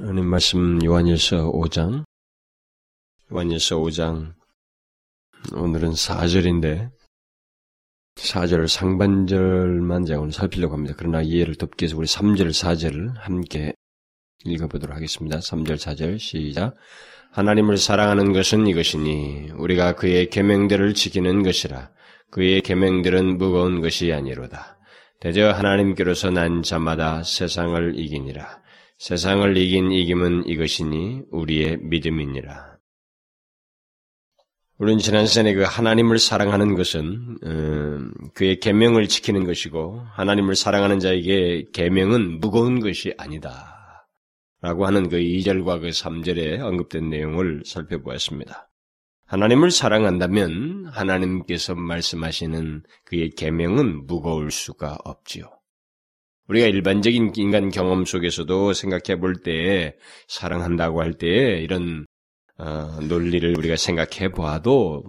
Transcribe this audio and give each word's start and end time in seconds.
하나님 0.00 0.24
말씀 0.24 0.82
요한일서 0.82 1.52
5장 1.52 2.04
요한일서 3.30 3.76
5장 3.80 4.32
오늘은 5.52 5.90
4절인데 5.90 6.90
4절 8.14 8.66
상반절만 8.66 10.06
제가 10.06 10.20
오늘 10.20 10.32
살피려고 10.32 10.72
합니다. 10.72 10.94
그러나 10.96 11.20
이해를 11.20 11.54
돕기 11.56 11.84
위해서 11.84 11.98
우리 11.98 12.06
3절 12.06 12.48
4절을 12.48 13.12
함께 13.16 13.74
읽어보도록 14.46 14.96
하겠습니다. 14.96 15.38
3절 15.38 15.74
4절 15.74 16.18
시작 16.18 16.76
하나님을 17.32 17.76
사랑하는 17.76 18.32
것은 18.32 18.68
이것이니 18.68 19.50
우리가 19.58 19.96
그의 19.96 20.30
계명들을 20.30 20.94
지키는 20.94 21.42
것이라 21.42 21.90
그의 22.30 22.62
계명들은 22.62 23.36
무거운 23.36 23.82
것이 23.82 24.10
아니로다. 24.14 24.78
대저 25.20 25.50
하나님께로서 25.50 26.30
난 26.30 26.62
자마다 26.62 27.22
세상을 27.22 27.98
이기니라. 27.98 28.60
세상을 29.00 29.56
이긴 29.56 29.92
이김은 29.92 30.46
이것이니 30.46 31.22
우리의 31.30 31.78
믿음이니라. 31.78 32.76
우리는 34.76 34.98
지난 34.98 35.24
시간에 35.24 35.54
그 35.54 35.62
하나님을 35.62 36.18
사랑하는 36.18 36.74
것은 36.74 37.38
음, 37.42 38.12
그의 38.34 38.60
계명을 38.60 39.08
지키는 39.08 39.46
것이고 39.46 40.02
하나님을 40.12 40.54
사랑하는 40.54 40.98
자에게 40.98 41.68
계명은 41.72 42.40
무거운 42.40 42.80
것이 42.80 43.14
아니다. 43.16 44.06
라고 44.60 44.84
하는 44.84 45.08
그 45.08 45.16
2절과 45.16 45.80
그 45.80 45.88
3절에 45.88 46.60
언급된 46.60 47.08
내용을 47.08 47.62
살펴보았습니다. 47.64 48.70
하나님을 49.24 49.70
사랑한다면 49.70 50.88
하나님께서 50.92 51.74
말씀하시는 51.74 52.82
그의 53.06 53.30
계명은 53.30 54.06
무거울 54.06 54.50
수가 54.50 54.98
없지요. 55.04 55.59
우리가 56.50 56.66
일반적인 56.66 57.32
인간 57.36 57.70
경험 57.70 58.04
속에서도 58.04 58.72
생각해 58.72 59.20
볼 59.20 59.36
때에 59.36 59.94
사랑한다고 60.26 61.00
할 61.00 61.14
때에 61.14 61.60
이런 61.60 62.06
어, 62.58 62.98
논리를 63.08 63.56
우리가 63.56 63.76
생각해 63.76 64.32
보아도 64.32 65.04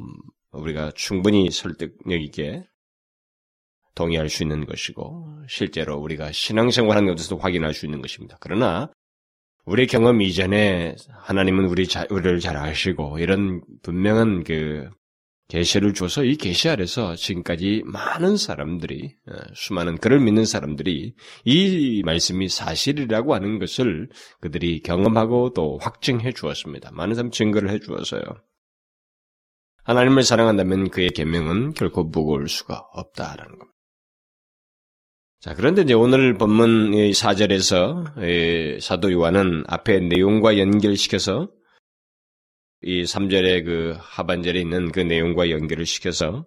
우리가 0.52 0.92
충분히 0.94 1.50
설득력 1.50 2.22
있게 2.22 2.64
동의할 3.96 4.30
수 4.30 4.44
있는 4.44 4.66
것이고 4.66 5.46
실제로 5.50 5.98
우리가 5.98 6.32
신앙생활 6.32 6.96
하는 6.96 7.16
것에서도 7.16 7.42
확인할 7.42 7.74
수 7.74 7.88
있는 7.88 8.02
것입니다. 8.02 8.38
그러나 8.40 8.92
우리 9.66 9.88
경험 9.88 10.22
이전에 10.22 10.96
하나님은 11.10 11.66
우리 11.66 11.88
자, 11.88 12.06
우리를 12.12 12.40
잘 12.40 12.56
아시고 12.56 13.18
이런 13.18 13.62
분명한 13.82 14.44
그 14.44 14.90
계시를 15.52 15.94
줘서 15.94 16.24
이 16.24 16.38
계시 16.38 16.70
아래서 16.70 17.14
지금까지 17.14 17.84
많은 17.86 18.38
사람들이 18.38 19.16
어, 19.28 19.34
수많은 19.54 19.98
그를 19.98 20.22
믿는 20.22 20.46
사람들이 20.46 21.14
이 21.44 22.02
말씀이 22.06 22.48
사실이라고 22.48 23.36
하는 23.36 23.60
것을 23.60 24.08
그들이 24.40 24.82
경험하고 24.82 25.52
또 25.54 25.78
확증해 25.82 26.32
주었습니다. 26.32 26.92
많은 26.94 27.16
사람 27.16 27.32
증거를 27.32 27.70
해 27.70 27.80
주어서요. 27.80 28.22
하나님을 29.84 30.24
사랑한다면 30.24 30.90
그의 30.90 31.10
계명은 31.10 31.74
결코 31.74 32.06
무거울 32.06 32.48
수가 32.48 32.86
없다라는 32.94 33.60
겁니다. 33.60 33.78
자, 35.42 35.54
그런데 35.56 35.82
이제 35.82 35.94
오늘 35.94 36.38
본문 36.38 36.92
4절에서 36.92 38.80
사도 38.80 39.12
요한은 39.12 39.64
앞에 39.68 40.00
내용과 40.00 40.60
연결시켜서 40.60 41.50
이 42.84 43.04
3절의 43.04 43.66
그 43.66 43.96
하반절에 44.00 44.60
있는 44.60 44.92
그 44.92 45.00
내용과 45.00 45.50
연결을 45.50 45.86
시켜서 45.86 46.46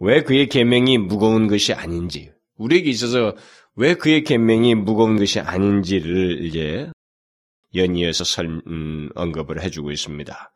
왜 0.00 0.22
그의 0.22 0.48
계명이 0.48 0.98
무거운 0.98 1.46
것이 1.48 1.72
아닌지 1.72 2.30
우리에게 2.56 2.90
있어서 2.90 3.34
왜 3.76 3.94
그의 3.94 4.22
계명이 4.22 4.76
무거운 4.76 5.16
것이 5.16 5.40
아닌지를 5.40 6.44
이제 6.44 6.90
연이어서 7.74 8.22
설, 8.24 8.60
음, 8.66 9.08
언급을 9.14 9.62
해주고 9.62 9.90
있습니다. 9.90 10.52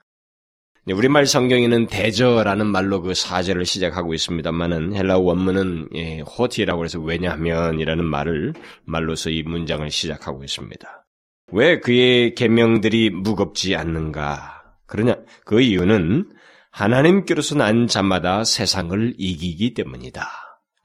우리말 0.91 1.27
성경에는 1.27 1.89
대저라는 1.89 2.67
말로 2.67 3.03
그 3.03 3.13
사절을 3.13 3.67
시작하고 3.67 4.15
있습니다만은 4.15 4.95
헬라어 4.95 5.19
원문은 5.19 5.89
예, 5.95 6.21
호티라고 6.21 6.84
해서 6.84 6.99
왜냐하면이라는 6.99 8.05
말을 8.05 8.55
말로서 8.84 9.31
이 9.31 9.43
문장을 9.43 9.91
시작하고 9.91 10.45
있습니다. 10.45 11.07
왜 11.53 11.81
그의 11.81 12.34
계명들이 12.34 13.11
무겁지 13.11 13.75
않는가? 13.77 14.58
그러냐? 14.88 15.16
그 15.44 15.60
이유는 15.60 16.28
하나님께로서 16.72 17.54
난 17.54 17.87
자마다 17.87 18.43
세상을 18.43 19.15
이기기 19.16 19.75
때문이다. 19.75 20.26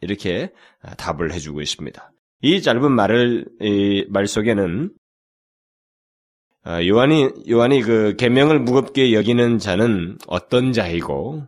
이렇게 0.02 0.52
답을 0.98 1.34
해주고 1.34 1.62
있습니다. 1.62 2.12
이 2.42 2.62
짧은 2.62 2.92
말을 2.92 3.46
말 4.10 4.28
속에는 4.28 4.92
아, 6.66 6.86
요한이 6.86 7.30
요한이 7.50 7.82
그 7.82 8.16
계명을 8.18 8.60
무겁게 8.60 9.14
여기는 9.14 9.60
자는 9.60 10.18
어떤 10.28 10.72
자이고 10.72 11.46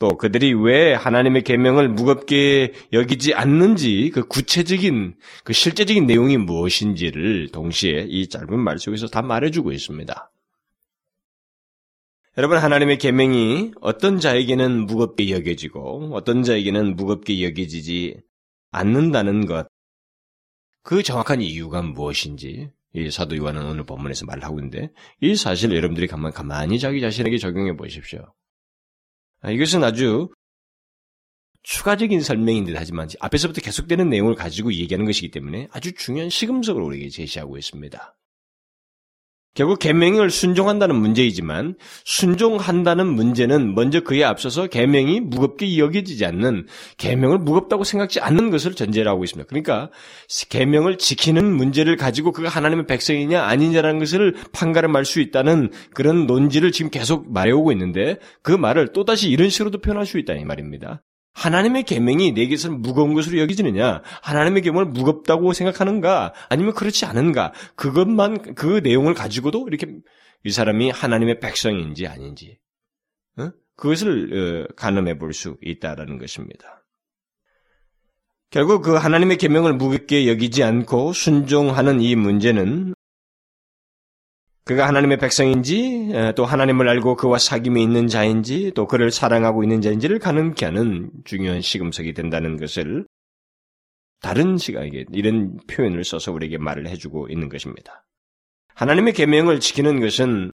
또 0.00 0.16
그들이 0.16 0.54
왜 0.54 0.92
하나님의 0.94 1.42
계명을 1.42 1.88
무겁게 1.88 2.72
여기지 2.92 3.34
않는지 3.34 4.10
그 4.12 4.26
구체적인 4.26 5.14
그 5.44 5.52
실제적인 5.52 6.06
내용이 6.06 6.36
무엇인지를 6.36 7.50
동시에 7.52 8.06
이 8.08 8.28
짧은 8.28 8.58
말 8.58 8.78
속에서 8.78 9.06
다 9.06 9.22
말해주고 9.22 9.70
있습니다. 9.70 10.30
여러분 12.36 12.58
하나님의 12.58 12.98
계명이 12.98 13.72
어떤 13.80 14.20
자에게는 14.20 14.86
무겁게 14.86 15.30
여겨지고 15.30 16.10
어떤 16.12 16.44
자에게는 16.44 16.94
무겁게 16.94 17.42
여겨지지 17.42 18.20
않는다는 18.70 19.46
것. 19.46 19.66
그 20.82 21.02
정확한 21.02 21.42
이유가 21.42 21.82
무엇인지 21.82 22.70
이 22.94 23.10
사도 23.10 23.36
요한은 23.36 23.66
오늘 23.66 23.84
본문에서 23.84 24.26
말을 24.26 24.44
하고 24.44 24.60
있는데 24.60 24.92
이 25.20 25.34
사실 25.34 25.74
여러분들이 25.74 26.06
가만 26.06 26.32
가만히 26.32 26.78
자기 26.78 27.00
자신에게 27.00 27.36
적용해 27.36 27.76
보십시오. 27.76 28.32
아, 29.40 29.50
이것은 29.50 29.82
아주 29.82 30.30
추가적인 31.62 32.20
설명인 32.20 32.64
듯 32.64 32.74
하지만 32.76 33.08
앞에서부터 33.18 33.60
계속되는 33.60 34.08
내용을 34.08 34.36
가지고 34.36 34.72
얘기하는 34.72 35.04
것이기 35.04 35.32
때문에 35.32 35.68
아주 35.72 35.92
중요한 35.94 36.30
시금석을 36.30 36.80
우리에게 36.80 37.08
제시하고 37.08 37.58
있습니다. 37.58 38.16
결국 39.54 39.80
계명을 39.80 40.30
순종한다는 40.30 40.94
문제이지만 40.94 41.74
순종한다는 42.04 43.06
문제는 43.06 43.74
먼저 43.74 44.00
그에 44.00 44.22
앞서서 44.22 44.68
계명이 44.68 45.20
무겁게 45.20 45.76
여겨지지 45.76 46.24
않는 46.24 46.66
계명을 46.98 47.38
무겁다고 47.38 47.82
생각지 47.82 48.20
않는 48.20 48.50
것을 48.50 48.74
전제로 48.74 49.10
하고 49.10 49.24
있습니다. 49.24 49.48
그러니까 49.48 49.90
계명을 50.50 50.98
지키는 50.98 51.44
문제를 51.56 51.96
가지고 51.96 52.30
그가 52.30 52.48
하나님의 52.48 52.86
백성이냐 52.86 53.42
아니냐라는 53.42 53.98
것을 53.98 54.36
판가름할 54.52 55.04
수 55.04 55.20
있다는 55.20 55.72
그런 55.94 56.26
논지를 56.26 56.70
지금 56.70 56.90
계속 56.90 57.32
말해오고 57.32 57.72
있는데 57.72 58.18
그 58.42 58.52
말을 58.52 58.92
또다시 58.92 59.30
이런 59.30 59.50
식으로도 59.50 59.80
표현할 59.80 60.06
수 60.06 60.18
있다 60.18 60.34
이 60.34 60.44
말입니다. 60.44 61.02
하나님의 61.32 61.84
계명이 61.84 62.32
내게서는 62.32 62.82
무거운 62.82 63.14
것으로 63.14 63.38
여기지느냐? 63.38 64.02
하나님의 64.22 64.62
계명을 64.62 64.86
무겁다고 64.86 65.52
생각하는가? 65.52 66.34
아니면 66.48 66.74
그렇지 66.74 67.04
않은가? 67.04 67.52
그것만 67.76 68.54
그 68.54 68.80
내용을 68.82 69.14
가지고도 69.14 69.68
이렇게 69.68 69.86
이 70.44 70.50
사람이 70.50 70.90
하나님의 70.90 71.40
백성인지 71.40 72.06
아닌지 72.06 72.58
어? 73.38 73.50
그것을 73.76 74.66
어, 74.68 74.74
가늠해 74.74 75.18
볼 75.18 75.32
수 75.32 75.56
있다라는 75.62 76.18
것입니다. 76.18 76.84
결국 78.50 78.82
그 78.82 78.94
하나님의 78.96 79.36
계명을 79.36 79.74
무겁게 79.74 80.28
여기지 80.28 80.64
않고 80.64 81.12
순종하는 81.12 82.00
이 82.00 82.16
문제는 82.16 82.94
그가 84.70 84.86
하나님의 84.86 85.18
백성인지 85.18 86.12
또 86.36 86.44
하나님을 86.44 86.88
알고 86.88 87.16
그와 87.16 87.38
사귐이 87.38 87.82
있는 87.82 88.06
자인지 88.06 88.70
또 88.76 88.86
그를 88.86 89.10
사랑하고 89.10 89.64
있는 89.64 89.80
자인지를 89.80 90.20
가늠케 90.20 90.64
하는 90.64 91.10
중요한 91.24 91.60
시금석이 91.60 92.14
된다는 92.14 92.56
것을 92.56 93.04
다른 94.20 94.58
시각에 94.58 95.06
이런 95.12 95.56
표현을 95.66 96.04
써서 96.04 96.30
우리에게 96.30 96.58
말을 96.58 96.86
해주고 96.86 97.30
있는 97.30 97.48
것입니다. 97.48 98.04
하나님의 98.74 99.12
계명을 99.14 99.58
지키는 99.58 99.98
것은 99.98 100.52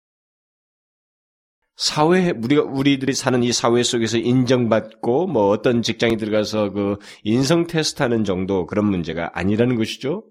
사회 1.77 2.31
우리가 2.31 2.63
우리들이 2.63 3.13
사는 3.13 3.41
이 3.45 3.53
사회 3.53 3.81
속에서 3.85 4.19
인정받고 4.19 5.29
뭐 5.29 5.51
어떤 5.51 5.83
직장에 5.83 6.17
들어가서 6.17 6.71
그 6.71 6.99
인성 7.23 7.69
테스트하는 7.69 8.25
정도 8.25 8.67
그런 8.67 8.87
문제가 8.87 9.31
아니라는 9.35 9.77
것이죠. 9.77 10.25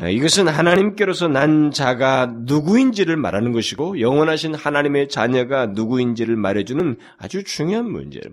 아, 0.00 0.08
이것은 0.08 0.48
하나님께로서 0.48 1.28
난 1.28 1.70
자가 1.70 2.26
누구인지를 2.26 3.16
말하는 3.16 3.52
것이고 3.52 4.00
영원하신 4.00 4.54
하나님의 4.54 5.08
자녀가 5.08 5.66
누구인지를 5.66 6.36
말해주는 6.36 6.96
아주 7.18 7.44
중요한 7.44 7.90
문제예요. 7.90 8.24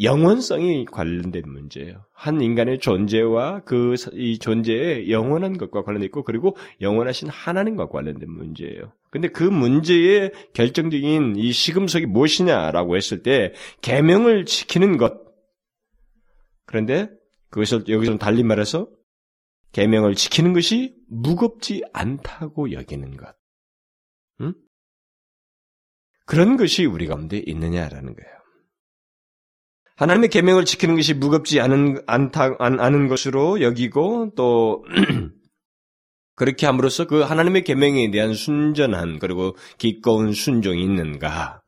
영원성이 0.00 0.84
관련된 0.86 1.42
문제예요. 1.46 2.06
한 2.12 2.40
인간의 2.40 2.78
존재와 2.80 3.60
그 3.64 3.94
이 4.14 4.38
존재의 4.38 5.10
영원한 5.10 5.58
것과 5.58 5.82
관련돼 5.82 6.06
있고 6.06 6.24
그리고 6.24 6.56
영원하신 6.80 7.28
하나님과 7.28 7.88
관련된 7.88 8.28
문제예요. 8.30 8.92
근데 9.10 9.28
그 9.28 9.44
문제의 9.44 10.32
결정적인 10.54 11.36
이 11.36 11.52
시금석이 11.52 12.06
무엇이냐라고 12.06 12.96
했을 12.96 13.22
때 13.22 13.52
계명을 13.82 14.46
지키는 14.46 14.96
것. 14.96 15.14
그런데 16.64 17.10
그것을 17.50 17.84
여기서 17.88 18.16
달리 18.16 18.42
말해서 18.42 18.88
계명을 19.76 20.14
지키는 20.14 20.54
것이 20.54 20.96
무겁지 21.06 21.82
않다고 21.92 22.72
여기는 22.72 23.18
것. 23.18 23.36
응? 24.40 24.54
그런 26.24 26.56
것이 26.56 26.86
우리 26.86 27.06
가운데 27.06 27.42
있느냐라는 27.44 28.16
거예요. 28.16 28.36
하나님의 29.96 30.30
계명을 30.30 30.64
지키는 30.64 30.96
것이 30.96 31.12
무겁지 31.12 31.60
않은 31.60 32.02
않다 32.06 32.56
않은 32.58 33.08
것으로 33.08 33.60
여기고 33.60 34.32
또 34.34 34.82
그렇게 36.36 36.64
함으로써 36.64 37.06
그 37.06 37.20
하나님의 37.20 37.64
계명에 37.64 38.10
대한 38.10 38.32
순전한 38.32 39.18
그리고 39.18 39.56
기꺼운 39.76 40.32
순종이 40.32 40.82
있는가? 40.82 41.60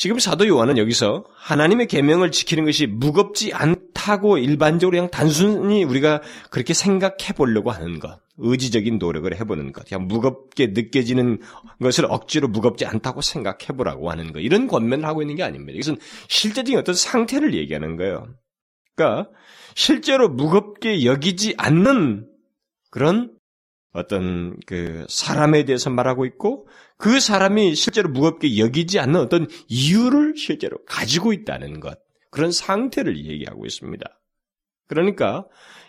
지금 0.00 0.18
사도 0.18 0.48
요한은 0.48 0.78
여기서 0.78 1.26
하나님의 1.34 1.86
계명을 1.86 2.30
지키는 2.30 2.64
것이 2.64 2.86
무겁지 2.86 3.52
않다고 3.52 4.38
일반적으로 4.38 4.96
그냥 4.96 5.10
단순히 5.10 5.84
우리가 5.84 6.22
그렇게 6.48 6.72
생각해 6.72 7.34
보려고 7.36 7.70
하는 7.70 8.00
것, 8.00 8.18
의지적인 8.38 8.96
노력을 8.96 9.30
해보는 9.38 9.72
것, 9.72 9.86
그냥 9.86 10.08
무겁게 10.08 10.68
느껴지는 10.68 11.40
것을 11.82 12.06
억지로 12.08 12.48
무겁지 12.48 12.86
않다고 12.86 13.20
생각해 13.20 13.76
보라고 13.76 14.10
하는 14.10 14.32
것, 14.32 14.40
이런 14.40 14.68
권면을 14.68 15.04
하고 15.04 15.20
있는 15.20 15.36
게 15.36 15.42
아닙니다. 15.42 15.76
이것은 15.76 15.98
실제적인 16.28 16.78
어떤 16.78 16.94
상태를 16.94 17.52
얘기하는 17.52 17.96
거예요. 17.96 18.26
그러니까 18.94 19.28
실제로 19.74 20.30
무겁게 20.30 21.04
여기지 21.04 21.56
않는 21.58 22.26
그런 22.90 23.36
어떤 23.92 24.56
그 24.64 25.04
사람에 25.10 25.66
대해서 25.66 25.90
말하고 25.90 26.24
있고 26.24 26.68
그 27.00 27.18
사람이 27.18 27.74
실제로 27.74 28.10
무겁게 28.10 28.58
여기지 28.58 28.98
않는 28.98 29.18
어떤 29.18 29.48
이유를 29.68 30.34
실제로 30.36 30.78
가지고 30.84 31.32
있다는 31.32 31.80
것 31.80 31.98
그런 32.30 32.52
상태를 32.52 33.16
얘기하고 33.26 33.66
있습니다. 33.66 34.06
그러니까 34.86 35.46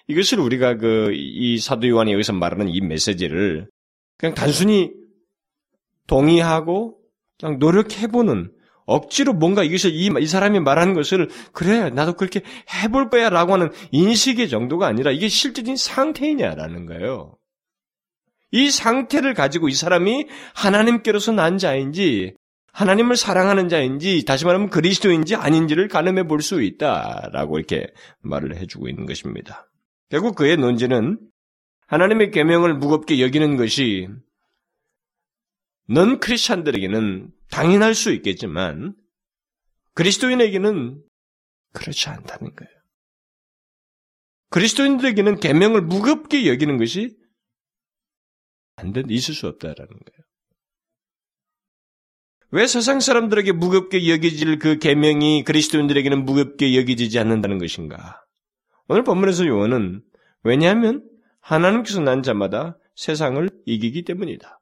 이것을 0.07 0.39
우리가 0.39 0.77
그 0.77 1.11
이 1.13 1.57
사도 1.59 1.87
요한이 1.87 2.13
여기서 2.13 2.33
말하는 2.33 2.69
이 2.69 2.81
메시지를 2.81 3.67
그냥 4.17 4.35
단순히 4.35 4.91
동의하고 6.07 6.97
그냥 7.39 7.59
노력해보는 7.59 8.51
억지로 8.85 9.33
뭔가 9.33 9.63
이것을 9.63 9.91
이, 9.91 10.09
이 10.19 10.27
사람이 10.27 10.59
말하는 10.59 10.93
것을 10.93 11.29
그래 11.53 11.89
나도 11.89 12.13
그렇게 12.13 12.41
해볼 12.83 13.09
거야라고 13.09 13.53
하는 13.53 13.69
인식의 13.91 14.49
정도가 14.49 14.87
아니라 14.87 15.11
이게 15.11 15.27
실질적인 15.27 15.75
상태이냐라는 15.77 16.85
거예요. 16.85 17.37
이 18.51 18.69
상태를 18.69 19.33
가지고 19.33 19.69
이 19.69 19.73
사람이 19.73 20.27
하나님께로서 20.53 21.31
난 21.31 21.57
자인지 21.57 22.35
하나님을 22.73 23.15
사랑하는 23.17 23.69
자인지 23.69 24.23
다시 24.25 24.45
말하면 24.45 24.69
그리스도인지 24.69 25.35
아닌지를 25.35 25.87
가늠해 25.87 26.23
볼 26.27 26.41
수 26.41 26.61
있다라고 26.61 27.57
이렇게 27.57 27.87
말을 28.21 28.55
해주고 28.57 28.87
있는 28.87 29.05
것입니다. 29.05 29.69
결국 30.09 30.35
그의 30.35 30.57
논지는 30.57 31.19
하나님의 31.87 32.31
계명을 32.31 32.75
무겁게 32.75 33.21
여기는 33.21 33.57
것이 33.57 34.07
넌 35.89 36.19
크리스찬들에게는 36.19 37.29
당연할 37.49 37.93
수 37.93 38.13
있겠지만 38.13 38.93
그리스도인에게는 39.93 41.01
그렇지 41.73 42.09
않다는 42.09 42.55
거예요. 42.55 42.71
그리스도인들에게는 44.49 45.39
계명을 45.39 45.81
무겁게 45.81 46.47
여기는 46.47 46.77
것이 46.77 47.15
안 48.81 48.93
된, 48.93 49.09
있을 49.09 49.33
수 49.33 49.47
없다라는 49.47 49.87
거예요. 49.87 50.21
왜 52.53 52.67
세상 52.67 52.99
사람들에게 52.99 53.53
무겁게 53.53 54.09
여기질 54.09 54.59
그 54.59 54.77
계명이 54.77 55.45
그리스도인들에게는 55.45 56.25
무겁게 56.25 56.77
여기지지 56.77 57.17
않는다는 57.17 57.59
것인가? 57.59 58.21
오늘 58.89 59.03
본문에서 59.03 59.45
요원은 59.47 60.01
왜냐하면 60.43 61.07
하나님께서 61.39 62.01
난 62.01 62.23
자마다 62.23 62.77
세상을 62.95 63.49
이기기 63.65 64.03
때문이다. 64.03 64.59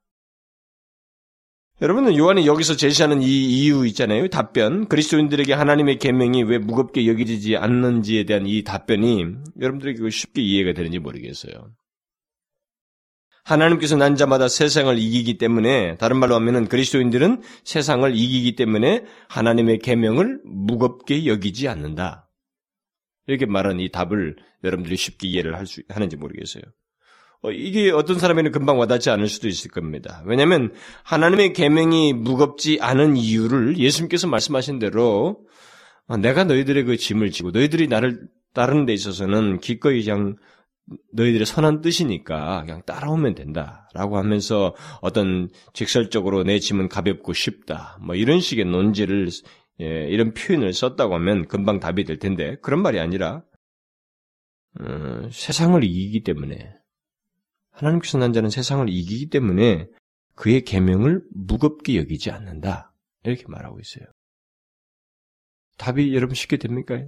여러분은 1.82 2.16
요한이 2.16 2.46
여기서 2.46 2.76
제시하는 2.76 3.22
이 3.22 3.26
이유 3.26 3.86
있잖아요. 3.86 4.28
답변. 4.28 4.86
그리스도인들에게 4.86 5.52
하나님의 5.54 5.98
계명이 5.98 6.42
왜 6.42 6.58
무겁게 6.58 7.06
여기지 7.06 7.56
않는지에 7.56 8.24
대한 8.24 8.46
이 8.46 8.62
답변이 8.62 9.24
여러분들에게 9.58 10.10
쉽게 10.10 10.42
이해가 10.42 10.74
되는지 10.74 10.98
모르겠어요. 10.98 11.72
하나님께서 13.50 13.96
난 13.96 14.16
자마다 14.16 14.48
세상을 14.48 14.98
이기기 14.98 15.38
때문에 15.38 15.96
다른 15.96 16.18
말로 16.18 16.34
하면은 16.36 16.66
그리스도인들은 16.68 17.42
세상을 17.64 18.14
이기기 18.14 18.56
때문에 18.56 19.04
하나님의 19.28 19.78
계명을 19.78 20.40
무겁게 20.44 21.26
여기지 21.26 21.68
않는다. 21.68 22.28
이렇게 23.26 23.46
말한 23.46 23.80
이 23.80 23.90
답을 23.90 24.36
여러분들이 24.64 24.96
쉽게 24.96 25.28
이해를 25.28 25.56
할 25.56 25.66
수 25.66 25.82
하는지 25.88 26.16
모르겠어요. 26.16 26.62
어, 27.42 27.50
이게 27.50 27.90
어떤 27.90 28.18
사람에는 28.18 28.52
금방 28.52 28.78
와닿지 28.78 29.08
않을 29.10 29.28
수도 29.28 29.48
있을 29.48 29.70
겁니다. 29.70 30.22
왜냐하면 30.26 30.72
하나님의 31.04 31.54
계명이 31.54 32.12
무겁지 32.12 32.78
않은 32.80 33.16
이유를 33.16 33.78
예수님께서 33.78 34.26
말씀하신 34.26 34.78
대로 34.78 35.38
어, 36.06 36.16
내가 36.16 36.44
너희들의 36.44 36.84
그 36.84 36.96
짐을 36.96 37.30
지고 37.30 37.50
너희들이 37.50 37.88
나를 37.88 38.28
따르는 38.52 38.84
데 38.84 38.92
있어서는 38.92 39.60
기꺼이 39.60 40.04
그냥 40.04 40.36
너희들의 41.12 41.46
선한 41.46 41.82
뜻이니까 41.82 42.62
그냥 42.62 42.82
따라오면 42.84 43.34
된다라고 43.34 44.18
하면서 44.18 44.74
어떤 45.00 45.48
직설적으로 45.72 46.42
내 46.42 46.58
짐은 46.58 46.88
가볍고 46.88 47.32
쉽다 47.32 47.98
뭐 48.00 48.14
이런 48.14 48.40
식의 48.40 48.64
논지를 48.64 49.28
예, 49.80 50.06
이런 50.08 50.34
표현을 50.34 50.72
썼다고 50.72 51.14
하면 51.14 51.46
금방 51.48 51.80
답이 51.80 52.04
될 52.04 52.18
텐데 52.18 52.56
그런 52.60 52.82
말이 52.82 52.98
아니라 52.98 53.42
어, 54.78 55.28
세상을 55.30 55.82
이기기 55.82 56.22
때문에 56.22 56.74
하나님께서 57.70 58.18
난 58.18 58.32
자는 58.32 58.50
세상을 58.50 58.88
이기기 58.88 59.30
때문에 59.30 59.88
그의 60.34 60.62
계명을 60.62 61.22
무겁게 61.32 61.96
여기지 61.96 62.30
않는다 62.30 62.92
이렇게 63.24 63.44
말하고 63.46 63.80
있어요. 63.80 64.04
답이 65.78 66.14
여러분 66.14 66.34
쉽게 66.34 66.58
됩니까? 66.58 67.02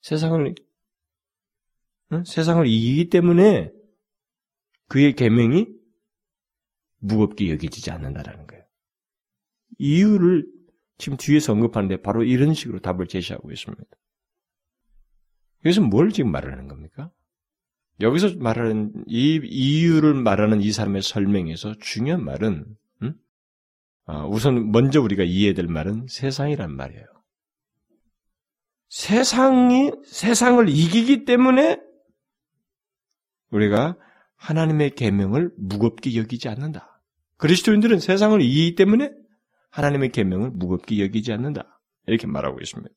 세상을 0.00 0.54
응? 2.12 2.24
세상을 2.24 2.66
이기기 2.66 3.10
때문에 3.10 3.70
그의 4.88 5.14
계명이 5.14 5.66
무겁게 6.98 7.50
여기지지 7.50 7.90
않는다라는 7.90 8.46
거예요. 8.46 8.64
이유를 9.78 10.46
지금 10.98 11.16
뒤에서 11.16 11.52
언급하는데 11.52 12.02
바로 12.02 12.24
이런 12.24 12.52
식으로 12.54 12.80
답을 12.80 13.06
제시하고 13.06 13.50
있습니다. 13.50 13.84
여기서 15.64 15.82
뭘 15.82 16.10
지금 16.10 16.30
말하는 16.30 16.68
겁니까? 16.68 17.10
여기서 18.00 18.36
말하는 18.38 18.92
이 19.06 19.40
이유를 19.42 20.14
말하는 20.14 20.60
이 20.60 20.72
사람의 20.72 21.02
설명에서 21.02 21.74
중요한 21.80 22.24
말은 22.24 22.76
음? 23.02 23.14
아, 24.06 24.26
우선 24.26 24.72
먼저 24.72 25.00
우리가 25.00 25.22
이해될 25.22 25.66
말은 25.66 26.06
세상이란 26.08 26.74
말이에요. 26.74 27.04
세상이 28.88 29.92
세상을 30.04 30.68
이기기 30.68 31.24
때문에 31.24 31.80
우리가 33.50 33.96
하나님의 34.36 34.94
계명을 34.94 35.52
무겁게 35.56 36.16
여기지 36.16 36.48
않는다. 36.48 37.02
그리스도인들은 37.36 37.98
세상을 37.98 38.40
이기기 38.40 38.74
때문에 38.74 39.10
하나님의 39.70 40.10
계명을 40.12 40.50
무겁게 40.50 41.02
여기지 41.02 41.32
않는다. 41.32 41.80
이렇게 42.06 42.26
말하고 42.26 42.60
있습니다. 42.60 42.90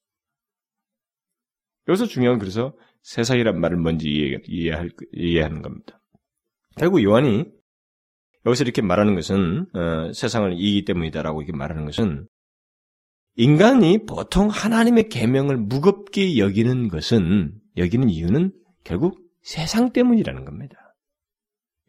여기서 1.87 2.05
중요한 2.05 2.39
그래서 2.39 2.73
세상이란 3.01 3.59
말을 3.59 3.77
먼저 3.77 4.07
이해, 4.07 4.37
이해할, 4.47 4.89
이해하는 5.13 5.61
겁니다. 5.61 5.99
결국 6.77 7.03
요한이 7.03 7.45
여기서 8.45 8.63
이렇게 8.63 8.81
말하는 8.81 9.15
것은 9.15 9.67
어, 9.73 10.13
세상을 10.13 10.51
이기기 10.53 10.85
때문이다라고 10.85 11.41
이렇게 11.41 11.55
말하는 11.57 11.85
것은 11.85 12.27
인간이 13.35 14.05
보통 14.05 14.47
하나님의 14.49 15.09
계명을 15.09 15.57
무겁게 15.57 16.37
여기는 16.37 16.87
것은 16.89 17.53
여기는 17.77 18.09
이유는 18.09 18.53
결국 18.83 19.22
세상 19.43 19.91
때문이라는 19.91 20.45
겁니다. 20.45 20.95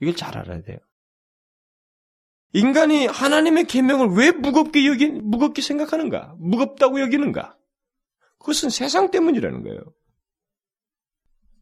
이걸 0.01 0.15
잘 0.15 0.37
알아야 0.37 0.63
돼요. 0.63 0.79
인간이 2.53 3.07
하나님의 3.07 3.65
계명을 3.65 4.17
왜 4.17 4.31
무겁게 4.31 4.87
여기 4.87 5.07
무겁게 5.07 5.63
생각하는가? 5.63 6.37
무겁다고 6.39 7.01
여기는가? 7.01 7.57
그것은 8.39 8.71
세상 8.71 9.11
때문이라는 9.11 9.63
거예요. 9.63 9.81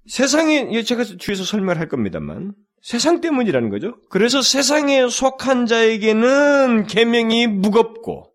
세상에 0.06 0.82
제가 0.82 1.04
뒤에서 1.04 1.44
설명할 1.44 1.88
겁니다만 1.88 2.54
세상 2.82 3.20
때문이라는 3.20 3.70
거죠. 3.70 4.00
그래서 4.10 4.42
세상에 4.42 5.08
속한 5.08 5.66
자에게는 5.66 6.86
계명이 6.88 7.46
무겁고 7.46 8.34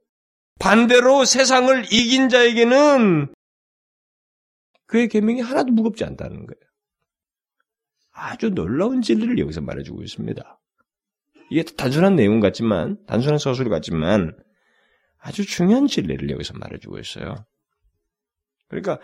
반대로 0.59 1.25
세상을 1.25 1.85
이긴 1.91 2.29
자에게는 2.29 3.33
그의 4.85 5.09
계명이 5.09 5.41
하나도 5.41 5.73
무겁지 5.73 6.05
않다는 6.05 6.45
거예요. 6.47 6.66
아주 8.17 8.49
놀라운 8.49 9.01
진리를 9.01 9.37
여기서 9.39 9.61
말해주고 9.61 10.01
있습니다. 10.01 10.59
이게 11.51 11.63
단순한 11.63 12.15
내용 12.15 12.39
같지만, 12.39 12.97
단순한 13.05 13.37
서술 13.37 13.69
같지만, 13.69 14.35
아주 15.19 15.45
중요한 15.45 15.87
진리를 15.87 16.29
여기서 16.29 16.53
말해주고 16.57 16.99
있어요. 16.99 17.45
그러니까, 18.67 18.99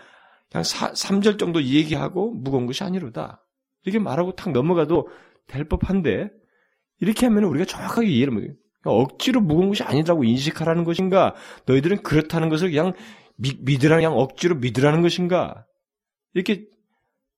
그냥 0.50 0.62
사, 0.64 0.92
3절 0.92 1.38
정도 1.38 1.62
얘기하고 1.62 2.32
무거운 2.32 2.66
것이 2.66 2.84
아니로다. 2.84 3.44
이렇게 3.84 3.98
말하고 3.98 4.34
탁 4.34 4.52
넘어가도 4.52 5.08
될 5.46 5.64
법한데 5.64 6.30
이렇게 7.00 7.26
하면 7.26 7.44
우리가 7.44 7.64
정확하게 7.64 8.06
이해를 8.06 8.32
못해요. 8.32 8.52
억지로 8.84 9.40
무거운 9.40 9.68
것이 9.68 9.82
아니라고 9.82 10.24
인식하라는 10.24 10.84
것인가? 10.84 11.34
너희들은 11.66 12.02
그렇다는 12.02 12.50
것을 12.50 12.70
그냥 12.70 12.92
미, 13.36 13.56
믿으라 13.60 13.96
그냥 13.96 14.16
억지로 14.16 14.56
믿으라는 14.56 15.02
것인가? 15.02 15.66
이렇게 16.34 16.66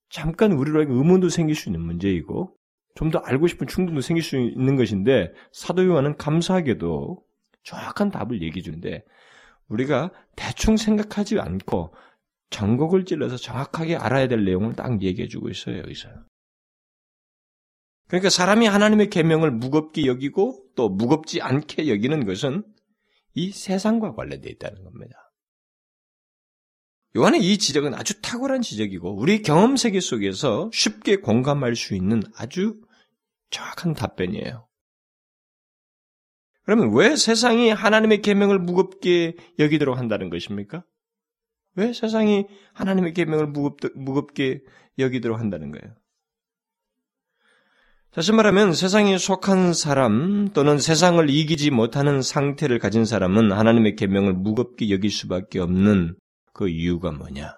잠깐 0.08 0.52
우리로 0.52 0.82
의문도 0.82 1.28
생길 1.28 1.54
수 1.54 1.68
있는 1.68 1.80
문제이고 1.82 2.56
좀 2.94 3.10
더 3.10 3.18
알고 3.18 3.46
싶은 3.46 3.66
충동도 3.66 4.00
생길 4.00 4.22
수 4.22 4.36
있는 4.38 4.76
것인데 4.76 5.32
사도 5.52 5.84
요한은 5.84 6.16
감사하게도 6.16 7.22
정확한 7.62 8.10
답을 8.10 8.42
얘기해 8.42 8.62
주는데 8.62 9.04
우리가 9.68 10.12
대충 10.34 10.76
생각하지 10.76 11.38
않고 11.38 11.94
전곡을 12.50 13.04
찔러서 13.04 13.36
정확하게 13.36 13.96
알아야 13.96 14.28
될 14.28 14.44
내용을 14.44 14.74
딱 14.74 15.02
얘기해 15.02 15.28
주고 15.28 15.48
있어요, 15.50 15.78
여기서. 15.78 16.08
그러니까 18.08 18.30
사람이 18.30 18.66
하나님의 18.66 19.10
계명을 19.10 19.50
무겁게 19.50 20.06
여기고 20.06 20.64
또 20.76 20.88
무겁지 20.88 21.42
않게 21.42 21.88
여기는 21.88 22.24
것은 22.24 22.64
이 23.34 23.50
세상과 23.50 24.14
관련되어 24.14 24.50
있다는 24.52 24.84
겁니다. 24.84 25.25
요한의 27.16 27.40
이 27.40 27.56
지적은 27.56 27.94
아주 27.94 28.20
탁월한 28.20 28.60
지적이고 28.60 29.16
우리 29.16 29.42
경험 29.42 29.76
세계 29.76 30.00
속에서 30.00 30.70
쉽게 30.72 31.16
공감할 31.16 31.74
수 31.74 31.94
있는 31.94 32.22
아주 32.36 32.80
정확한 33.50 33.94
답변이에요. 33.94 34.68
그러면 36.64 36.92
왜 36.94 37.16
세상이 37.16 37.70
하나님의 37.70 38.20
계명을 38.22 38.58
무겁게 38.58 39.36
여기도록 39.58 39.96
한다는 39.96 40.30
것입니까? 40.30 40.84
왜 41.76 41.92
세상이 41.92 42.46
하나님의 42.74 43.14
계명을 43.14 43.46
무겁게 43.94 44.60
여기도록 44.98 45.38
한다는 45.38 45.70
거예요? 45.70 45.94
다시 48.10 48.32
말하면 48.32 48.72
세상에 48.72 49.18
속한 49.18 49.74
사람 49.74 50.48
또는 50.54 50.78
세상을 50.78 51.28
이기지 51.28 51.70
못하는 51.70 52.22
상태를 52.22 52.78
가진 52.78 53.04
사람은 53.04 53.52
하나님의 53.52 53.94
계명을 53.96 54.32
무겁게 54.32 54.90
여길 54.90 55.10
수밖에 55.10 55.60
없는 55.60 56.16
그 56.56 56.70
이유가 56.70 57.12
뭐냐? 57.12 57.54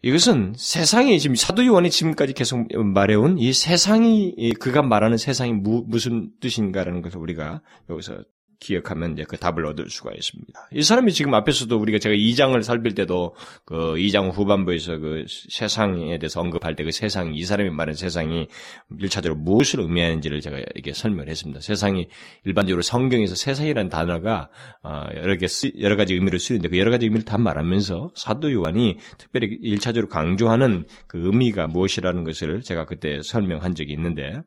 이것은 0.00 0.54
세상이 0.56 1.20
지금 1.20 1.36
사도 1.36 1.64
요한이 1.66 1.90
지금까지 1.90 2.32
계속 2.32 2.66
말해온 2.74 3.38
이 3.38 3.52
세상이 3.52 4.54
그가 4.58 4.80
말하는 4.80 5.18
세상이 5.18 5.52
무, 5.52 5.84
무슨 5.86 6.30
뜻인가라는 6.40 7.02
것을 7.02 7.18
우리가 7.18 7.60
여기서 7.90 8.24
기억하면 8.60 9.14
이제 9.14 9.24
그 9.26 9.36
답을 9.36 9.66
얻을 9.66 9.90
수가 9.90 10.12
있습니다. 10.14 10.68
이 10.72 10.82
사람이 10.82 11.12
지금 11.12 11.34
앞에서도 11.34 11.76
우리가 11.76 11.98
제가 11.98 12.14
2장을 12.14 12.62
살필 12.62 12.94
때도 12.94 13.34
그 13.64 13.94
2장 13.94 14.32
후반부에서 14.32 14.98
그 14.98 15.24
세상에 15.28 16.18
대해서 16.18 16.40
언급할 16.40 16.76
때 16.76 16.84
그 16.84 16.92
세상, 16.92 17.34
이 17.34 17.44
사람이 17.44 17.70
말하는 17.70 17.94
세상이 17.94 18.46
1차적으로 18.92 19.36
무엇을 19.36 19.80
의미하는지를 19.80 20.40
제가 20.40 20.58
이렇게 20.58 20.92
설명을 20.92 21.28
했습니다. 21.28 21.60
세상이 21.60 22.08
일반적으로 22.44 22.82
성경에서 22.82 23.34
세상이라는 23.34 23.90
단어가 23.90 24.50
어, 24.82 25.04
여러 25.16 25.36
개, 25.36 25.46
여러 25.80 25.96
가지 25.96 26.14
의미를 26.14 26.38
쓰는데 26.38 26.68
그 26.68 26.78
여러 26.78 26.90
가지 26.90 27.06
의미를 27.06 27.24
다 27.24 27.38
말하면서 27.38 28.12
사도 28.14 28.52
요한이 28.52 28.98
특별히 29.18 29.58
1차적으로 29.60 30.08
강조하는 30.08 30.84
그 31.06 31.18
의미가 31.18 31.68
무엇이라는 31.68 32.24
것을 32.24 32.62
제가 32.62 32.84
그때 32.84 33.20
설명한 33.22 33.74
적이 33.74 33.94
있는데 33.94 34.42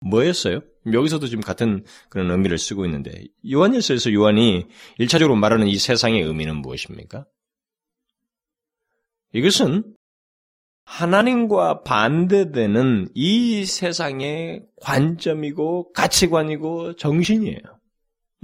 뭐였어요? 0.00 0.60
여기서도 0.92 1.26
지금 1.26 1.42
같은 1.42 1.84
그런 2.08 2.30
의미를 2.30 2.58
쓰고 2.58 2.86
있는데 2.86 3.24
요한일서에서 3.50 4.12
요한이 4.12 4.66
일차적으로 4.98 5.36
말하는 5.36 5.66
이 5.66 5.76
세상의 5.76 6.22
의미는 6.22 6.56
무엇입니까? 6.56 7.26
이것은 9.32 9.94
하나님과 10.84 11.82
반대되는 11.82 13.10
이 13.14 13.64
세상의 13.64 14.66
관점이고 14.80 15.92
가치관이고 15.92 16.96
정신이에요. 16.96 17.60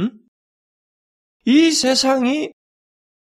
응? 0.01 0.11
이 1.45 1.73
세상이 1.73 2.53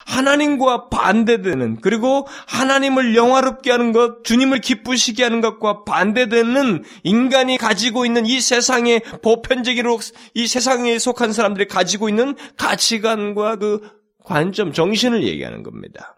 하나님과 0.07 0.89
반대되는 0.89 1.79
그리고 1.81 2.27
하나님을 2.47 3.17
영화롭게 3.17 3.71
하는 3.71 3.93
것, 3.93 4.25
주님을 4.25 4.61
기쁘시게 4.61 5.23
하는 5.23 5.41
것과 5.41 5.85
반대되는 5.85 6.85
인간이 7.03 7.59
가지고 7.59 8.07
있는 8.07 8.27
이 8.27 8.41
세상의 8.41 9.01
보편적으로 9.23 9.99
이 10.35 10.47
세상에 10.47 10.99
속한 10.99 11.33
사람들이 11.33 11.69
가지고 11.69 12.09
있는 12.09 12.35
가치관과 12.57 13.57
그 13.57 13.81
관점, 14.25 14.73
정신을 14.73 15.23
얘기하는 15.25 15.63
겁니다. 15.63 16.17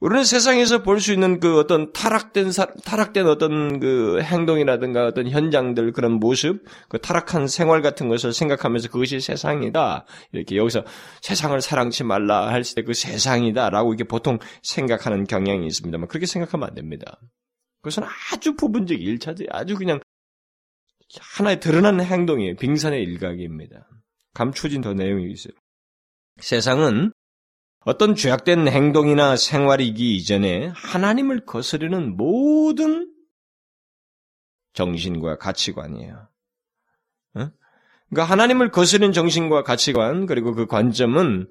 우리는 0.00 0.22
세상에서 0.24 0.82
볼 0.84 1.00
수 1.00 1.12
있는 1.12 1.40
그 1.40 1.58
어떤 1.58 1.92
타락된 1.92 2.52
사, 2.52 2.66
타락된 2.84 3.26
어떤 3.26 3.80
그 3.80 4.20
행동이라든가 4.22 5.06
어떤 5.06 5.28
현장들 5.28 5.92
그런 5.92 6.12
모습, 6.12 6.64
그 6.88 6.98
타락한 7.00 7.48
생활 7.48 7.82
같은 7.82 8.08
것을 8.08 8.32
생각하면서 8.32 8.90
그것이 8.90 9.18
세상이다. 9.20 10.06
이렇게 10.32 10.56
여기서 10.56 10.84
세상을 11.22 11.60
사랑치 11.60 12.04
말라 12.04 12.48
할 12.48 12.62
때 12.62 12.82
그 12.84 12.92
세상이다라고 12.94 13.92
이렇게 13.92 14.04
보통 14.04 14.38
생각하는 14.62 15.24
경향이 15.24 15.66
있습니다만 15.66 16.06
그렇게 16.08 16.26
생각하면 16.26 16.68
안 16.68 16.74
됩니다. 16.74 17.18
그것은 17.82 18.04
아주 18.32 18.54
부분적 18.54 19.00
일차적 19.00 19.48
아주 19.50 19.74
그냥 19.74 19.98
하나의 21.20 21.58
드러나는 21.58 22.04
행동이에요. 22.04 22.54
빙산의 22.56 23.02
일각입니다. 23.02 23.88
감추진 24.34 24.80
더 24.80 24.94
내용이 24.94 25.32
있어요. 25.32 25.54
세상은 26.40 27.12
어떤 27.88 28.14
죄악된 28.14 28.68
행동이나 28.68 29.36
생활이기 29.36 30.14
이전에 30.16 30.70
하나님을 30.74 31.46
거스르는 31.46 32.18
모든 32.18 33.10
정신과 34.74 35.38
가치관이에요. 35.38 36.28
그러니까 37.32 38.30
하나님을 38.30 38.72
거스르는 38.72 39.14
정신과 39.14 39.62
가치관 39.62 40.26
그리고 40.26 40.52
그 40.52 40.66
관점은 40.66 41.48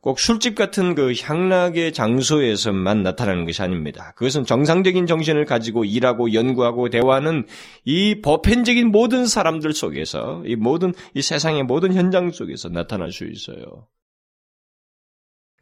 꼭 0.00 0.18
술집 0.18 0.56
같은 0.56 0.96
그 0.96 1.14
향락의 1.20 1.92
장소에서만 1.92 3.04
나타나는 3.04 3.44
것이 3.44 3.62
아닙니다. 3.62 4.12
그것은 4.16 4.44
정상적인 4.44 5.06
정신을 5.06 5.44
가지고 5.44 5.84
일하고 5.84 6.32
연구하고 6.32 6.90
대화하는 6.90 7.46
이 7.84 8.20
보편적인 8.22 8.90
모든 8.90 9.24
사람들 9.26 9.72
속에서 9.72 10.42
이 10.46 10.56
모든 10.56 10.92
이 11.14 11.22
세상의 11.22 11.62
모든 11.62 11.94
현장 11.94 12.32
속에서 12.32 12.70
나타날 12.70 13.12
수 13.12 13.24
있어요. 13.24 13.86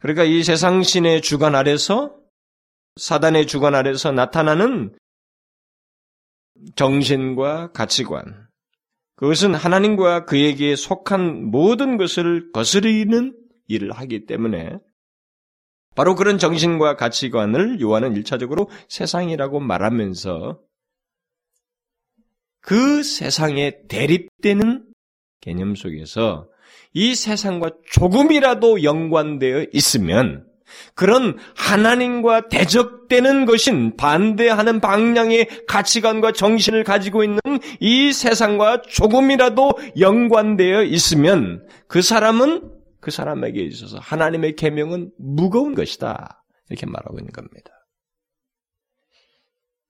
그러니까 0.05 0.25
이 0.25 0.43
세상 0.43 0.83
신의 0.83 1.23
주관 1.23 1.55
아래서 1.55 2.15
사단의 2.97 3.47
주관 3.47 3.75
아래서 3.75 4.13
나타나는 4.13 4.95
정신과 6.77 7.73
가치관. 7.73 8.47
그것은 9.17 9.55
하나님과 9.55 10.27
그에게 10.27 10.77
속한 10.77 11.47
모든 11.47 11.97
것을 11.97 12.53
거스르는 12.53 13.35
일을 13.69 13.93
하기 13.93 14.27
때문에 14.27 14.77
바로 15.95 16.17
그런 16.17 16.37
정신과 16.37 16.97
가치관을 16.97 17.81
요한은 17.81 18.15
일차적으로 18.15 18.69
세상이라고 18.91 19.61
말하면서 19.61 20.61
그 22.61 23.03
세상에 23.03 23.87
대립되는 23.89 24.85
개념 25.41 25.75
속에서 25.75 26.51
이 26.95 27.15
세상과 27.15 27.73
조금이라도 27.91 28.83
연관되어 28.83 29.67
있으면 29.73 30.47
그런 30.95 31.37
하나님과 31.57 32.49
대적되는 32.49 33.47
것인 33.47 33.97
반대하는 33.97 34.81
방향의 34.81 35.67
가치관과 35.67 36.33
정신을 36.33 36.85
가지고 36.85 37.25
있는 37.25 37.41
이 37.81 38.13
세상과 38.13 38.83
조금이라도 38.83 39.73
연관되어 39.99 40.85
있으면 40.85 41.67
그 41.89 42.01
사람은 42.01 42.71
그 43.01 43.11
사람에게 43.11 43.61
있어서 43.63 43.99
하나님의 43.99 44.57
계명은 44.57 45.13
무거운 45.19 45.75
것이다. 45.75 46.45
이렇게 46.71 46.87
말하고 46.87 47.19
있는 47.19 47.33
겁니다. 47.33 47.71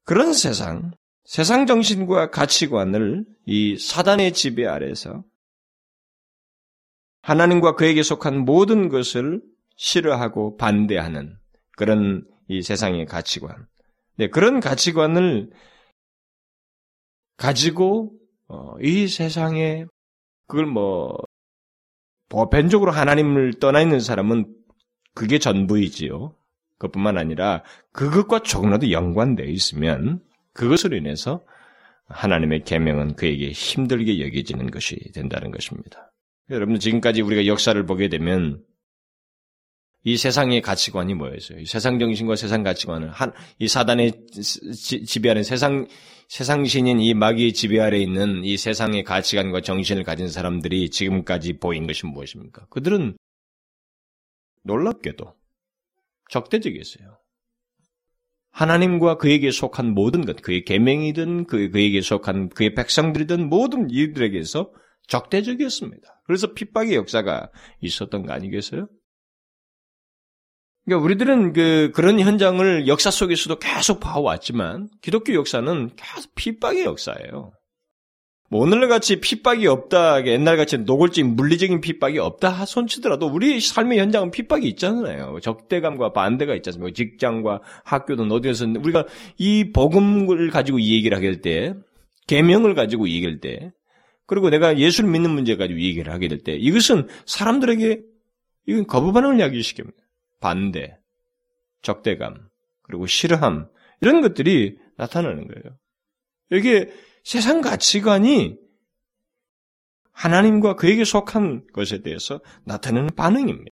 그런 0.04 0.32
세상, 0.32 0.92
세상 1.24 1.66
정신과 1.66 2.30
가치관을 2.30 3.24
이 3.46 3.78
사단의 3.78 4.32
지배 4.32 4.66
아래서 4.66 5.22
하나님과 7.24 7.74
그에게 7.74 8.02
속한 8.02 8.44
모든 8.44 8.90
것을 8.90 9.40
싫어하고 9.76 10.58
반대하는 10.58 11.38
그런 11.74 12.26
이 12.48 12.60
세상의 12.60 13.06
가치관. 13.06 13.66
네, 14.16 14.28
그런 14.28 14.60
가치관을 14.60 15.50
가지고 17.38 18.12
어, 18.46 18.74
이 18.82 19.08
세상에 19.08 19.86
그걸 20.46 20.66
뭐 20.66 21.16
보편적으로 22.28 22.92
하나님을 22.92 23.54
떠나 23.54 23.80
있는 23.80 24.00
사람은 24.00 24.54
그게 25.14 25.38
전부이지요. 25.38 26.36
그것뿐만 26.78 27.16
아니라 27.16 27.62
그것과 27.92 28.40
조금이라도 28.40 28.90
연관되어 28.90 29.46
있으면 29.46 30.22
그것으로 30.52 30.94
인해서 30.94 31.42
하나님의 32.06 32.64
계명은 32.64 33.16
그에게 33.16 33.50
힘들게 33.50 34.20
여겨지는 34.20 34.70
것이 34.70 35.10
된다는 35.12 35.50
것입니다. 35.50 36.10
여러분 36.50 36.78
지금까지 36.78 37.22
우리가 37.22 37.46
역사를 37.46 37.84
보게 37.86 38.08
되면 38.08 38.62
이 40.06 40.18
세상의 40.18 40.60
가치관이 40.60 41.14
뭐였어요? 41.14 41.60
이 41.60 41.64
세상 41.64 41.98
정신과 41.98 42.36
세상 42.36 42.62
가치관은 42.62 43.08
한, 43.08 43.32
이 43.58 43.66
사단의 43.66 44.26
지, 44.30 45.04
지배하는 45.06 45.42
세상, 45.42 45.86
세상 46.28 46.66
신인 46.66 47.00
이 47.00 47.14
마귀의 47.14 47.54
지배 47.54 47.80
아래 47.80 47.98
있는 47.98 48.44
이 48.44 48.58
세상의 48.58 49.04
가치관과 49.04 49.62
정신을 49.62 50.04
가진 50.04 50.28
사람들이 50.28 50.90
지금까지 50.90 51.54
보인 51.54 51.86
것이 51.86 52.04
무엇입니까? 52.04 52.66
그들은 52.66 53.16
놀랍게도 54.64 55.34
적대적이었어요. 56.28 57.18
하나님과 58.50 59.16
그에게 59.16 59.50
속한 59.50 59.94
모든 59.94 60.26
것, 60.26 60.40
그의 60.42 60.64
계명이든 60.64 61.46
그, 61.46 61.70
그에게 61.70 62.02
속한 62.02 62.50
그의 62.50 62.74
백성들이든 62.74 63.48
모든 63.48 63.88
이들에게서 63.90 64.70
적대적이었습니다. 65.08 66.22
그래서 66.26 66.52
핍박의 66.54 66.94
역사가 66.94 67.50
있었던 67.80 68.26
거 68.26 68.32
아니겠어요? 68.32 68.88
그러니까 70.84 71.04
우리들은 71.04 71.52
그 71.52 71.92
그런 71.94 72.20
현장을 72.20 72.86
역사 72.88 73.10
속에서도 73.10 73.58
계속 73.58 74.00
봐왔지만 74.00 74.88
기독교 75.00 75.34
역사는 75.34 75.96
계속 75.96 76.34
핍박의 76.34 76.84
역사예요. 76.84 77.52
뭐 78.50 78.60
오늘날 78.60 78.88
같이 78.88 79.20
핍박이 79.20 79.66
없다, 79.66 80.26
옛날 80.26 80.56
같이 80.56 80.76
노골적인 80.78 81.34
물리적인 81.34 81.80
핍박이 81.80 82.18
없다 82.18 82.66
손치더라도 82.66 83.26
우리 83.26 83.58
삶의 83.58 83.98
현장은 83.98 84.30
핍박이 84.30 84.68
있잖아요. 84.68 85.38
적대감과 85.40 86.12
반대가 86.12 86.52
않습니까? 86.52 86.92
직장과 86.94 87.62
학교든 87.84 88.30
어디에서 88.30 88.66
우리가 88.66 89.06
이 89.38 89.72
복음을 89.72 90.50
가지고 90.50 90.78
이 90.78 90.94
얘기를 90.94 91.16
하게 91.16 91.32
될 91.32 91.40
때, 91.40 91.74
계명을 92.26 92.74
가지고 92.74 93.06
이 93.06 93.16
얘기할 93.16 93.40
때, 93.40 93.72
그리고 94.26 94.50
내가 94.50 94.78
예수를 94.78 95.10
믿는 95.10 95.30
문제 95.30 95.56
가지고 95.56 95.78
이 95.78 95.88
얘기를 95.88 96.12
하게 96.12 96.28
될 96.28 96.42
때, 96.42 96.54
이것은 96.54 97.08
사람들에게 97.26 98.02
이건 98.66 98.86
거부 98.86 99.12
반응을 99.12 99.36
야기시킵니다. 99.38 99.94
반대, 100.40 100.98
적대감, 101.82 102.48
그리고 102.82 103.06
싫어함 103.06 103.68
이런 104.00 104.20
것들이 104.20 104.78
나타나는 104.96 105.48
거예요. 105.48 105.78
여기에 106.50 106.92
세상 107.22 107.60
가치관이 107.60 108.56
하나님과 110.12 110.76
그에게 110.76 111.04
속한 111.04 111.66
것에 111.72 112.02
대해서 112.02 112.40
나타내는 112.64 113.10
반응입니다. 113.16 113.70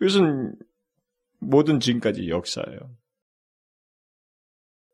이것은 0.00 0.54
모든 1.38 1.80
지금까지 1.80 2.28
역사예요. 2.28 2.96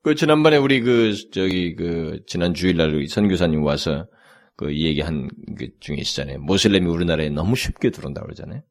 그 0.03 0.15
지난번에 0.15 0.57
우리 0.57 0.81
그 0.81 1.15
저기 1.31 1.75
그 1.75 2.23
지난 2.27 2.55
주일날 2.55 3.07
선교사님 3.09 3.63
와서 3.63 4.07
그 4.57 4.77
얘기한 4.77 5.29
그 5.59 5.69
중에 5.81 5.97
있잖아요. 5.99 6.41
모슬렘이 6.41 6.87
우리나라에 6.87 7.31
너무 7.31 7.57
쉽게 7.57 7.91
들어온다고 7.91 8.27
그러잖아요. 8.27 8.63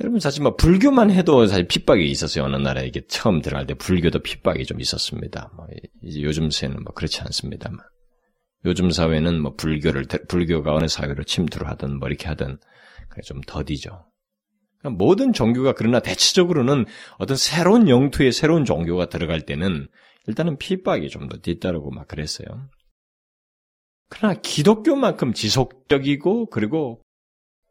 여러분 0.00 0.20
사실 0.20 0.42
뭐 0.42 0.54
불교만 0.54 1.10
해도 1.10 1.44
사실 1.46 1.66
핍박이 1.66 2.08
있었어요. 2.08 2.44
어느 2.44 2.56
나라에 2.56 2.86
이게 2.86 3.02
처음 3.08 3.42
들어갈 3.42 3.66
때 3.66 3.74
불교도 3.74 4.20
핍박이 4.20 4.64
좀 4.64 4.80
있었습니다. 4.80 5.52
뭐 5.56 5.66
이제 6.04 6.22
요즘 6.22 6.50
세는 6.50 6.84
뭐 6.84 6.94
그렇지 6.94 7.20
않습니다만 7.22 7.80
요즘 8.64 8.90
사회는 8.90 9.40
뭐 9.40 9.54
불교를 9.56 10.06
불교가 10.28 10.72
어느 10.72 10.86
사회로 10.86 11.24
침투를 11.24 11.68
하든 11.70 11.98
뭐 11.98 12.08
이렇게 12.08 12.28
하든 12.28 12.58
좀 13.24 13.40
더디죠. 13.40 14.06
모든 14.84 15.32
종교가 15.32 15.72
그러나 15.72 16.00
대체적으로는 16.00 16.86
어떤 17.18 17.36
새로운 17.36 17.88
영토에 17.88 18.30
새로운 18.30 18.64
종교가 18.64 19.08
들어갈 19.08 19.42
때는 19.42 19.88
일단은 20.26 20.56
핍박이 20.58 21.08
좀 21.08 21.28
더 21.28 21.38
뒤따르고 21.38 21.90
막 21.90 22.06
그랬어요. 22.06 22.46
그러나 24.08 24.34
기독교만큼 24.40 25.32
지속적이고 25.32 26.46
그리고 26.46 27.02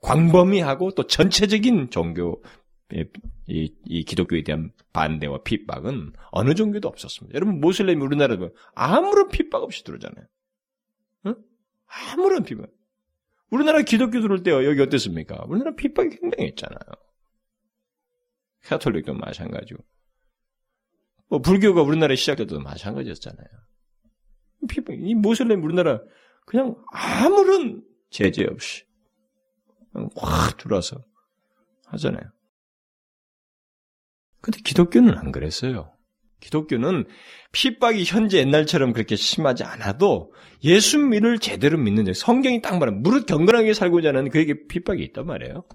광범위하고 0.01 0.91
또 0.91 1.07
전체적인 1.07 1.89
종교 1.89 2.43
이, 3.47 3.73
이, 3.85 4.03
기독교에 4.03 4.43
대한 4.43 4.71
반대와 4.93 5.39
핍박은 5.43 6.13
어느 6.31 6.53
종교도 6.53 6.87
없었습니다. 6.87 7.35
여러분 7.35 7.59
모슬렘이 7.59 8.01
우리나라도 8.01 8.51
아무런 8.75 9.29
핍박 9.29 9.63
없이 9.63 9.83
들어오잖아요. 9.83 10.25
응? 11.25 11.35
아무런 12.13 12.43
핍박. 12.43 12.69
우리나라 13.49 13.81
기독교 13.81 14.19
들어올 14.21 14.43
때 14.43 14.51
여기 14.51 14.81
어땠습니까? 14.81 15.45
우리나라 15.47 15.75
핍박이 15.75 16.17
굉장히 16.19 16.49
있잖아요. 16.49 16.79
카톨릭도 18.63 19.13
마찬가지고. 19.13 19.83
뭐 21.29 21.39
불교가 21.39 21.81
우리나라에 21.81 22.15
시작돼도 22.15 22.59
마찬가지였잖아요. 22.59 23.47
핍박. 24.69 24.95
이 24.99 25.15
모슬렘 25.15 25.63
우리나라 25.63 26.01
그냥 26.45 26.75
아무런 26.91 27.83
제재 28.09 28.45
없이 28.45 28.85
확 30.15 30.57
들어와서 30.57 31.03
하잖아요. 31.87 32.23
근데 34.41 34.59
기독교는 34.63 35.17
안 35.17 35.31
그랬어요. 35.31 35.96
기독교는 36.39 37.05
핍박이 37.51 38.03
현재 38.05 38.39
옛날처럼 38.39 38.93
그렇게 38.93 39.15
심하지 39.15 39.63
않아도 39.63 40.33
예수 40.63 40.99
믿을 40.99 41.39
제대로 41.39 41.77
믿는 41.77 42.13
성경이 42.13 42.61
딱 42.61 42.77
말하면 42.77 43.01
무릇 43.01 43.25
경건하게 43.25 43.73
살고자 43.73 44.09
하는 44.09 44.29
그에게 44.29 44.67
핍박이 44.67 45.03
있단 45.05 45.25
말이에요. 45.25 45.65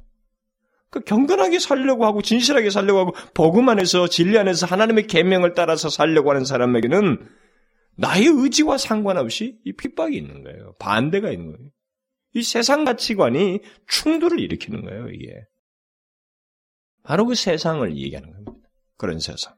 그 0.90 1.01
경건하게 1.01 1.59
살려고 1.59 2.05
하고 2.05 2.20
진실하게 2.20 2.68
살려고 2.70 3.01
하고 3.01 3.12
복음 3.33 3.68
안에서 3.70 4.09
진리 4.09 4.38
안에서 4.38 4.66
하나님의 4.66 5.07
계명을 5.07 5.55
따라서 5.55 5.88
살려고 5.88 6.31
하는 6.31 6.44
사람에게는 6.44 7.27
나의 7.96 8.27
의지와 8.27 8.77
상관없이 8.79 9.59
이 9.64 9.72
핍박이 9.72 10.16
있는 10.16 10.44
거예요. 10.44 10.75
반대가 10.79 11.31
있는 11.31 11.53
거예요. 11.57 11.70
이 12.35 12.42
세상 12.42 12.85
가치관이 12.85 13.61
충돌을 13.88 14.40
일으키는 14.40 14.85
거예요, 14.85 15.09
이게. 15.09 15.33
바로 17.03 17.27
그 17.27 17.35
세상을 17.35 17.96
얘기하는 17.96 18.31
겁니다. 18.44 18.68
그런 18.96 19.18
세상. 19.18 19.55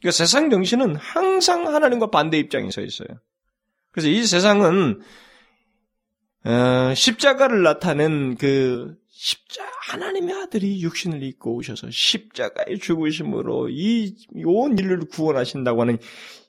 그러니까 0.00 0.12
세상 0.12 0.50
정신은 0.50 0.96
항상 0.96 1.66
하나님과 1.74 2.10
반대 2.10 2.38
입장에 2.38 2.70
서 2.70 2.80
있어요. 2.80 3.08
그래서 3.90 4.08
이 4.08 4.24
세상은 4.24 5.00
어, 6.44 6.94
십자가를 6.94 7.62
나타낸 7.62 8.36
그 8.36 8.96
십자 9.10 9.64
하나님의 9.88 10.34
아들이 10.42 10.80
육신을 10.82 11.22
입고 11.24 11.56
오셔서 11.56 11.88
십자가의 11.90 12.78
죽으심으로 12.78 13.68
이 13.70 14.14
온 14.44 14.78
인류를 14.78 15.08
구원하신다고 15.08 15.80
하는 15.80 15.98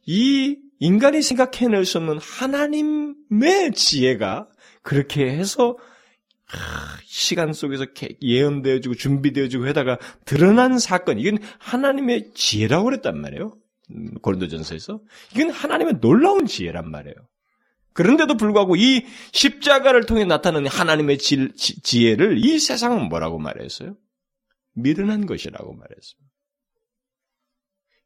이 0.06 0.58
인간이 0.80 1.22
생각해낼 1.22 1.86
수 1.86 1.98
없는 1.98 2.20
하나님의 2.22 3.72
지혜가 3.74 4.48
그렇게 4.84 5.30
해서 5.30 5.78
시간 7.06 7.54
속에서 7.54 7.86
예언되어지고 8.22 8.96
준비되어지고 8.96 9.68
하다가 9.68 10.00
드러난 10.26 10.80
사건, 10.80 11.20
이건 11.20 11.38
하나님의 11.60 12.32
지혜라고 12.34 12.86
그랬단 12.86 13.20
말이에요. 13.20 13.56
음, 13.92 14.14
고린도전서에서. 14.22 15.02
이건 15.36 15.50
하나님의 15.52 16.00
놀라운 16.00 16.46
지혜란 16.46 16.90
말이에요. 16.90 17.16
그런데도 17.94 18.38
불구하고 18.38 18.76
이 18.76 19.06
십자가를 19.34 20.06
통해 20.06 20.24
나타나는 20.26 20.70
하나님의 20.70 21.18
지, 21.18 21.50
지 21.56 22.08
혜를이 22.08 22.60
세상은 22.60 23.10
뭐라고 23.10 23.40
말했어요? 23.40 23.98
미련한 24.74 25.26
것이라고 25.26 25.74
말했습니다. 25.74 26.30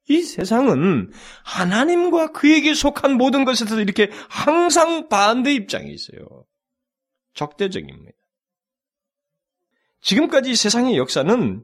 이 0.09 0.21
세상은 0.21 1.11
하나님과 1.45 2.31
그에게 2.33 2.73
속한 2.73 3.13
모든 3.13 3.45
것에 3.45 3.65
서 3.65 3.79
이렇게 3.79 4.09
항상 4.29 5.07
반대 5.07 5.53
입장에 5.53 5.89
있어요. 5.89 6.45
적대적입니다. 7.33 8.22
지금까지 10.03 10.55
세상의 10.55 10.97
역사는 10.97 11.63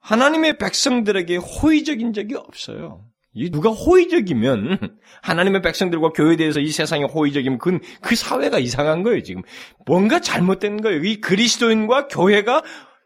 하나님의 0.00 0.58
백성들에게 0.58 1.36
호의적인 1.36 2.12
적이 2.12 2.34
없어요. 2.34 3.06
누가 3.50 3.70
호의적이면 3.70 4.98
하나님의 5.22 5.62
백성들과 5.62 6.10
교회에 6.10 6.36
대해서 6.36 6.60
이 6.60 6.68
세상이 6.70 7.04
호의적이면 7.04 7.58
그건 7.58 7.80
그 8.02 8.14
사회가 8.14 8.58
이상한 8.58 9.04
거예요, 9.04 9.22
지금. 9.22 9.42
뭔가 9.86 10.20
잘못된 10.20 10.82
거예요. 10.82 11.02
이 11.04 11.20
그리스도인과 11.20 12.08
교회가 12.08 12.62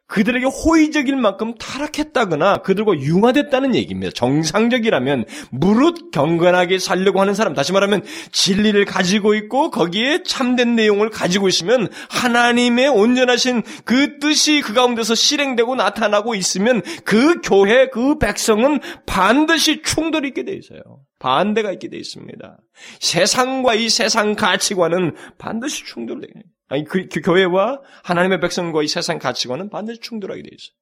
그들에게 0.09 0.47
호의적일 0.47 1.17
만큼 1.17 1.55
타락했다거나 1.55 2.59
그들과 2.59 2.95
융화됐다는 2.95 3.75
얘기입니다. 3.75 4.13
정상적이라면 4.15 5.25
무릇 5.51 6.11
경건하게 6.13 6.79
살려고 6.79 7.21
하는 7.21 7.35
사람, 7.35 7.55
다시 7.55 7.73
말하면 7.73 8.03
진리를 8.31 8.85
가지고 8.85 9.35
있고 9.35 9.71
거기에 9.71 10.23
참된 10.23 10.77
내용을 10.77 11.11
가지고 11.11 11.49
있으면 11.49 11.89
하나님의 12.09 12.89
온전하신 12.89 13.63
그 13.85 14.19
뜻이 14.21 14.61
그 14.61 14.73
가운데서 14.75 15.15
실행되고 15.15 15.75
나타나고 15.75 16.35
있으면 16.37 16.83
그 17.05 17.41
교회, 17.41 17.89
그 17.89 18.19
백성은 18.19 18.81
반드시 19.07 19.83
충돌이 19.83 20.29
있게 20.29 20.45
돼 20.45 20.53
있어요. 20.53 20.81
반대가 21.19 21.73
있게 21.73 21.89
돼 21.89 21.97
있습니다. 21.97 22.59
세상과 23.01 23.75
이 23.75 23.89
세상 23.89 24.35
가치관은 24.35 25.17
반드시 25.39 25.85
충돌되게 25.85 26.33
돼요. 26.33 26.43
아니 26.69 26.85
그, 26.85 27.09
그 27.09 27.21
교회와 27.21 27.81
하나님의 28.05 28.41
백성과 28.41 28.83
이 28.83 28.89
세상 28.89 29.19
가치관은 29.19 29.71
반드시 29.71 30.01
충돌하게 30.01 30.43
돼 30.43 30.49
있어요. 30.53 30.77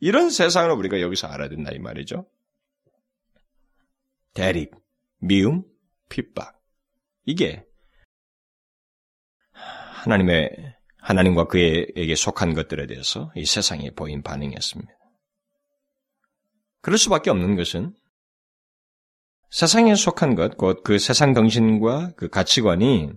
이런 0.00 0.30
세상을 0.30 0.70
우리가 0.70 1.00
여기서 1.00 1.26
알아야 1.28 1.48
된다 1.48 1.70
이 1.72 1.78
말이죠. 1.78 2.28
대립, 4.34 4.72
미움, 5.18 5.64
핍박. 6.08 6.60
이게 7.24 7.64
하나님의 9.52 10.76
하나님과 10.98 11.46
그에게 11.46 12.14
속한 12.14 12.54
것들에 12.54 12.86
대해서 12.86 13.32
이 13.34 13.44
세상에 13.44 13.90
보인 13.90 14.22
반응이었습니다. 14.22 14.92
그럴 16.80 16.98
수밖에 16.98 17.30
없는 17.30 17.56
것은 17.56 17.94
세상에 19.50 19.94
속한 19.94 20.34
것, 20.34 20.56
곧 20.56 20.82
그 20.84 20.98
세상 20.98 21.34
정신과 21.34 22.12
그 22.16 22.28
가치관이 22.28 23.12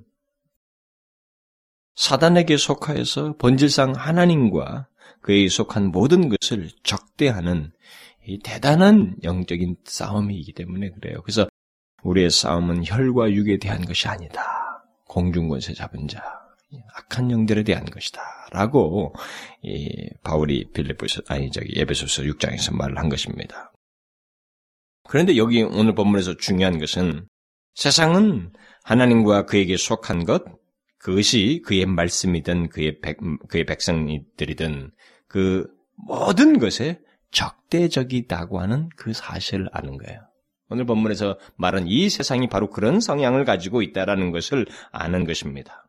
사단에게 1.95 2.57
속하여서 2.57 3.35
본질상 3.37 3.93
하나님과 3.95 4.87
그에 5.21 5.47
속한 5.47 5.87
모든 5.87 6.29
것을 6.29 6.69
적대하는 6.83 7.71
이 8.25 8.39
대단한 8.39 9.15
영적인 9.23 9.77
싸움이기 9.83 10.53
때문에 10.53 10.91
그래요. 10.91 11.21
그래서 11.23 11.47
우리의 12.03 12.29
싸움은 12.29 12.83
혈과 12.85 13.31
육에 13.31 13.57
대한 13.57 13.85
것이 13.85 14.07
아니다. 14.07 14.43
공중권세 15.07 15.73
잡은 15.73 16.07
자, 16.07 16.23
악한 16.95 17.31
영들에 17.31 17.63
대한 17.63 17.85
것이다. 17.85 18.21
라고 18.51 19.13
이 19.61 20.09
바울이 20.23 20.71
빌립보서 20.71 21.21
아니 21.27 21.51
저기 21.51 21.75
예배소서 21.75 22.23
6장에서 22.23 22.75
말을 22.75 22.97
한 22.97 23.09
것입니다. 23.09 23.71
그런데 25.07 25.37
여기 25.37 25.63
오늘 25.63 25.93
본문에서 25.93 26.37
중요한 26.37 26.79
것은 26.79 27.27
세상은 27.75 28.51
하나님과 28.83 29.45
그에게 29.45 29.77
속한 29.77 30.25
것, 30.25 30.43
그것이 31.01 31.61
그의 31.65 31.85
말씀이든 31.85 32.69
그의 32.69 32.99
백, 33.01 33.17
그의 33.47 33.65
백성들이든 33.65 34.91
그 35.27 35.67
모든 35.95 36.59
것에 36.59 36.99
적대적이다고 37.31 38.59
하는 38.59 38.89
그 38.95 39.13
사실을 39.13 39.67
아는 39.71 39.97
거예요. 39.97 40.19
오늘 40.69 40.85
본문에서 40.85 41.37
말한 41.57 41.87
이 41.87 42.09
세상이 42.09 42.47
바로 42.47 42.69
그런 42.69 42.99
성향을 42.99 43.45
가지고 43.45 43.81
있다라는 43.81 44.31
것을 44.31 44.65
아는 44.91 45.25
것입니다. 45.25 45.87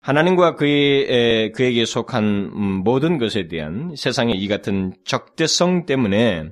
하나님과 0.00 0.54
그의, 0.54 1.52
그에게 1.52 1.84
속한 1.84 2.24
음, 2.24 2.62
모든 2.84 3.18
것에 3.18 3.46
대한 3.48 3.94
세상의 3.96 4.36
이 4.36 4.48
같은 4.48 4.94
적대성 5.04 5.86
때문에 5.86 6.50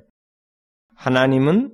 하나님은 0.94 1.72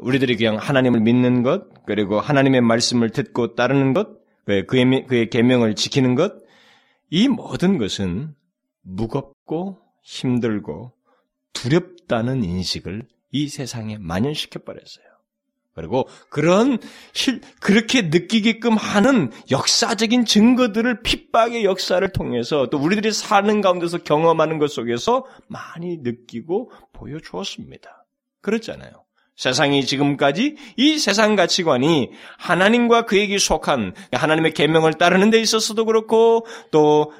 우리들이 0.00 0.36
그냥 0.36 0.56
하나님을 0.56 1.00
믿는 1.00 1.42
것, 1.42 1.84
그리고 1.84 2.20
하나님의 2.20 2.60
말씀을 2.62 3.10
듣고 3.10 3.54
따르는 3.54 3.92
것, 3.92 4.25
그의, 4.46 5.06
그의 5.06 5.28
계명을 5.28 5.74
지키는 5.74 6.14
것, 6.14 6.32
이 7.10 7.28
모든 7.28 7.78
것은 7.78 8.34
무겁고 8.82 9.78
힘들고 10.02 10.92
두렵다는 11.52 12.44
인식을 12.44 13.06
이 13.32 13.48
세상에 13.48 13.98
만연시켜 13.98 14.60
버렸어요. 14.60 15.04
그리고 15.74 16.08
그런 16.30 16.78
실, 17.12 17.42
그렇게 17.60 18.02
느끼게끔 18.02 18.74
하는 18.74 19.30
역사적인 19.50 20.24
증거들을 20.24 21.02
핍박의 21.02 21.64
역사를 21.64 22.10
통해서 22.12 22.68
또 22.70 22.78
우리들이 22.78 23.12
사는 23.12 23.60
가운데서 23.60 23.98
경험하는 23.98 24.58
것 24.58 24.70
속에서 24.70 25.26
많이 25.48 25.98
느끼고 25.98 26.72
보여주었습니다. 26.94 28.06
그렇잖아요. 28.40 29.05
세상이 29.36 29.84
지금까지 29.84 30.56
이 30.76 30.98
세상 30.98 31.36
가치관이 31.36 32.10
하나님과 32.38 33.04
그에게 33.04 33.38
속한 33.38 33.94
하나님의 34.12 34.54
계명을 34.54 34.94
따르는 34.94 35.30
데 35.30 35.40
있어서도 35.40 35.84
그렇고 35.84 36.46
또 36.70 37.12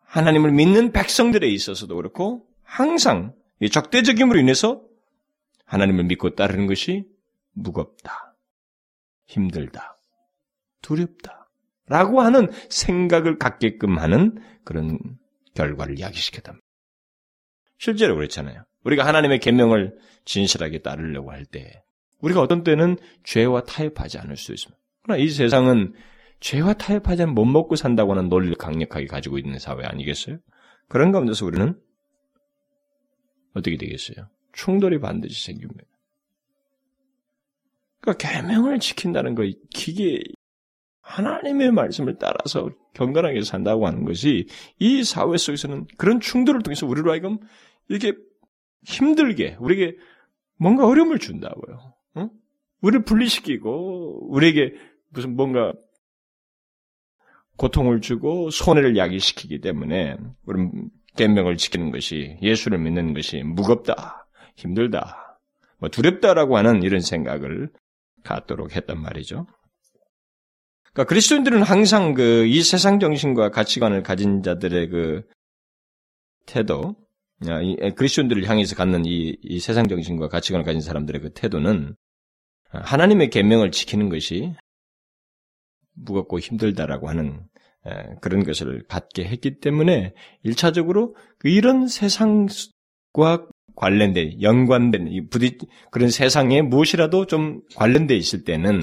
하나님을 0.00 0.50
믿는 0.50 0.92
백성들에 0.92 1.48
있어서도 1.48 1.94
그렇고 1.94 2.46
항상 2.64 3.34
적대적임으로 3.70 4.40
인해서 4.40 4.82
하나님을 5.66 6.04
믿고 6.04 6.34
따르는 6.34 6.66
것이 6.66 7.04
무겁다, 7.52 8.34
힘들다, 9.26 9.96
두렵다. 10.82 11.48
라고 11.86 12.20
하는 12.20 12.48
생각을 12.68 13.38
갖게끔 13.38 13.98
하는 13.98 14.40
그런 14.64 14.98
결과를 15.54 15.98
이야기시켰다. 15.98 16.54
실제로 17.78 18.14
그렇잖아요. 18.14 18.64
우리가 18.84 19.06
하나님의 19.06 19.38
계명을 19.40 19.96
진실하게 20.24 20.78
따르려고 20.78 21.32
할 21.32 21.44
때, 21.44 21.82
우리가 22.20 22.40
어떤 22.40 22.64
때는 22.64 22.96
죄와 23.24 23.64
타협하지 23.64 24.18
않을 24.18 24.36
수 24.36 24.52
있습니다. 24.52 24.78
그러나 25.02 25.22
이 25.22 25.28
세상은 25.28 25.94
죄와 26.40 26.74
타협하지 26.74 27.22
않으면 27.22 27.34
못 27.34 27.44
먹고 27.44 27.76
산다고 27.76 28.12
하는 28.12 28.28
논리를 28.28 28.54
강력하게 28.56 29.06
가지고 29.06 29.38
있는 29.38 29.58
사회 29.58 29.84
아니겠어요? 29.84 30.38
그런 30.88 31.12
가운데서 31.12 31.46
우리는 31.46 31.78
어떻게 33.54 33.76
되겠어요? 33.76 34.28
충돌이 34.52 34.98
반드시 35.00 35.44
생깁니다. 35.44 35.84
그러니까 38.00 38.28
계명을 38.28 38.78
지킨다는 38.80 39.34
거 39.34 39.42
기계 39.70 40.20
하나님의 41.02 41.72
말씀을 41.72 42.16
따라서 42.18 42.70
경건하게 42.94 43.42
산다고 43.42 43.86
하는 43.86 44.04
것이 44.04 44.46
이 44.78 45.04
사회 45.04 45.36
속에서는 45.36 45.86
그런 45.96 46.20
충돌을 46.20 46.62
통해서 46.62 46.86
우리로 46.86 47.10
하여금 47.10 47.38
이렇게 47.88 48.14
힘들게 48.84 49.56
우리에게 49.60 49.96
뭔가 50.56 50.86
어려움을 50.86 51.18
준다고요. 51.18 51.94
응? 52.18 52.30
우리를 52.80 53.04
분리시키고 53.04 54.28
우리에게 54.32 54.74
무슨 55.10 55.36
뭔가 55.36 55.72
고통을 57.56 58.00
주고 58.00 58.50
손해를 58.50 58.96
야기시키기 58.96 59.60
때문에 59.60 60.16
우리는 60.46 60.90
계명을 61.16 61.56
지키는 61.56 61.90
것이 61.90 62.38
예수를 62.40 62.78
믿는 62.78 63.12
것이 63.12 63.42
무겁다, 63.42 64.26
힘들다, 64.56 65.40
뭐 65.78 65.88
두렵다라고 65.88 66.56
하는 66.56 66.82
이런 66.82 67.00
생각을 67.00 67.70
갖도록 68.22 68.76
했단 68.76 69.00
말이죠. 69.00 69.46
그러니까 70.92 71.04
그리스도인들은 71.08 71.62
항상 71.62 72.14
그 72.14 72.46
이 72.46 72.62
세상 72.62 72.98
정신과 72.98 73.50
가치관을 73.50 74.02
가진 74.02 74.42
자들의 74.42 74.88
그 74.88 75.22
태도, 76.46 76.96
그리스도인들을 77.96 78.48
향해서 78.48 78.76
갖는 78.76 79.04
이, 79.06 79.36
이 79.42 79.60
세상 79.60 79.88
정신과 79.88 80.28
가치관을 80.28 80.64
가진 80.64 80.80
사람들의 80.80 81.20
그 81.22 81.32
태도는 81.32 81.96
하나님의 82.70 83.30
계명을 83.30 83.70
지키는 83.70 84.08
것이 84.08 84.54
무겁고 85.94 86.38
힘들다라고 86.38 87.08
하는 87.08 87.42
그런 88.20 88.44
것을 88.44 88.84
갖게 88.88 89.24
했기 89.24 89.58
때문에 89.58 90.12
일차적으로 90.42 91.16
그 91.38 91.48
이런 91.48 91.88
세상과 91.88 93.48
관련된 93.74 94.42
연관된 94.42 95.28
부딪 95.30 95.58
그런 95.90 96.10
세상에 96.10 96.60
무엇이라도 96.60 97.26
좀 97.26 97.62
관련돼 97.76 98.14
있을 98.16 98.44
때는 98.44 98.82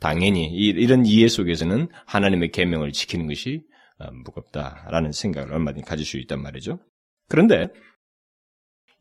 당연히 0.00 0.46
이런 0.48 1.06
이해 1.06 1.28
속에서는 1.28 1.88
하나님의 2.06 2.50
계명을 2.50 2.92
지키는 2.92 3.26
것이 3.26 3.62
어, 3.98 4.10
무겁다라는 4.10 5.12
생각을 5.12 5.52
얼마든지 5.52 5.86
가질 5.86 6.04
수 6.04 6.18
있단 6.18 6.42
말이죠. 6.42 6.80
그런데 7.28 7.68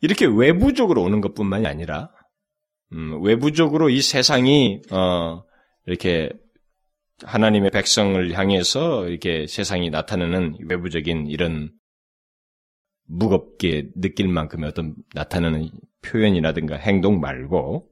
이렇게 0.03 0.25
외부적으로 0.25 1.01
오는 1.01 1.21
것뿐만이 1.21 1.65
아니라 1.65 2.09
음, 2.91 3.23
외부적으로 3.23 3.89
이 3.89 4.01
세상이 4.01 4.81
어, 4.91 5.43
이렇게 5.85 6.29
하나님의 7.23 7.71
백성을 7.71 8.33
향해서 8.33 9.07
이렇게 9.07 9.47
세상이 9.47 9.89
나타내는 9.91 10.57
외부적인 10.67 11.27
이런 11.27 11.71
무겁게 13.07 13.91
느낄 13.95 14.27
만큼의 14.27 14.67
어떤 14.67 14.93
나타나는 15.13 15.71
표현이라든가 16.01 16.75
행동 16.75 17.21
말고 17.21 17.87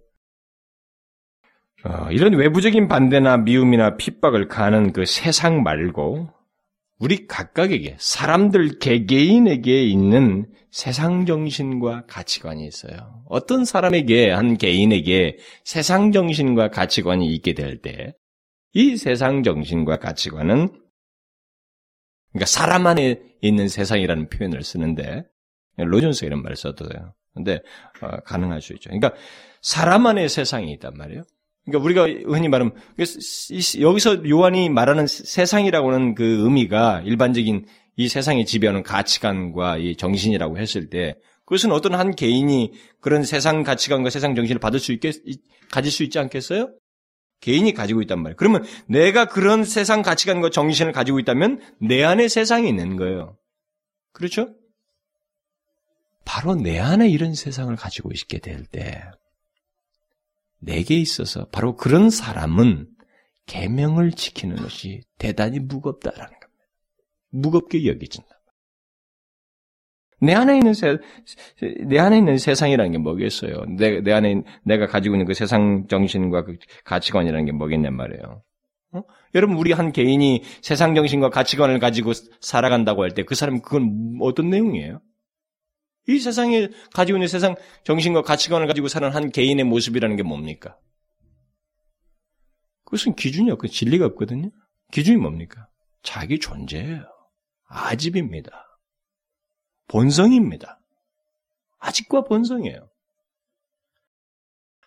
어, 1.86 2.12
이런 2.12 2.34
외부적인 2.34 2.90
반대나 2.90 3.38
미움이나 3.38 3.96
핍박을 3.96 4.50
가는 4.50 4.92
그 4.92 5.06
세상 5.06 5.64
말고 5.64 6.30
우리 7.02 7.28
각각에게 7.28 7.98
사람들 8.00 8.80
개개인에게 8.80 9.84
있는 9.84 10.46
세상 10.72 11.26
정신과 11.26 12.06
가치관이 12.08 12.66
있어요. 12.66 13.24
어떤 13.28 13.66
사람에게 13.66 14.30
한 14.32 14.58
개인에게 14.58 15.38
세상 15.66 16.12
정신과 16.12 16.70
가치관이 16.70 17.28
있게 17.36 17.54
될 17.54 17.82
때 17.82 18.14
이 18.74 18.96
세상 18.96 19.44
정신과 19.44 19.98
가치관은 19.98 20.70
그러니까 22.32 22.46
사람 22.46 22.88
안에 22.88 23.22
있는 23.42 23.68
세상이라는 23.68 24.30
표현을 24.30 24.64
쓰는데 24.64 25.26
로존스가 25.78 26.28
이런 26.28 26.42
말을 26.42 26.56
써도 26.56 26.88
돼요. 26.88 27.14
근데 27.34 27.60
어, 28.02 28.22
가능할 28.22 28.62
수 28.62 28.74
있죠. 28.74 28.90
그러니까 28.90 29.14
사람 29.62 30.06
안에 30.06 30.28
세상이 30.30 30.72
있단 30.74 30.94
말이에요. 30.96 31.24
그러니까 31.66 31.84
우리가 31.84 32.32
흔히 32.32 32.50
말하면 32.50 32.74
여기서 33.80 34.28
요한이 34.28 34.70
말하는 34.70 35.08
세상이라고 35.08 35.92
하는 35.92 36.16
그 36.16 36.44
의미가 36.44 37.02
일반적인 37.06 37.66
이 37.98 38.08
세상에 38.08 38.46
지배하는 38.46 38.84
가치관과 38.84 39.78
이 39.78 39.96
정신이라고 39.96 40.58
했을 40.58 40.90
때 40.90 41.16
그것은 41.46 41.72
어떤 41.72 41.96
한 41.96 42.16
개인이 42.16 42.72
그런 43.00 43.24
세상 43.24 43.64
가치관과 43.64 44.10
세상 44.10 44.36
정신을 44.36 44.60
받을 44.60 44.80
수 44.80 44.92
있겠 44.94 45.16
가질 45.70 45.92
수 45.92 46.04
있지 46.04 46.18
않겠어요? 46.18 46.74
개인이 47.42 47.74
가지고 47.74 48.02
있단 48.04 48.22
말이에요. 48.22 48.36
그러면 48.38 48.64
내가 48.88 49.26
그런 49.26 49.64
세상 49.64 50.02
가치관과 50.02 50.50
정신을 50.50 50.92
가지고 50.94 51.20
있다면 51.20 51.60
내 51.82 52.04
안에 52.04 52.28
세상이 52.28 52.70
있는 52.70 52.96
거예요. 52.96 53.38
그렇죠? 54.14 54.54
바로 56.24 56.56
내 56.56 56.80
안에 56.80 57.10
이런 57.10 57.34
세상을 57.34 57.76
가지고 57.76 58.12
있게 58.12 58.38
될 58.38 58.66
때, 58.66 59.02
내게 60.62 60.96
있어서 60.96 61.48
바로 61.50 61.76
그런 61.76 62.10
사람은 62.10 62.88
계명을 63.48 64.12
지키는 64.12 64.56
것이 64.58 65.02
대단히 65.18 65.60
무겁다라는 65.60 66.26
겁니다. 66.26 66.66
무겁게 67.32 67.86
여겨진다. 67.88 68.30
내 70.24 70.34
안에 70.36 70.58
있는 70.58 70.74
세, 70.76 70.98
내 71.88 71.98
안에 71.98 72.20
있는 72.20 72.38
세상이라는 72.38 72.92
게 72.92 72.98
뭐겠어요? 73.00 73.66
내, 73.78 74.02
내 74.02 74.12
안에, 74.14 74.44
내가 74.64 74.86
가지고 74.86 75.16
있는 75.16 75.26
그 75.26 75.34
세상 75.34 75.88
정신과 75.88 76.44
그 76.44 76.58
가치관이라는 76.86 77.46
게 77.46 77.52
뭐겠냔 77.52 77.96
말이에요. 77.96 78.44
어? 78.94 79.04
여러분, 79.34 79.58
우리 79.58 79.72
한 79.72 79.92
개인이 79.92 80.44
세상 80.62 80.94
정신과 80.94 81.32
가치관을 81.32 81.80
가지고 81.80 82.14
살아간다고 82.40 83.02
할 83.04 83.12
때 83.16 83.24
그 83.24 83.34
사람은 83.34 83.62
그건 83.64 84.18
어떤 84.22 84.50
내용이에요? 84.52 85.02
이 86.08 86.20
세상에 86.20 86.70
가지고 86.94 87.18
있는 87.18 87.28
세상 87.28 87.56
정신과 87.84 88.24
가치관을 88.24 88.68
가지고 88.68 88.88
사는 88.88 89.10
한 89.10 89.32
개인의 89.32 89.66
모습이라는 89.66 90.16
게 90.16 90.24
뭡니까? 90.24 90.78
그것은 92.86 93.16
기준이 93.16 93.52
없고 93.52 93.68
진리가 93.68 94.06
없거든요. 94.08 94.50
기준이 94.92 95.18
뭡니까? 95.18 95.68
자기 96.04 96.40
존재예요. 96.40 97.06
아집입니다. 97.68 98.80
본성입니다. 99.88 100.80
아직과 101.80 102.24
본성이에요. 102.24 102.90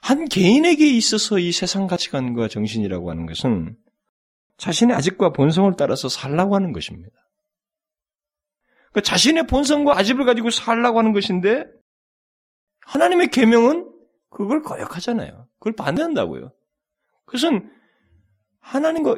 한 0.00 0.27
개인에게 0.27 0.87
있어서 0.96 1.38
이 1.38 1.50
세상 1.50 1.87
가치관과 1.87 2.48
정신이라고 2.48 3.11
하는 3.11 3.24
것은 3.24 3.77
자신의 4.59 4.94
아직과 4.96 5.33
본성을 5.33 5.72
따라서 5.79 6.09
살라고 6.09 6.55
하는 6.55 6.72
것입니다. 6.72 7.16
그러니까 8.94 9.00
자신의 9.02 9.48
본성과 9.48 9.98
아집을 9.98 10.24
가지고 10.24 10.50
살라고 10.50 11.00
하는 11.00 11.12
것인데 11.12 11.64
하나님의 12.87 13.28
계명은 13.28 13.90
그걸 14.30 14.62
거역하잖아요. 14.62 15.48
그걸 15.59 15.74
반대한다고요. 15.74 16.52
그것은 17.26 17.68
하나님과 18.61 19.16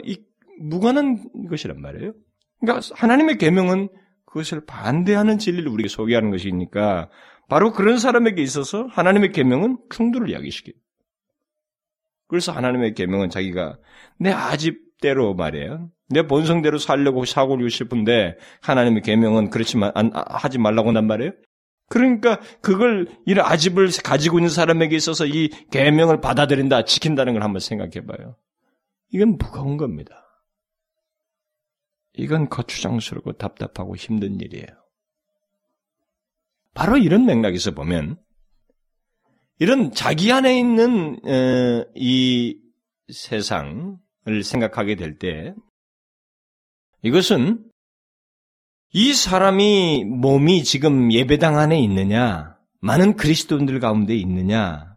무관한 0.61 1.29
것이란 1.51 1.81
말이에요. 1.83 2.15
그러니까 2.59 2.89
하나님의 2.95 3.37
계명은 3.37 3.91
그것을 4.25 4.65
반대하는 4.65 5.39
진리를 5.39 5.69
우리에게 5.69 5.89
소개하는 5.89 6.31
것이니까 6.31 7.11
바로 7.49 7.73
그런 7.73 7.99
사람에게 7.99 8.43
있어서 8.43 8.87
하나님의 8.87 9.33
계명은 9.33 9.79
충돌을 9.91 10.33
야기시켜요. 10.33 10.75
그래서 12.29 12.53
하나님의 12.53 12.95
계명은 12.95 13.29
자기가 13.29 13.79
내 14.19 14.33
아집대로 14.33 15.35
말이에요. 15.35 15.91
내 16.09 16.27
본성대로 16.27 16.79
살려고 16.79 17.25
사고를 17.25 17.71
싶은데 17.71 18.37
하나님의 18.63 19.03
계명은 19.03 19.51
그렇지만 19.51 19.93
안, 19.95 20.11
아, 20.15 20.25
하지 20.29 20.59
말라고 20.59 20.93
난 20.93 21.07
말이에요. 21.07 21.33
그러니까 21.89 22.41
그걸 22.61 23.07
이런 23.27 23.47
아집을 23.47 23.91
가지고 24.03 24.39
있는 24.39 24.51
사람에게 24.51 24.97
있어서 24.97 25.27
이 25.27 25.49
계명을 25.71 26.21
받아들인다, 26.21 26.85
지킨다는 26.85 27.35
걸 27.35 27.43
한번 27.43 27.61
생각해 27.61 28.07
봐요. 28.07 28.37
이건 29.13 29.37
무거운 29.39 29.77
겁니다. 29.77 30.25
이건 32.15 32.49
거추장스럽고 32.49 33.33
답답하고 33.35 33.95
힘든 33.95 34.41
일이에요. 34.41 34.67
바로 36.75 36.97
이런 36.97 37.25
맥락에서 37.25 37.73
보면 37.73 38.19
이런 39.59 39.93
자기 39.93 40.33
안에 40.33 40.59
있는 40.59 41.19
이 41.95 42.59
세상을 43.09 44.43
생각하게 44.43 44.97
될 44.97 45.19
때 45.19 45.55
이것은 47.07 47.63
이 48.93 49.15
사람이 49.15 50.05
몸이 50.07 50.65
지금 50.65 51.13
예배당 51.13 51.57
안에 51.57 51.79
있느냐, 51.83 52.57
많은 52.81 53.15
그리스도인들 53.15 53.79
가운데 53.79 54.17
있느냐, 54.17 54.97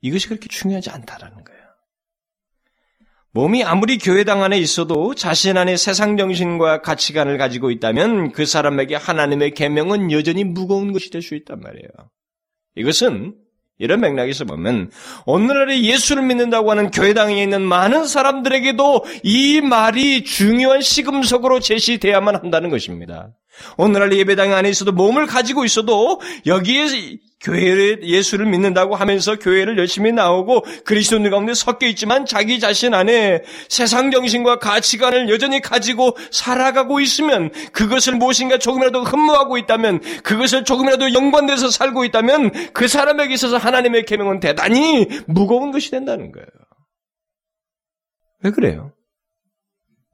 이것이 0.00 0.26
그렇게 0.26 0.48
중요하지 0.48 0.90
않다라는 0.90 1.44
거예요. 1.44 1.60
몸이 3.30 3.62
아무리 3.62 3.98
교회당 3.98 4.42
안에 4.42 4.58
있어도 4.58 5.14
자신 5.14 5.56
안에 5.56 5.76
세상 5.76 6.16
정신과 6.16 6.82
가치관을 6.82 7.38
가지고 7.38 7.70
있다면 7.70 8.32
그 8.32 8.46
사람에게 8.46 8.96
하나님의 8.96 9.52
계명은 9.52 10.10
여전히 10.10 10.42
무거운 10.42 10.92
것이 10.92 11.10
될 11.10 11.22
수 11.22 11.36
있단 11.36 11.60
말이에요. 11.60 11.88
이것은 12.74 13.36
이런 13.78 14.00
맥락에서 14.00 14.44
보면 14.44 14.90
오늘날에 15.26 15.82
예수를 15.82 16.22
믿는다고 16.22 16.70
하는 16.70 16.90
교회당에 16.90 17.42
있는 17.42 17.62
많은 17.62 18.06
사람들에게도 18.06 19.04
이 19.24 19.60
말이 19.60 20.24
중요한 20.24 20.80
시금석으로 20.80 21.60
제시돼야만 21.60 22.36
한다는 22.36 22.70
것입니다. 22.70 23.30
오늘날 23.76 24.12
예배당 24.12 24.52
안에 24.52 24.68
있어도 24.70 24.92
몸을 24.92 25.26
가지고 25.26 25.64
있어도 25.64 26.20
여기에 26.46 26.86
교회를 27.40 28.02
예수를 28.02 28.46
믿는다고 28.46 28.96
하면서 28.96 29.36
교회를 29.38 29.78
열심히 29.78 30.12
나오고 30.12 30.64
그리스도인들 30.84 31.30
가운데 31.30 31.52
섞여 31.52 31.86
있지만 31.86 32.24
자기 32.24 32.58
자신 32.58 32.94
안에 32.94 33.42
세상 33.68 34.10
정신과 34.10 34.58
가치관을 34.58 35.28
여전히 35.28 35.60
가지고 35.60 36.16
살아가고 36.30 37.00
있으면 37.00 37.50
그것을 37.72 38.14
무엇인가 38.14 38.58
조금이라도 38.58 39.02
흠모하고 39.04 39.58
있다면 39.58 40.00
그것을 40.22 40.64
조금이라도 40.64 41.12
연관돼서 41.12 41.70
살고 41.70 42.04
있다면 42.06 42.72
그 42.72 42.88
사람에게 42.88 43.34
있어서 43.34 43.58
하나님의 43.58 44.06
계명은 44.06 44.40
대단히 44.40 45.06
무거운 45.26 45.70
것이 45.70 45.90
된다는 45.90 46.32
거예요. 46.32 46.48
왜 48.42 48.50
그래요? 48.50 48.92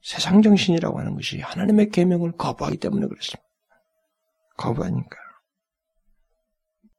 세상 0.03 0.43
정신이라고 0.43 0.99
하는 0.99 1.15
것이 1.15 1.41
하나님의 1.41 1.91
계명을 1.91 2.33
거부하기 2.33 2.79
때문에 2.79 3.07
그렇습니다. 3.07 3.43
거부하니까. 4.57 5.17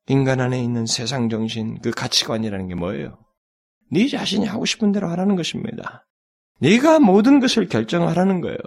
인간 0.08 0.40
안에 0.40 0.62
있는 0.62 0.86
세상 0.86 1.30
정신, 1.30 1.80
그 1.82 1.92
가치관이라는 1.92 2.68
게 2.68 2.76
뭐예요? 2.76 3.18
네 3.92 4.08
자신이 4.08 4.46
하고 4.46 4.66
싶은 4.66 4.92
대로 4.92 5.10
하라는 5.10 5.36
것입니다. 5.36 6.08
네가 6.60 7.00
모든 7.00 7.40
것을 7.40 7.68
결정하라는 7.68 8.42
거예요. 8.42 8.58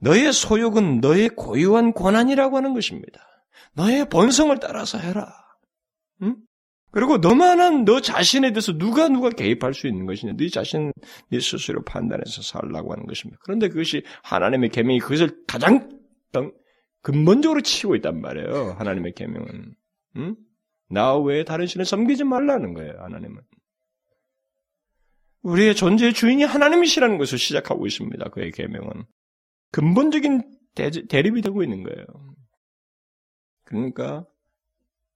너의 0.00 0.32
소욕은 0.32 1.00
너의 1.00 1.30
고유한 1.30 1.92
권한이라고 1.94 2.56
하는 2.56 2.74
것입니다. 2.74 3.20
너의 3.74 4.08
본성을 4.08 4.58
따라서 4.60 4.98
해라. 4.98 5.43
응? 6.94 7.00
그리고 7.00 7.18
너만한 7.18 7.84
너 7.84 8.00
자신에 8.00 8.52
대해서 8.52 8.72
누가 8.76 9.08
누가 9.08 9.30
개입할 9.30 9.74
수 9.74 9.86
있는 9.86 10.06
것이냐? 10.06 10.34
네 10.36 10.48
자신, 10.48 10.92
네 11.30 11.40
스스로 11.40 11.82
판단해서 11.84 12.42
살라고 12.42 12.92
하는 12.92 13.06
것입니다. 13.06 13.38
그런데 13.44 13.68
그것이 13.68 14.02
하나님의 14.22 14.70
계명이 14.70 15.00
그것을 15.00 15.44
가장 15.46 15.88
근본적으로 17.02 17.60
치고 17.60 17.96
있단 17.96 18.20
말이에요. 18.20 18.76
하나님의 18.78 19.12
계명은. 19.14 19.74
응? 20.16 20.36
나 20.88 21.16
외에 21.18 21.44
다른 21.44 21.66
신을 21.66 21.84
섬기지 21.84 22.24
말라는 22.24 22.72
거예요. 22.72 22.94
하나님은. 22.98 23.42
우리의 25.42 25.74
존재의 25.74 26.14
주인이 26.14 26.42
하나님이시라는 26.44 27.18
것을 27.18 27.36
시작하고 27.36 27.86
있습니다. 27.86 28.30
그의 28.30 28.52
계명은 28.52 29.04
근본적인 29.72 30.42
대, 30.74 30.90
대립이 30.90 31.42
되고 31.42 31.62
있는 31.62 31.82
거예요. 31.82 32.06
그러니까 33.64 34.24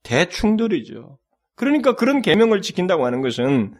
대충돌이죠. 0.03 1.19
그러니까 1.59 1.97
그런 1.97 2.23
계명을 2.23 2.63
지킨다고 2.63 3.05
하는 3.05 3.21
것은 3.21 3.75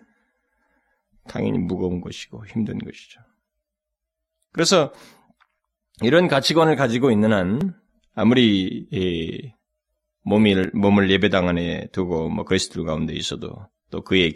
당연히 1.29 1.59
무거운 1.59 2.01
것이고 2.01 2.45
힘든 2.47 2.79
것이죠. 2.79 3.21
그래서 4.53 4.93
이런 6.03 6.29
가치관을 6.29 6.77
가지고 6.77 7.11
있는 7.11 7.33
한 7.33 7.75
아무리 8.15 8.89
몸이, 10.23 10.57
몸을 10.75 11.11
예배당 11.11 11.49
안에 11.49 11.89
두고 11.93 12.29
뭐 12.29 12.45
그리스도 12.45 12.85
가운데 12.85 13.15
있어도 13.15 13.55
또 13.91 14.03
그의 14.03 14.35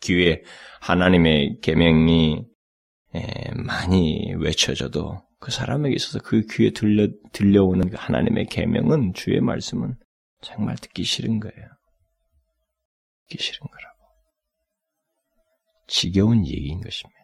귀에 0.00 0.42
하나님의 0.80 1.58
계명이 1.60 2.44
많이 3.54 4.34
외쳐져도 4.38 5.18
그 5.40 5.50
사람에게 5.50 5.94
있어서 5.94 6.20
그 6.20 6.42
귀에 6.50 6.70
들려 6.70 7.08
들려오는 7.32 7.90
그 7.90 7.96
하나님의 7.98 8.46
계명은 8.46 9.12
주의 9.14 9.40
말씀은 9.40 9.94
정말 10.40 10.76
듣기 10.76 11.04
싫은 11.04 11.40
거예요. 11.40 11.77
듣기 13.28 13.42
싫은 13.42 13.66
거라고. 13.66 13.98
지겨운 15.86 16.46
얘기인 16.46 16.80
것입니다. 16.80 17.18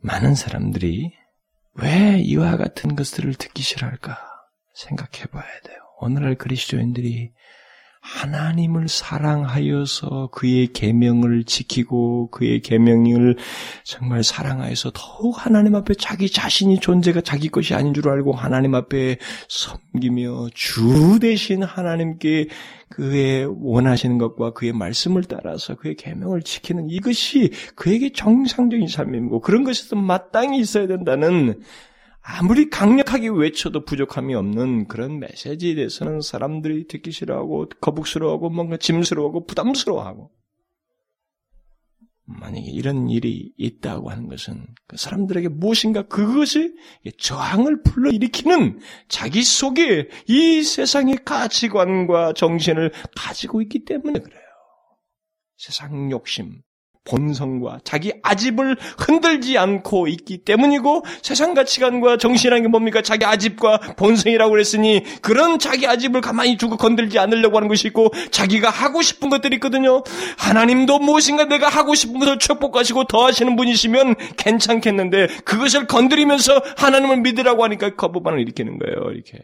많은 0.00 0.34
사람들이 0.34 1.16
왜 1.74 2.18
이와 2.18 2.56
같은 2.56 2.96
것들을 2.96 3.34
듣기 3.34 3.62
싫어할까 3.62 4.18
생각해 4.74 5.26
봐야 5.26 5.60
돼요. 5.60 5.78
오늘날 5.98 6.34
그리스도인들이 6.34 7.32
하나님을 8.02 8.88
사랑하여서 8.88 10.30
그의 10.32 10.72
계명을 10.72 11.44
지키고 11.44 12.30
그의 12.32 12.60
계명을 12.60 13.36
정말 13.84 14.24
사랑하여서 14.24 14.90
더욱 14.92 15.46
하나님 15.46 15.76
앞에 15.76 15.94
자기 15.94 16.28
자신이 16.28 16.80
존재가 16.80 17.20
자기 17.20 17.48
것이 17.48 17.74
아닌 17.74 17.94
줄 17.94 18.08
알고 18.08 18.32
하나님 18.32 18.74
앞에 18.74 19.18
섬기며 19.48 20.48
주 20.52 21.20
대신 21.20 21.62
하나님께 21.62 22.48
그의 22.88 23.46
원하시는 23.46 24.18
것과 24.18 24.52
그의 24.52 24.72
말씀을 24.72 25.22
따라서 25.22 25.76
그의 25.76 25.94
계명을 25.94 26.42
지키는 26.42 26.90
이것이 26.90 27.52
그에게 27.76 28.10
정상적인 28.10 28.88
삶이고 28.88 29.40
그런 29.40 29.62
것에서 29.62 29.94
마땅히 29.94 30.58
있어야 30.58 30.88
된다는 30.88 31.60
아무리 32.22 32.70
강력하게 32.70 33.28
외쳐도 33.28 33.84
부족함이 33.84 34.34
없는 34.34 34.86
그런 34.86 35.18
메시지에 35.18 35.74
대해서는 35.74 36.20
사람들이 36.20 36.86
듣기 36.86 37.10
싫어하고 37.10 37.68
거북스러워하고 37.80 38.48
뭔가 38.50 38.76
짐스러워하고 38.76 39.46
부담스러워하고 39.46 40.30
만약에 42.24 42.64
이런 42.70 43.10
일이 43.10 43.52
있다고 43.56 44.10
하는 44.10 44.28
것은 44.28 44.66
그 44.86 44.96
사람들에게 44.96 45.48
무엇인가 45.48 46.02
그것이 46.02 46.74
저항을 47.18 47.82
불러일으키는 47.82 48.78
자기 49.08 49.42
속에 49.42 50.08
이 50.28 50.62
세상의 50.62 51.24
가치관과 51.24 52.34
정신을 52.34 52.92
가지고 53.16 53.60
있기 53.62 53.84
때문에 53.84 54.20
그래요. 54.20 54.40
세상 55.56 56.10
욕심, 56.10 56.62
본성과 57.04 57.80
자기 57.84 58.12
아집을 58.22 58.76
흔들지 58.98 59.58
않고 59.58 60.06
있기 60.08 60.44
때문이고 60.44 61.04
세상 61.22 61.54
가치관과 61.54 62.16
정신이라는 62.16 62.62
게 62.62 62.68
뭡니까? 62.68 63.02
자기 63.02 63.24
아집과 63.24 63.94
본성이라고 63.96 64.52
그랬으니 64.52 65.02
그런 65.20 65.58
자기 65.58 65.86
아집을 65.86 66.20
가만히 66.20 66.56
두고 66.56 66.76
건들지 66.76 67.18
않으려고 67.18 67.56
하는 67.56 67.68
것이 67.68 67.88
있고 67.88 68.10
자기가 68.30 68.70
하고 68.70 69.02
싶은 69.02 69.30
것들이 69.30 69.56
있거든요. 69.56 70.02
하나님도 70.38 71.00
무엇인가 71.00 71.44
내가 71.44 71.68
하고 71.68 71.94
싶은 71.94 72.20
것을 72.20 72.38
축복하시고 72.38 73.04
더하시는 73.04 73.56
분이시면 73.56 74.14
괜찮겠는데 74.36 75.26
그것을 75.44 75.86
건드리면서 75.86 76.62
하나님을 76.76 77.20
믿으라고 77.22 77.64
하니까 77.64 77.96
거부반을 77.96 78.40
일으키는 78.40 78.78
거예요. 78.78 79.10
이렇게 79.12 79.38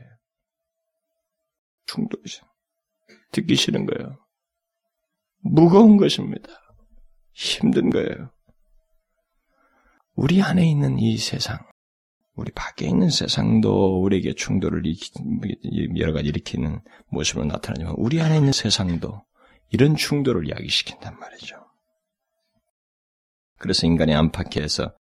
충돌이 1.86 2.22
듣기 3.32 3.56
싫은 3.56 3.86
거예요. 3.86 4.16
무거운 5.40 5.96
것입니다. 5.96 6.48
힘든 7.38 7.90
거예요. 7.90 8.32
우리 10.14 10.42
안에 10.42 10.68
있는 10.68 10.98
이 10.98 11.16
세상, 11.16 11.58
우리 12.34 12.50
밖에 12.50 12.86
있는 12.86 13.10
세상도 13.10 14.02
우리에게 14.02 14.34
충돌을 14.34 14.82
여러 15.96 16.12
가지 16.12 16.28
일으키는 16.28 16.80
모습으로 17.10 17.44
나타나지만 17.44 17.94
우리 17.96 18.20
안에 18.20 18.38
있는 18.38 18.52
세상도 18.52 19.22
이런 19.70 19.94
충돌을 19.94 20.50
야기시킨단 20.50 21.16
말이죠. 21.16 21.56
그래서 23.58 23.86
인간이 23.86 24.14
안팎에서 24.14 24.96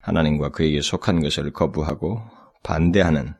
하나님과 0.00 0.50
그에게 0.50 0.80
속한 0.80 1.20
것을 1.20 1.52
거부하고 1.52 2.22
반대하는 2.62 3.34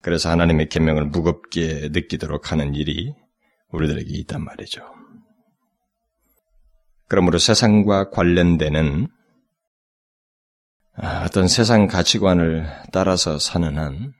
그래서 0.00 0.30
하나님의 0.30 0.70
계명을 0.70 1.06
무겁게 1.06 1.90
느끼도록 1.92 2.50
하는 2.50 2.74
일이 2.74 3.14
우리들에게 3.68 4.08
있단 4.20 4.42
말이죠. 4.42 5.01
그러므로 7.12 7.36
세상과 7.36 8.08
관련되는 8.08 9.06
아, 10.94 11.24
어떤 11.26 11.46
세상 11.46 11.86
가치관을 11.86 12.66
따라서 12.90 13.38
사는 13.38 13.76
한, 13.76 14.14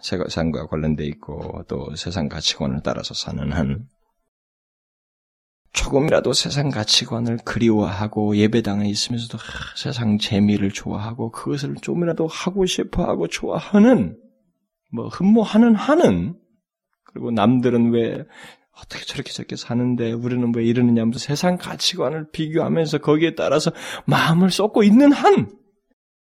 세상과 0.00 0.68
관련돼 0.68 1.04
있고 1.04 1.64
또 1.68 1.94
세상 1.96 2.30
가치관을 2.30 2.80
따라서 2.82 3.12
사는 3.12 3.52
한, 3.52 3.90
조금이라도 5.74 6.32
세상 6.32 6.70
가치관을 6.70 7.40
그리워하고 7.44 8.38
예배당에 8.38 8.88
있으면서도 8.88 9.36
하, 9.36 9.76
세상 9.76 10.16
재미를 10.16 10.70
좋아하고 10.70 11.30
그것을 11.30 11.74
조금이라도 11.74 12.26
하고 12.26 12.64
싶어 12.64 13.04
하고 13.04 13.28
좋아하는 13.28 14.18
뭐 14.94 15.08
흠모하는 15.08 15.74
하는 15.74 16.38
그리고 17.04 17.30
남들은 17.32 17.92
왜 17.92 18.24
어떻게 18.80 19.04
저렇게 19.04 19.32
저렇게 19.32 19.56
사는데 19.56 20.12
우리는 20.12 20.52
왜 20.54 20.64
이러느냐 20.64 21.02
하면서 21.02 21.18
세상 21.18 21.56
가치관을 21.56 22.30
비교하면서 22.30 22.98
거기에 22.98 23.34
따라서 23.34 23.72
마음을 24.06 24.50
쏟고 24.50 24.82
있는 24.82 25.12
한, 25.12 25.50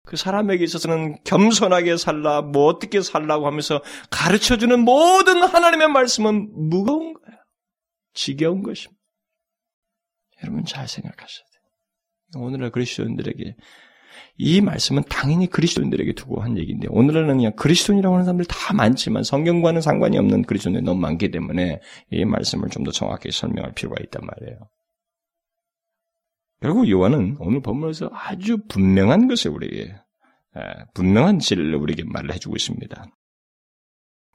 그 0.05 0.17
사람에게 0.17 0.65
있어서는 0.65 1.23
겸손하게 1.25 1.97
살라, 1.97 2.43
뭐 2.43 2.67
어떻게 2.67 3.01
살라고 3.01 3.47
하면서 3.47 3.83
가르쳐주는 4.11 4.81
모든 4.81 5.43
하나님의 5.43 5.89
말씀은 5.89 6.51
무거운 6.69 7.15
거예요. 7.15 7.39
지겨운 8.13 8.63
것입니다. 8.63 9.01
여러분 10.43 10.65
잘 10.65 10.89
생각하셔야 10.89 11.45
돼요. 11.45 12.45
오늘날 12.45 12.71
그리스도인들에게 12.71 13.55
이 14.37 14.61
말씀은 14.61 15.03
당연히 15.09 15.47
그리스도인들에게 15.49 16.13
두고 16.15 16.41
한 16.43 16.59
얘기인데 16.59 16.89
오늘은 16.91 17.29
그냥 17.29 17.53
그리스도인이라고 17.57 18.15
하는 18.15 18.25
사람들 18.25 18.45
다 18.47 18.75
많지만 18.75 19.23
성경과는 19.23 19.81
상관이 19.81 20.19
없는 20.19 20.43
그리스도인들이 20.43 20.85
너무 20.85 21.01
많기 21.01 21.31
때문에 21.31 21.81
이 22.11 22.25
말씀을 22.25 22.69
좀 22.69 22.83
더 22.83 22.91
정확히 22.91 23.31
설명할 23.31 23.73
필요가 23.75 23.97
있단 24.03 24.23
말이에요. 24.27 24.59
결국 26.61 26.89
요한은 26.89 27.37
오늘 27.41 27.61
본문에서 27.61 28.11
아주 28.13 28.59
분명한 28.69 29.29
것을 29.29 29.51
우리에게 29.51 29.95
분명한 30.95 31.39
진리를 31.39 31.75
우리에게 31.75 32.05
말을 32.07 32.33
해주고 32.35 32.57
있습니다. 32.57 33.07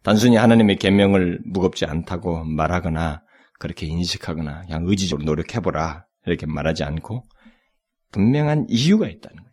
단순히 0.04 0.38
하나님의 0.38 0.78
계명을 0.78 1.42
무겁지 1.46 1.86
않다고 1.86 2.46
말하거나 2.46 3.22
그렇게 3.60 3.86
인식하거나 3.88 4.62
그냥 4.62 4.84
의지적으로 4.86 5.26
노력해보라 5.26 6.06
이렇게 6.26 6.46
말하지 6.46 6.84
않고 6.84 7.24
분명한 8.12 8.68
이유가 8.70 9.08
있다는 9.08 9.38
거예요. 9.38 9.47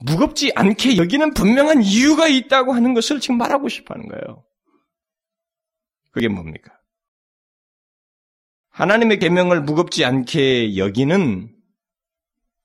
무겁지 0.00 0.52
않게 0.54 0.96
여기는 0.96 1.34
분명한 1.34 1.82
이유가 1.82 2.26
있다고 2.28 2.72
하는 2.72 2.94
것을 2.94 3.20
지금 3.20 3.36
말하고 3.38 3.68
싶어 3.68 3.94
하는 3.94 4.08
거예요. 4.08 4.44
그게 6.10 6.28
뭡니까? 6.28 6.72
하나님의 8.70 9.18
계명을 9.18 9.62
무겁지 9.62 10.04
않게 10.04 10.76
여기는 10.76 11.54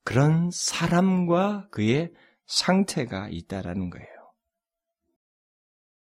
그런 0.03 0.49
사람과 0.51 1.67
그의 1.71 2.11
상태가 2.45 3.27
있다라는 3.29 3.89
거예요. 3.89 4.07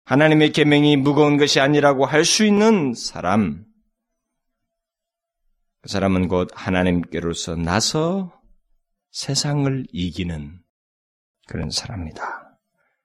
하나님의 0.05 0.51
계명이 0.53 0.95
무거운 0.97 1.37
것이 1.37 1.59
아니라고 1.59 2.05
할 2.05 2.23
수 2.23 2.45
있는 2.45 2.93
사람, 2.93 3.65
그 5.81 5.89
사람은 5.89 6.27
곧 6.29 6.49
하나님께로서 6.53 7.55
나서 7.55 8.33
세상을 9.11 9.85
이기는 9.91 10.61
그런 11.47 11.69
사람입니다. 11.69 12.57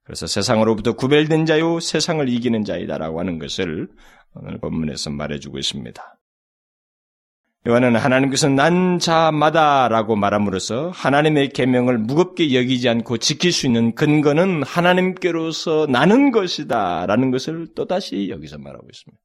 그래서 0.04 0.26
세상으로부터 0.26 0.94
구별된 0.94 1.46
자요, 1.46 1.80
세상을 1.80 2.28
이기는 2.28 2.64
자이다라고 2.64 3.20
하는 3.20 3.38
것을 3.38 3.88
오늘 4.34 4.58
본문에서 4.58 5.10
말해주고 5.10 5.58
있습니다. 5.58 6.18
요한은 7.68 7.94
하나님께서 7.94 8.48
난 8.48 8.98
자마다라고 8.98 10.16
말함으로써 10.16 10.90
하나님의 10.90 11.50
계명을 11.50 11.96
무겁게 11.98 12.54
여기지 12.54 12.88
않고 12.88 13.18
지킬 13.18 13.52
수 13.52 13.66
있는 13.66 13.94
근거는 13.94 14.64
하나님께로서 14.64 15.86
나는 15.88 16.32
것이다라는 16.32 17.30
것을 17.30 17.68
또다시 17.76 18.30
여기서 18.30 18.58
말하고 18.58 18.84
있습니다. 18.92 19.22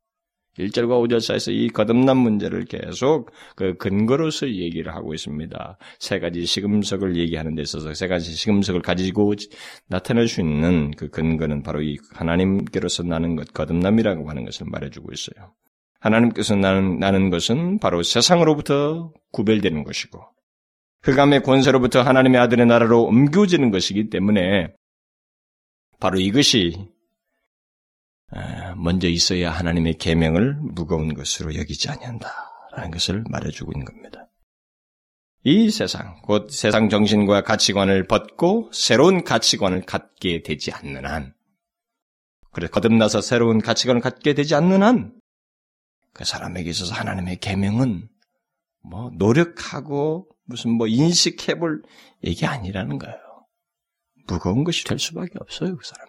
1절과 0.59 1.07
5절 1.07 1.19
사이에서 1.19 1.51
이 1.51 1.69
거듭난 1.69 2.17
문제를 2.17 2.65
계속 2.65 3.31
그 3.55 3.75
근거로서 3.77 4.47
얘기를 4.47 4.93
하고 4.93 5.13
있습니다. 5.13 5.77
세 5.99 6.19
가지 6.19 6.45
시금석을 6.45 7.15
얘기하는 7.17 7.55
데 7.55 7.61
있어서 7.61 7.93
세 7.93 8.07
가지 8.07 8.33
시금석을 8.33 8.81
가지고 8.81 9.33
나타낼 9.87 10.27
수 10.27 10.41
있는 10.41 10.91
그 10.91 11.09
근거는 11.09 11.63
바로 11.63 11.81
이 11.81 11.97
하나님께로서 12.13 13.03
나는 13.03 13.35
것, 13.35 13.53
거듭남이라고 13.53 14.29
하는 14.29 14.45
것을 14.45 14.67
말해주고 14.69 15.11
있어요. 15.13 15.53
하나님께서 15.99 16.55
나는, 16.55 16.99
나는 16.99 17.29
것은 17.29 17.79
바로 17.79 18.03
세상으로부터 18.03 19.11
구별되는 19.31 19.83
것이고, 19.83 20.21
흑암의 21.03 21.43
권세로부터 21.43 22.01
하나님의 22.01 22.39
아들의 22.41 22.65
나라로 22.65 23.03
옮겨지는 23.05 23.71
것이기 23.71 24.09
때문에, 24.09 24.73
바로 25.99 26.19
이것이 26.19 26.87
먼저 28.75 29.07
있어야 29.07 29.51
하나님의 29.51 29.97
계명을 29.97 30.55
무거운 30.55 31.13
것으로 31.13 31.55
여기지 31.55 31.89
아니한다라는 31.89 32.91
것을 32.91 33.23
말해주고 33.29 33.71
있는 33.73 33.85
겁니다. 33.85 34.27
이 35.43 35.69
세상, 35.69 36.19
곧 36.23 36.51
세상 36.51 36.89
정신과 36.89 37.43
가치관을 37.43 38.07
벗고 38.07 38.69
새로운 38.73 39.23
가치관을 39.23 39.85
갖게 39.85 40.41
되지 40.41 40.73
않는 40.73 41.05
한, 41.05 41.33
그래 42.51 42.67
거듭나서 42.67 43.21
새로운 43.21 43.61
가치관을 43.61 44.01
갖게 44.01 44.33
되지 44.33 44.55
않는 44.55 44.83
한, 44.83 45.17
그 46.11 46.25
사람에게 46.25 46.69
있어서 46.71 46.95
하나님의 46.95 47.37
계명은 47.37 48.09
뭐 48.83 49.11
노력하고 49.13 50.27
무슨 50.45 50.71
뭐 50.71 50.87
인식해볼 50.87 51.83
얘기 52.23 52.45
아니라는 52.45 52.97
거예요. 52.99 53.17
무거운 54.27 54.63
것이 54.63 54.83
될 54.83 54.97
수밖에 54.99 55.33
없어요, 55.39 55.77
그 55.77 55.85
사람에게. 55.85 56.06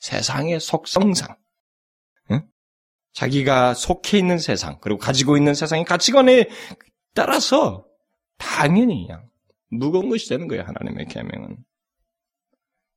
세상의 0.00 0.60
속성상, 0.60 1.36
응? 2.30 2.42
자기가 3.12 3.74
속해 3.74 4.18
있는 4.18 4.38
세상, 4.38 4.78
그리고 4.80 4.98
가지고 4.98 5.36
있는 5.36 5.54
세상의 5.54 5.84
가치관에 5.84 6.48
따라서 7.14 7.84
당연히 8.36 9.06
그냥 9.06 9.28
무거운 9.70 10.08
것이 10.08 10.28
되는 10.28 10.48
거예요, 10.48 10.62
하나님의 10.64 11.06
계명은. 11.06 11.56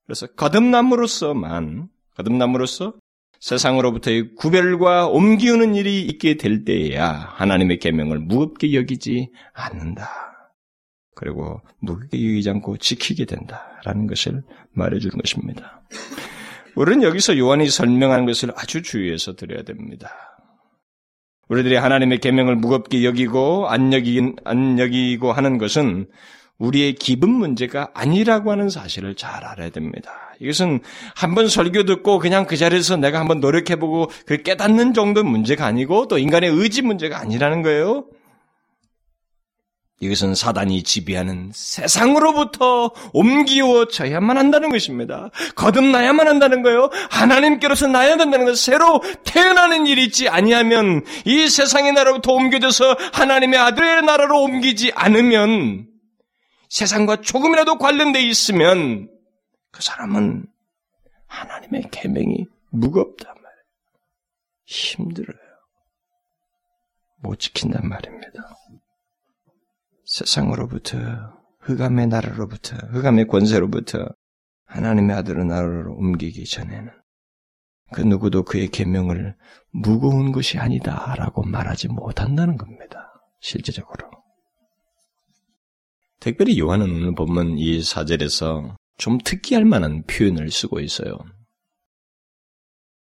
그래서 0.06 0.28
거듭남으로서만, 0.28 1.90
거듭남으로써 2.16 2.94
세상으로부터의 3.40 4.36
구별과 4.36 5.08
옮기우는 5.08 5.76
일이 5.76 6.02
있게 6.04 6.38
될 6.38 6.64
때에야 6.64 7.10
하나님의 7.10 7.80
계명을 7.80 8.20
무겁게 8.20 8.74
여기지 8.74 9.32
않는다. 9.54 10.10
그리고 11.16 11.62
무겁게 11.80 12.18
여기지 12.18 12.50
않고 12.52 12.78
지키게 12.78 13.26
된다라는 13.26 14.08
것을 14.08 14.44
말해주는 14.74 15.18
것입니다. 15.18 15.84
우리는 16.76 17.04
여기서 17.04 17.38
요한이 17.38 17.70
설명하는 17.70 18.26
것을 18.26 18.52
아주 18.56 18.82
주의해서 18.82 19.36
들어야 19.36 19.64
됩니다. 19.64 20.12
우리들이 21.50 21.76
하나님의 21.76 22.20
계명을 22.20 22.56
무겁게 22.56 23.04
여기고 23.04 23.68
안 23.68 23.92
여기 23.92 24.22
안 24.46 24.80
여기고 24.80 25.34
하는 25.34 25.58
것은 25.58 26.08
우리의 26.60 26.94
기분 26.94 27.32
문제가 27.32 27.90
아니라고 27.94 28.52
하는 28.52 28.70
사실을 28.70 29.16
잘 29.16 29.44
알아야 29.44 29.70
됩니다. 29.70 30.12
이것은 30.40 30.80
한번 31.16 31.48
설교 31.48 31.84
듣고 31.84 32.20
그냥 32.20 32.46
그 32.46 32.56
자리에서 32.56 32.98
내가 32.98 33.20
한번 33.20 33.40
노력해보고 33.40 34.10
그 34.26 34.38
깨닫는 34.44 34.94
정도 34.94 35.24
문제가 35.24 35.66
아니고 35.66 36.08
또 36.08 36.18
인간의 36.18 36.52
의지 36.52 36.84
문제가 36.84 37.20
아니라는 37.20 37.64
거예요. 37.64 38.06
이것은 40.02 40.34
사단이 40.34 40.82
지배하는 40.84 41.52
세상으로부터 41.54 42.92
옮기워져야만 43.14 44.36
한다는 44.36 44.72
것입니다. 44.72 45.30
거듭나야만 45.56 46.28
한다는 46.28 46.64
거예요. 46.64 46.90
하나님께로서 47.12 47.88
나야 47.88 48.18
된다는 48.18 48.46
것. 48.46 48.58
새로 48.58 49.02
태어나는 49.24 49.86
일이 49.86 50.06
있지 50.06 50.28
아니하면 50.28 51.06
이 51.26 51.48
세상의 51.48 51.94
나라로부터 51.94 52.34
옮겨져서 52.34 52.98
하나님의 53.14 53.60
아들의 53.60 54.02
나라로 54.02 54.42
옮기지 54.42 54.92
않으면 54.96 55.88
세상과 56.70 57.22
조금이라도 57.22 57.78
관련돼 57.78 58.22
있으면 58.24 59.08
그 59.72 59.84
사람은 59.84 60.48
하나님의 61.28 61.90
계명이 61.92 62.48
무겁단 62.72 63.28
말이에요. 63.36 63.64
힘들어요. 64.66 65.38
못 67.22 67.40
지킨단 67.40 67.88
말입니다. 67.88 68.61
세상으로부터 70.12 70.98
흑암의 71.62 72.08
나라로부터 72.08 72.76
흑암의 72.88 73.28
권세로부터 73.28 74.10
하나님의 74.66 75.16
아들의 75.16 75.46
나라로 75.46 75.96
옮기기 75.96 76.44
전에는 76.46 76.92
그 77.94 78.02
누구도 78.02 78.44
그의 78.44 78.68
계명을 78.68 79.36
무거운 79.72 80.34
것이 80.34 80.58
아니다라고 80.58 81.44
말하지 81.44 81.88
못한다는 81.90 82.58
겁니다. 82.58 83.14
실제적으로. 83.40 84.10
특별히 86.20 86.60
요한은 86.60 86.90
오늘 86.90 87.16
보면 87.16 87.58
이 87.58 87.82
사절에서 87.82 88.76
좀 88.98 89.18
특이할 89.18 89.64
만한 89.64 90.04
표현을 90.04 90.52
쓰고 90.52 90.82
있어요. 90.82 91.18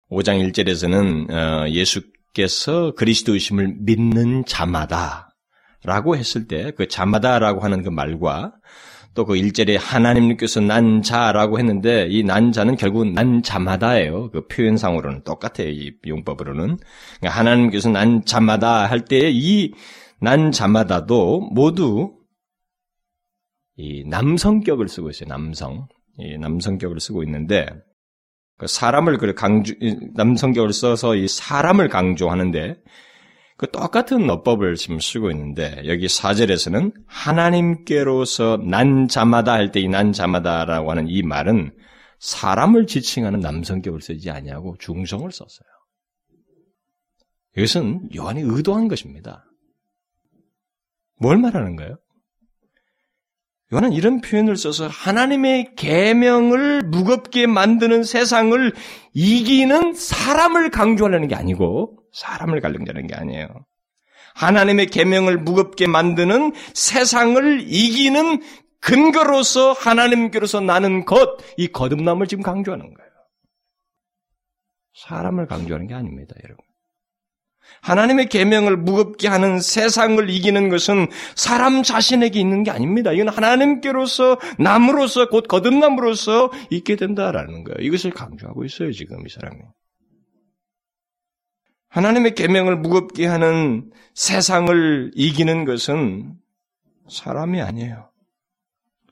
5장 0.10 0.52
1절에서는 0.52 1.32
어, 1.32 1.70
예수께서 1.70 2.94
그리스도이심을 2.96 3.78
믿는 3.82 4.46
자마다 4.46 5.27
라고 5.88 6.16
했을 6.18 6.48
때 6.48 6.72
그 6.78 6.88
자마다라고 6.88 7.62
하는 7.62 7.82
그 7.84 7.90
말과 7.90 8.54
또그 9.16 9.34
1절에 9.34 9.78
하나님께서 9.80 10.60
난 10.62 11.02
자라고 11.02 11.58
했는데 11.60 12.08
이 12.10 12.24
난 12.24 12.52
자는 12.52 12.76
결국은 12.76 13.14
난 13.14 13.42
자마다예요. 13.42 14.30
그 14.32 14.48
표현상으로는 14.48 15.24
똑같아요. 15.24 15.70
이 15.70 15.94
용법으로는. 16.06 16.78
그러니까 16.78 17.40
하나님께서 17.40 17.90
난 17.90 18.24
자마다 18.26 18.86
할 18.86 19.06
때 19.06 19.32
이 19.32 19.72
난 20.20 20.52
자마다도 20.52 21.50
모두 21.54 22.14
이 23.76 24.04
남성격을 24.08 24.88
쓰고 24.88 25.10
있어요. 25.10 25.30
남성. 25.30 25.88
이 26.20 26.38
남성격을 26.38 27.00
쓰고 27.00 27.24
있는데 27.24 27.68
그 28.58 28.66
사람을 28.68 29.18
그 29.20 29.34
강조 29.36 29.74
남성격을 30.16 30.74
써서 30.74 31.16
이 31.16 31.28
사람을 31.28 31.90
강조하는데 31.90 32.76
그 33.58 33.70
똑같은 33.72 34.30
어법을 34.30 34.76
지금 34.76 35.00
쓰고 35.00 35.32
있는데 35.32 35.82
여기 35.88 36.08
사절에서는 36.08 36.92
하나님께로서 37.08 38.58
난 38.58 39.08
자마다 39.08 39.54
할 39.54 39.72
때 39.72 39.82
이 39.82 39.88
난 39.90 40.14
자마다라고 40.14 40.92
하는 40.92 41.08
이 41.10 41.24
말은 41.24 41.76
사람을 42.20 42.86
지칭하는 42.88 43.40
남성격을 43.40 44.02
쓰지 44.02 44.30
아니하고 44.30 44.76
중성을 44.80 45.32
썼어요. 45.32 45.68
이것은 47.56 48.10
요한이 48.16 48.42
의도한 48.42 48.88
것입니다. 48.88 49.44
뭘 51.20 51.38
말하는 51.38 51.76
거예요? 51.76 51.98
요한은 53.74 53.92
이런 53.92 54.22
표현을 54.22 54.56
써서 54.56 54.88
하나님의 54.88 55.76
계명을 55.76 56.84
무겁게 56.84 57.48
만드는 57.48 58.04
세상을 58.04 58.74
이기는 59.14 59.94
사람을 59.94 60.70
강조하려는 60.70 61.28
게 61.28 61.36
아니고 61.36 62.00
사람을 62.14 62.62
강조하는 62.62 63.08
게 63.08 63.16
아니에요. 63.16 63.48
하나님의 64.36 64.88
계명을 64.88 65.38
무겁게 65.40 65.88
만드는 65.88 66.54
세상을 66.74 67.62
이기는 67.68 68.42
근거로서 68.80 69.74
하나님께로서 69.74 70.62
나는 70.62 71.04
것, 71.04 71.38
이 71.58 71.68
거듭남을 71.68 72.28
지금 72.28 72.44
강조하는 72.44 72.94
거예요. 72.94 73.12
사람을 74.94 75.48
강조하는 75.48 75.88
게 75.88 75.94
아닙니다, 75.94 76.36
여러분. 76.44 76.67
하나님의 77.82 78.28
계명을 78.28 78.78
무겁게 78.78 79.28
하는 79.28 79.60
세상을 79.60 80.30
이기는 80.30 80.70
것은 80.70 81.08
사람 81.36 81.84
자신에게 81.84 82.40
있는 82.40 82.64
게 82.64 82.72
아닙니다. 82.72 83.12
이건 83.12 83.30
하나님께로서 83.30 84.40
남으로서 84.60 85.30
곧 85.30 85.48
거듭남으로서 85.48 86.52
있게 86.70 86.96
된다라는 86.96 87.64
거예요. 87.64 87.78
이것을 87.80 88.12
강조하고 88.12 88.66
있어요, 88.66 88.92
지금 88.92 89.26
이 89.26 89.30
사람이. 89.30 89.60
하나님의 91.90 92.36
계명을 92.36 92.78
무겁게 92.78 93.26
하는 93.26 93.92
세상을 94.14 95.12
이기는 95.16 95.66
것은 95.66 96.36
사람이 97.10 97.62
아니에요. 97.62 98.12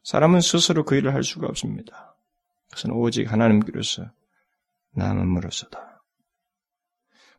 사람은 0.04 0.42
스스로 0.42 0.84
그 0.84 0.96
일을 0.96 1.14
할 1.14 1.24
수가 1.24 1.48
없습니다. 1.48 2.16
그것은 2.70 2.92
오직 2.92 3.32
하나님께로서 3.32 4.12
남음으로서다. 4.94 5.95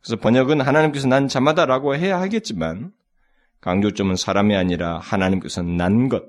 그래서 0.07 0.21
번역은 0.21 0.61
하나님께서 0.61 1.05
난 1.09 1.27
자마다라고 1.27 1.93
해야 1.97 2.21
하겠지만 2.21 2.93
강조점은 3.59 4.15
사람이 4.15 4.55
아니라 4.55 4.99
하나님께서 4.99 5.63
난 5.63 6.07
것, 6.07 6.23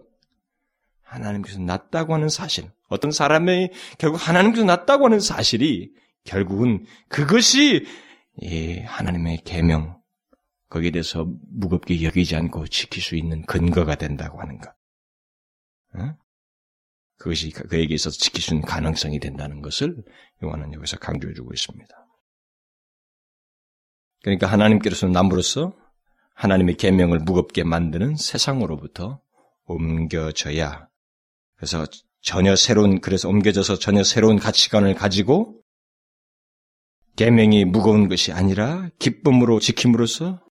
하나님께서 1.02 1.60
낫다고 1.60 2.12
하는 2.12 2.28
사실, 2.28 2.68
어떤 2.88 3.12
사람이 3.12 3.70
결국 3.98 4.16
하나님께서 4.16 4.64
낫다고 4.64 5.04
하는 5.04 5.20
사실이 5.20 5.92
결국은 6.24 6.86
그것이 7.08 7.86
하나님의 8.84 9.42
계명 9.44 10.00
거기에 10.70 10.90
대해서 10.90 11.28
무겁게 11.48 12.02
여기지 12.02 12.34
않고 12.34 12.66
지킬 12.66 13.00
수 13.00 13.14
있는 13.14 13.42
근거가 13.46 13.94
된다고 13.94 14.40
하는 14.40 14.58
것. 14.58 14.74
그것이 17.16 17.50
그에게 17.50 17.94
있어서 17.94 18.18
지킬 18.18 18.42
수 18.42 18.54
있는 18.54 18.66
가능성이 18.66 19.20
된다는 19.20 19.62
것을 19.62 20.02
요한은 20.42 20.72
여기서 20.72 20.98
강조해주고 20.98 21.52
있습니다. 21.54 22.07
그러니까 24.28 24.46
하나님께서 24.46 25.08
남으로서 25.08 25.72
하나님의 26.34 26.76
계명을 26.76 27.20
무겁게 27.20 27.64
만드는 27.64 28.16
세상으로부터 28.16 29.22
옮겨져야 29.64 30.86
그래서 31.56 31.86
전혀 32.20 32.54
새로운 32.54 33.00
그래서 33.00 33.30
옮겨져서 33.30 33.78
전혀 33.78 34.04
새로운 34.04 34.38
가치관을 34.38 34.94
가지고 34.94 35.62
계명이 37.16 37.64
무거운 37.64 38.10
것이 38.10 38.32
아니라 38.32 38.90
기쁨으로 38.98 39.60
지킴으로써 39.60 40.44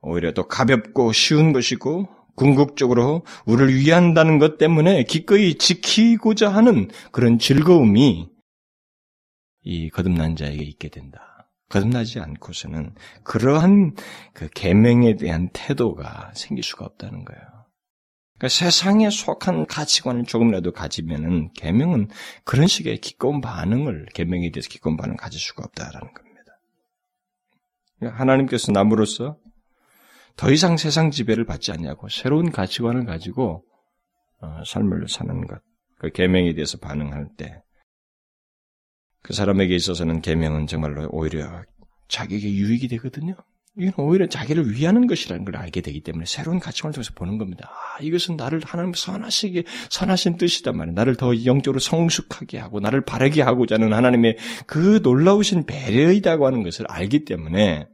오히려 0.00 0.32
또 0.32 0.48
가볍고 0.48 1.12
쉬운 1.12 1.52
것이고 1.52 2.08
궁극적으로 2.34 3.24
우리를 3.46 3.76
위한다는 3.76 4.40
것 4.40 4.58
때문에 4.58 5.04
기꺼이 5.04 5.54
지키고자 5.58 6.48
하는 6.48 6.90
그런 7.12 7.38
즐거움이 7.38 8.28
이 9.62 9.90
거듭난 9.90 10.34
자에게 10.34 10.64
있게 10.64 10.88
된다. 10.88 11.31
거듭나지 11.72 12.20
않고서는 12.20 12.94
그러한 13.24 13.94
그 14.34 14.48
계명에 14.54 15.16
대한 15.16 15.48
태도가 15.52 16.32
생길 16.34 16.62
수가 16.62 16.84
없다는 16.84 17.24
거예요. 17.24 17.42
그러니까 18.38 18.48
세상에 18.48 19.08
속한 19.08 19.66
가치관을 19.66 20.24
조금이라도 20.24 20.72
가지면은 20.72 21.50
계명은 21.54 22.08
그런 22.44 22.66
식의 22.66 22.98
기꺼운 22.98 23.40
반응을 23.40 24.06
계명에 24.14 24.50
대해서 24.50 24.68
기꺼운 24.68 24.96
반응을 24.96 25.16
가질 25.16 25.40
수가 25.40 25.64
없다라는 25.64 26.12
겁니다. 26.12 26.42
그러니까 27.98 28.20
하나님께서 28.20 28.72
남으로서 28.72 29.38
더 30.36 30.50
이상 30.50 30.76
세상 30.76 31.10
지배를 31.10 31.46
받지 31.46 31.72
않냐고 31.72 32.08
새로운 32.08 32.50
가치관을 32.50 33.06
가지고 33.06 33.64
어, 34.40 34.62
삶을 34.66 35.08
사는 35.08 35.46
것, 35.46 35.60
그 35.98 36.10
계명에 36.10 36.52
대해서 36.54 36.78
반응할 36.78 37.28
때 37.36 37.62
그 39.22 39.32
사람에게 39.32 39.74
있어서는 39.74 40.20
계명은 40.20 40.66
정말로 40.66 41.08
오히려 41.10 41.62
자기에게 42.08 42.52
유익이 42.52 42.88
되거든요. 42.88 43.36
이건 43.78 44.04
오히려 44.04 44.26
자기를 44.26 44.72
위하는 44.72 45.06
것이라는 45.06 45.46
걸 45.46 45.56
알게 45.56 45.80
되기 45.80 46.02
때문에 46.02 46.26
새로운 46.26 46.60
가치관을 46.60 46.92
통해서 46.92 47.12
보는 47.14 47.38
겁니다. 47.38 47.70
아, 47.70 48.02
이것은 48.02 48.36
나를 48.36 48.60
하나님 48.64 48.92
선하시게 48.92 49.64
선하신 49.88 50.36
뜻이단 50.36 50.76
말이에요. 50.76 50.94
나를 50.94 51.16
더 51.16 51.32
영적으로 51.46 51.80
성숙하게 51.80 52.58
하고 52.58 52.80
나를 52.80 53.02
바르게 53.02 53.40
하고자 53.40 53.76
하는 53.76 53.94
하나님의 53.94 54.36
그 54.66 55.00
놀라우신 55.02 55.64
배려이다고 55.64 56.46
하는 56.46 56.62
것을 56.62 56.84
알기 56.90 57.24
때문에 57.24 57.86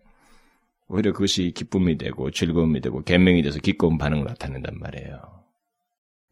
오히려 0.88 1.12
그것이 1.12 1.52
기쁨이 1.54 1.96
되고 1.96 2.30
즐거움이 2.32 2.80
되고 2.80 3.04
계명이 3.04 3.42
돼서 3.42 3.60
기꺼운 3.60 3.98
반응을 3.98 4.24
나타낸단 4.24 4.78
말이에요. 4.80 5.20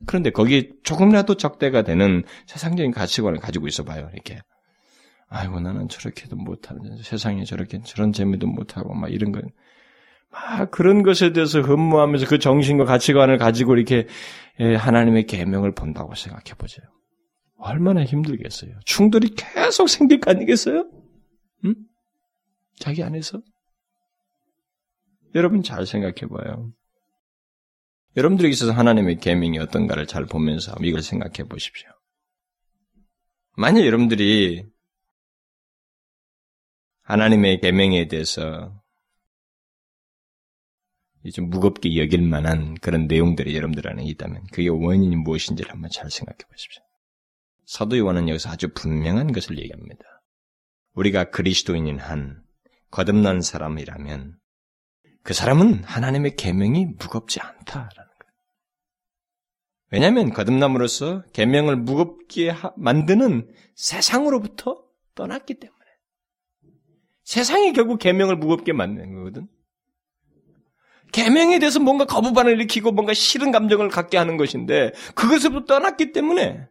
그런데 0.06 0.30
거기에 0.30 0.70
조금이라도 0.82 1.36
적대가 1.36 1.82
되는 1.82 2.24
세상적인 2.46 2.90
가치관을 2.90 3.38
가지고 3.38 3.68
있어 3.68 3.84
봐요. 3.84 4.10
이렇게 4.12 4.40
아이고 5.28 5.60
나는 5.60 5.88
저렇게도 5.88 6.36
못하는 6.36 7.02
세상에 7.02 7.44
저렇게 7.44 7.80
저런 7.82 8.12
재미도 8.12 8.46
못하고 8.46 8.94
막 8.94 9.12
이런 9.12 9.32
거 9.32 9.40
막 10.36 10.70
그런 10.70 11.02
것에 11.02 11.32
대해서 11.32 11.60
흠모하면서 11.60 12.26
그 12.26 12.38
정신과 12.38 12.84
가치관을 12.84 13.38
가지고 13.38 13.76
이렇게 13.76 14.06
예, 14.60 14.74
하나님의 14.74 15.26
계명을 15.26 15.74
본다고 15.74 16.14
생각해 16.14 16.54
보세요. 16.58 16.86
얼마나 17.58 18.04
힘들겠어요. 18.04 18.78
충돌이 18.84 19.30
계속 19.30 19.88
생길 19.88 20.20
거 20.20 20.30
아니겠어요? 20.30 20.88
응? 21.64 21.74
자기 22.78 23.02
안에서? 23.02 23.40
여러분 25.34 25.62
잘 25.62 25.86
생각해 25.86 26.26
봐요. 26.30 26.70
여러분들에게 28.16 28.52
있어서 28.52 28.72
하나님의 28.72 29.18
계명이 29.18 29.58
어떤가를 29.58 30.06
잘 30.06 30.24
보면서 30.24 30.74
이걸 30.82 31.02
생각해 31.02 31.48
보십시오. 31.48 31.88
만약 33.56 33.84
여러분들이 33.84 34.64
하나님의 37.06 37.60
계명에 37.60 38.08
대해서 38.08 38.82
좀 41.32 41.50
무겁게 41.50 41.96
여길 41.96 42.22
만한 42.22 42.74
그런 42.74 43.06
내용들이 43.06 43.56
여러분들 43.56 43.88
안에 43.88 44.04
있다면 44.04 44.44
그게 44.52 44.68
원인이 44.68 45.14
무엇인지를 45.16 45.72
한번 45.72 45.90
잘 45.90 46.10
생각해 46.10 46.38
보십시오. 46.50 46.82
사도 47.64 47.96
요한은 47.98 48.28
여기서 48.28 48.50
아주 48.50 48.72
분명한 48.74 49.32
것을 49.32 49.58
얘기합니다. 49.58 50.04
우리가 50.94 51.30
그리스도인인 51.30 51.98
한 51.98 52.42
거듭난 52.90 53.40
사람이라면 53.40 54.38
그 55.22 55.34
사람은 55.34 55.84
하나님의 55.84 56.36
계명이 56.36 56.86
무겁지 56.98 57.40
않다라는 57.40 57.94
거예요. 57.94 58.34
왜냐하면 59.90 60.30
거듭남으로써 60.30 61.24
계명을 61.32 61.76
무겁게 61.76 62.52
만드는 62.76 63.48
세상으로부터 63.74 64.84
떠났기 65.14 65.54
때문에 65.54 65.75
세상이 67.26 67.72
결국 67.72 67.98
계명을 67.98 68.36
무겁게 68.36 68.72
만드는 68.72 69.14
거거든. 69.16 69.48
계명에 71.10 71.58
대해서 71.58 71.80
뭔가 71.80 72.04
거부반을 72.04 72.52
일으키고 72.52 72.92
뭔가 72.92 73.14
싫은 73.14 73.50
감정을 73.50 73.88
갖게 73.88 74.16
하는 74.16 74.36
것인데 74.36 74.92
그것으로부터 75.16 75.74
떠났기 75.74 76.12
때문에 76.12 76.68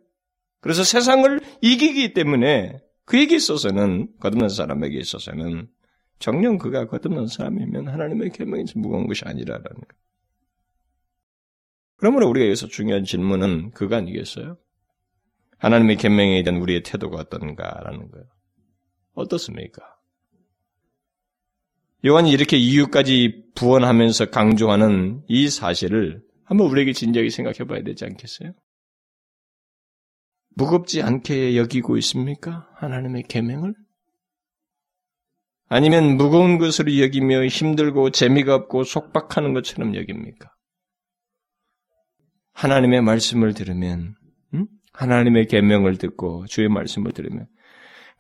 그래서 0.62 0.84
세상을 0.84 1.42
이기기 1.62 2.14
때문에 2.14 2.80
그에게 3.04 3.36
있어서는 3.36 4.08
거듭난 4.20 4.48
사람에게 4.48 4.98
있어서는 4.98 5.68
정령 6.20 6.58
그가 6.58 6.88
거듭난 6.88 7.28
사람이면 7.28 7.90
하나님의 7.90 8.30
계명이 8.32 8.64
무거운 8.76 9.08
것이 9.08 9.24
아니라라는 9.26 9.70
것. 9.70 9.88
그러므로 11.98 12.30
우리가 12.30 12.46
여기서 12.46 12.68
중요한 12.68 13.04
질문은 13.04 13.72
그가 13.72 13.98
아니겠어요? 13.98 14.58
하나님의 15.58 15.98
계명에 15.98 16.44
대한 16.44 16.62
우리의 16.62 16.84
태도가 16.84 17.18
어떤가라는 17.18 18.10
거예요. 18.10 18.26
어떻습니까? 19.16 19.95
요한이 22.06 22.30
이렇게 22.30 22.56
이유까지 22.58 23.46
부언하면서 23.56 24.30
강조하는 24.30 25.24
이 25.28 25.50
사실을 25.50 26.22
한번 26.44 26.68
우리에게 26.68 26.94
진지하게 26.94 27.30
생각해 27.30 27.66
봐야 27.68 27.82
되지 27.82 28.06
않겠어요? 28.06 28.54
무겁지 30.56 31.02
않게 31.02 31.58
여기고 31.58 31.98
있습니까? 31.98 32.70
하나님의 32.76 33.24
계명을? 33.24 33.74
아니면 35.68 36.16
무거운 36.16 36.60
것으로 36.60 37.00
여기며 37.00 37.46
힘들고 37.46 38.12
재미가 38.12 38.54
없고 38.54 38.84
속박하는 38.84 39.54
것처럼 39.54 39.96
여깁니까? 39.96 40.52
하나님의 42.54 43.02
말씀을 43.02 43.56
들으면 43.56 44.16
음? 44.54 44.68
하나님의 44.94 45.48
계명을 45.48 45.98
듣고 45.98 46.46
주의 46.46 46.70
말씀을 46.70 47.12
들으면 47.14 47.48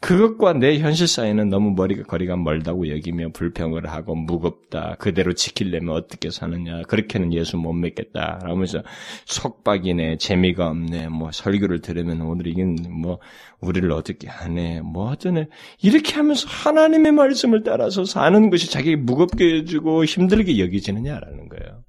그것과 0.01 0.53
내 0.53 0.77
현실 0.77 1.07
사이는 1.07 1.49
너무 1.49 1.71
머리가 1.71 2.03
거리가 2.03 2.35
멀다고 2.35 2.89
여기며 2.89 3.29
불평을 3.29 3.89
하고 3.89 4.13
무겁다. 4.13 4.95
그대로 4.99 5.33
지키려면 5.33 5.95
어떻게 5.95 6.29
사느냐. 6.29 6.83
그렇게는 6.83 7.33
예수 7.33 7.57
못 7.57 7.73
믿겠다. 7.73 8.39
라면서 8.43 8.83
속박이네. 9.25 10.17
재미가 10.17 10.67
없네. 10.67 11.07
뭐 11.07 11.31
설교를 11.31 11.81
들으면 11.81 12.21
오늘 12.21 12.45
이긴 12.45 12.75
뭐 13.01 13.19
우리를 13.61 13.91
어떻게 13.91 14.27
하네. 14.27 14.81
뭐 14.81 15.09
어쩌네. 15.09 15.47
이렇게 15.81 16.13
하면서 16.13 16.47
하나님의 16.47 17.11
말씀을 17.11 17.63
따라서 17.63 18.05
사는 18.05 18.49
것이 18.51 18.69
자기에게 18.69 19.01
무겁게 19.01 19.55
해주고 19.55 20.05
힘들게 20.05 20.59
여기지느냐라는 20.59 21.49
거예요. 21.49 21.83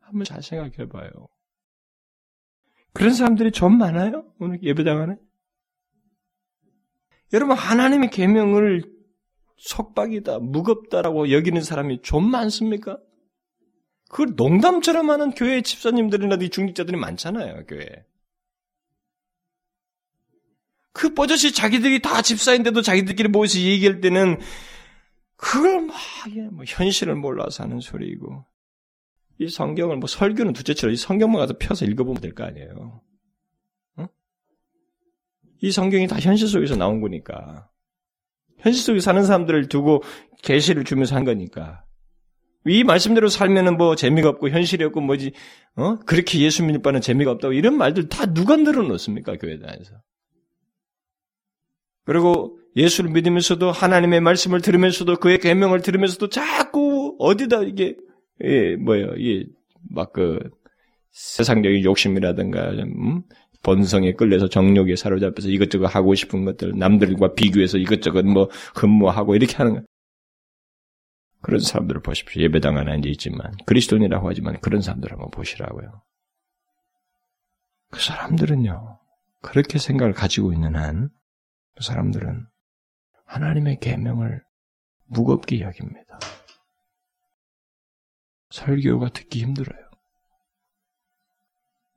한번 0.00 0.24
잘 0.24 0.42
생각해 0.42 0.88
봐요. 0.88 1.10
그런 2.94 3.12
사람들이 3.12 3.52
좀 3.52 3.76
많아요? 3.76 4.24
오늘 4.38 4.62
예배당 4.62 5.02
안에? 5.02 5.16
여러분 7.32 7.56
하나님의 7.56 8.10
계명을 8.10 8.84
속박이다, 9.56 10.38
무겁다라고 10.38 11.30
여기는 11.30 11.62
사람이 11.62 12.02
좀 12.02 12.30
많습니까? 12.30 12.98
그걸 14.08 14.34
농담처럼 14.34 15.10
하는 15.10 15.30
교회 15.30 15.62
집사님들이나 15.62 16.36
중직자들이 16.36 16.96
많잖아요, 16.96 17.66
교회. 17.66 17.86
그 20.92 21.14
버젓이 21.14 21.52
자기들이 21.52 22.02
다 22.02 22.20
집사인데도 22.20 22.82
자기들끼리 22.82 23.28
모여서 23.28 23.60
얘기할 23.60 24.00
때는 24.00 24.40
그걸 25.36 25.82
막, 25.86 25.96
뭐 26.52 26.64
현실을 26.66 27.14
몰라서 27.14 27.62
하는 27.62 27.80
소리이고, 27.80 28.44
이 29.38 29.48
성경을 29.48 29.96
뭐 29.96 30.06
설교는 30.06 30.52
두째치로 30.52 30.90
이 30.90 30.96
성경만 30.96 31.38
가서 31.38 31.56
펴서 31.58 31.84
읽어보면 31.84 32.20
될 32.20 32.34
거 32.34 32.44
아니에요. 32.44 33.02
이 35.62 35.70
성경이 35.70 36.06
다 36.06 36.18
현실 36.18 36.48
속에서 36.48 36.76
나온 36.76 37.00
거니까. 37.00 37.68
현실 38.58 38.82
속에 38.82 39.00
사는 39.00 39.22
사람들을 39.24 39.68
두고 39.68 40.02
계시를 40.42 40.84
주면서 40.84 41.16
한 41.16 41.24
거니까. 41.24 41.84
이 42.66 42.84
말씀대로 42.84 43.28
살면은 43.28 43.78
뭐 43.78 43.96
재미가 43.96 44.28
없고 44.28 44.50
현실이 44.50 44.84
없고 44.84 45.00
뭐지, 45.00 45.32
어? 45.76 45.98
그렇게 46.00 46.40
예수 46.40 46.62
믿는 46.62 46.82
바는 46.82 47.00
재미가 47.00 47.30
없다고 47.30 47.54
이런 47.54 47.76
말들 47.76 48.08
다 48.08 48.26
누가 48.26 48.56
늘어놓습니까? 48.56 49.36
교회 49.36 49.58
다에서 49.58 49.94
그리고 52.04 52.58
예수를 52.76 53.10
믿으면서도 53.10 53.70
하나님의 53.70 54.20
말씀을 54.20 54.60
들으면서도 54.60 55.16
그의 55.16 55.38
계명을 55.38 55.80
들으면서도 55.82 56.28
자꾸 56.28 57.16
어디다 57.18 57.62
이게, 57.62 57.96
예, 58.44 58.76
뭐예요, 58.76 59.14
이, 59.16 59.46
막 59.90 60.12
그, 60.12 60.38
세상적인 61.10 61.84
욕심이라든가, 61.84 62.70
음? 62.70 63.22
본성에 63.62 64.12
끌려서 64.12 64.48
정욕에 64.48 64.96
사로잡혀서 64.96 65.48
이것저것 65.48 65.86
하고 65.86 66.14
싶은 66.14 66.44
것들 66.44 66.78
남들과 66.78 67.34
비교해서 67.34 67.78
이것저것 67.78 68.24
뭐 68.24 68.48
흠모하고 68.74 69.34
이렇게 69.36 69.56
하는 69.56 69.74
거. 69.74 69.82
그런 71.42 71.60
사람들을 71.60 72.02
보십시오. 72.02 72.42
예배당 72.42 72.76
안에 72.76 72.92
앉아 72.92 73.08
있지만 73.10 73.52
그리스도인이라고 73.66 74.28
하지만 74.28 74.60
그런 74.60 74.82
사람들 74.82 75.10
한번 75.10 75.30
보시라고요. 75.30 76.02
그 77.90 78.00
사람들은요. 78.00 78.98
그렇게 79.42 79.78
생각을 79.78 80.12
가지고 80.12 80.52
있는 80.52 80.76
한 80.76 81.10
그 81.80 81.84
사람들은 81.84 82.46
하나님의 83.24 83.78
계명을 83.80 84.44
무겁게 85.06 85.60
여깁니다. 85.60 86.18
설교가 88.50 89.08
듣기 89.08 89.40
힘들어요. 89.40 89.89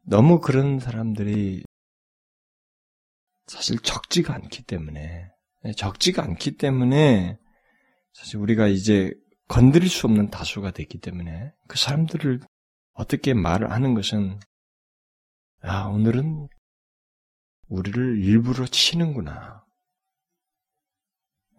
너무 0.06 0.40
그런 0.40 0.80
사람들이 0.80 1.64
사실 3.48 3.78
적지가 3.80 4.34
않기 4.36 4.64
때문에, 4.64 5.30
네, 5.64 5.72
적지가 5.74 6.24
않기 6.24 6.58
때문에 6.58 7.38
사실 8.14 8.38
우리가 8.38 8.68
이제 8.68 9.14
건드릴 9.48 9.90
수 9.90 10.08
없는 10.08 10.30
다수가 10.30 10.72
됐기 10.72 11.00
때문에 11.00 11.52
그 11.68 11.78
사람들을 11.78 12.40
어떻게 12.94 13.34
말을 13.34 13.72
하는 13.72 13.94
것은 13.94 14.40
아, 15.62 15.86
오늘은 15.86 16.48
우리를 17.70 18.22
일부러 18.24 18.66
치는구나. 18.66 19.64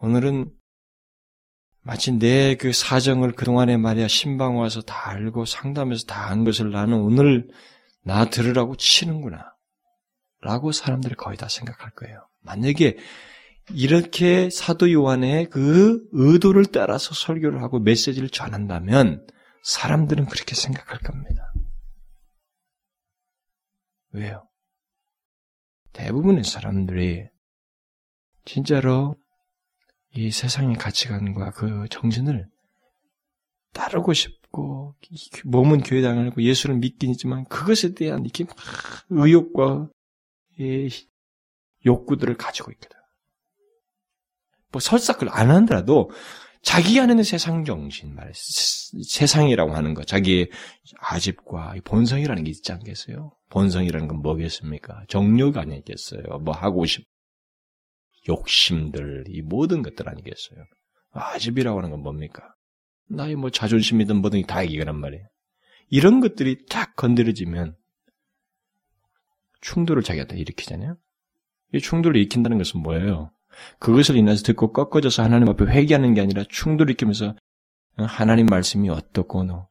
오늘은 0.01 0.53
마치 1.81 2.13
내 2.13 2.57
그 2.57 2.73
사정을 2.73 3.33
그동안에 3.33 3.77
말이야 3.77 4.09
신방 4.09 4.59
와서 4.59 4.81
다 4.83 5.11
알고 5.11 5.45
상담해서 5.45 6.05
다 6.07 6.29
한 6.29 6.45
것을 6.45 6.71
나는 6.71 6.99
오늘 6.99 7.49
나 8.05 8.29
들으라고 8.29 8.77
치는구나. 8.77 9.55
라고 10.41 10.73
사람들이 10.73 11.15
거의 11.15 11.37
다 11.39 11.49
생각할 11.49 11.91
거예요. 11.93 12.29
만약에 12.41 12.99
이렇게 13.71 14.51
사도 14.51 14.93
요한의 14.93 15.49
그 15.49 16.07
의도를 16.13 16.67
따라서 16.67 17.15
설교를 17.15 17.63
하고 17.63 17.81
메시지를 17.81 18.29
전한다면 18.29 19.27
사람들은 19.63 20.27
그렇게 20.27 20.55
생각할 20.55 20.99
겁니다. 20.99 21.51
왜요? 24.13 24.47
대부분의 25.95 26.45
사람들이 26.45 27.27
진짜로 28.45 29.17
이 30.11 30.31
세상의 30.31 30.77
가치관과 30.77 31.53
그 31.53 31.87
정신을 31.91 32.47
따르고 33.73 34.13
싶 34.13 34.44
고 34.55 34.95
몸은 35.45 35.83
교회 35.83 36.01
다니고 36.01 36.41
예수를 36.43 36.77
믿긴 36.77 37.11
있지만 37.11 37.45
그것에 37.47 37.95
대한 37.95 38.23
이렇게 38.23 38.45
막 38.45 38.55
의욕과 39.11 39.89
욕구들을 41.85 42.37
가지고 42.37 42.71
있거든. 42.73 42.97
뭐 44.71 44.81
설사 44.81 45.15
그걸 45.15 45.31
안 45.31 45.51
하더라도 45.51 46.11
자기 46.63 46.99
안에는 46.99 47.25
세상 47.25 47.65
정신 47.65 48.15
말, 48.15 48.33
세상이라고 48.35 49.75
하는 49.75 49.93
것, 49.93 50.07
자기의 50.07 50.51
아집과 50.99 51.75
본성이라는 51.85 52.45
게 52.45 52.51
있지 52.51 52.73
않겠어요? 52.73 53.33
본성이라는 53.51 54.09
건 54.09 54.23
뭐겠습니까? 54.23 55.05
정욕 55.09 55.59
아니겠어요? 55.59 56.23
뭐 56.41 56.55
하고 56.55 56.87
싶, 56.87 57.05
욕심들, 58.29 59.25
이 59.29 59.43
모든 59.43 59.83
것들 59.83 60.09
아니겠어요? 60.09 60.65
아집이라고 61.11 61.79
하는 61.79 61.91
건 61.91 62.01
뭡니까? 62.01 62.54
나의 63.09 63.37
뭐 63.37 63.51
자존심이든 63.51 64.17
뭐든 64.17 64.47
다 64.47 64.63
이거란 64.63 64.99
말이에요. 64.99 65.27
이런 65.91 66.21
것들이 66.21 66.67
딱 66.67 66.97
건드려지면 66.97 67.77
충돌을 69.61 70.03
자기한테 70.03 70.37
일으키잖아요? 70.39 70.97
이 71.73 71.81
충돌을 71.81 72.17
일으킨다는 72.17 72.59
것은 72.59 72.81
뭐예요? 72.81 73.31
그것을 73.79 74.17
인해서 74.17 74.43
듣고 74.43 74.73
꺾어져서 74.73 75.23
하나님 75.23 75.49
앞에 75.49 75.65
회개하는 75.65 76.15
게 76.15 76.21
아니라 76.21 76.45
충돌을 76.49 76.91
일으키면서 76.91 77.35
하나님 77.97 78.47
말씀이 78.47 78.89
어떻고 78.89 79.45
너, 79.45 79.69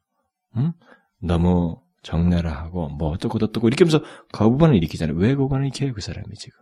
음? 0.56 0.72
너무 1.20 1.82
적나라하고 2.02 2.90
뭐 2.90 3.10
어떻고 3.10 3.38
어떻고 3.42 3.68
이렇게 3.68 3.84
하면서 3.84 4.04
거부반을 4.32 4.76
일으키잖아요. 4.76 5.18
왜 5.18 5.36
거부반을 5.36 5.68
일으켜요? 5.68 5.94
그 5.94 6.02
사람이 6.02 6.36
지금. 6.36 6.60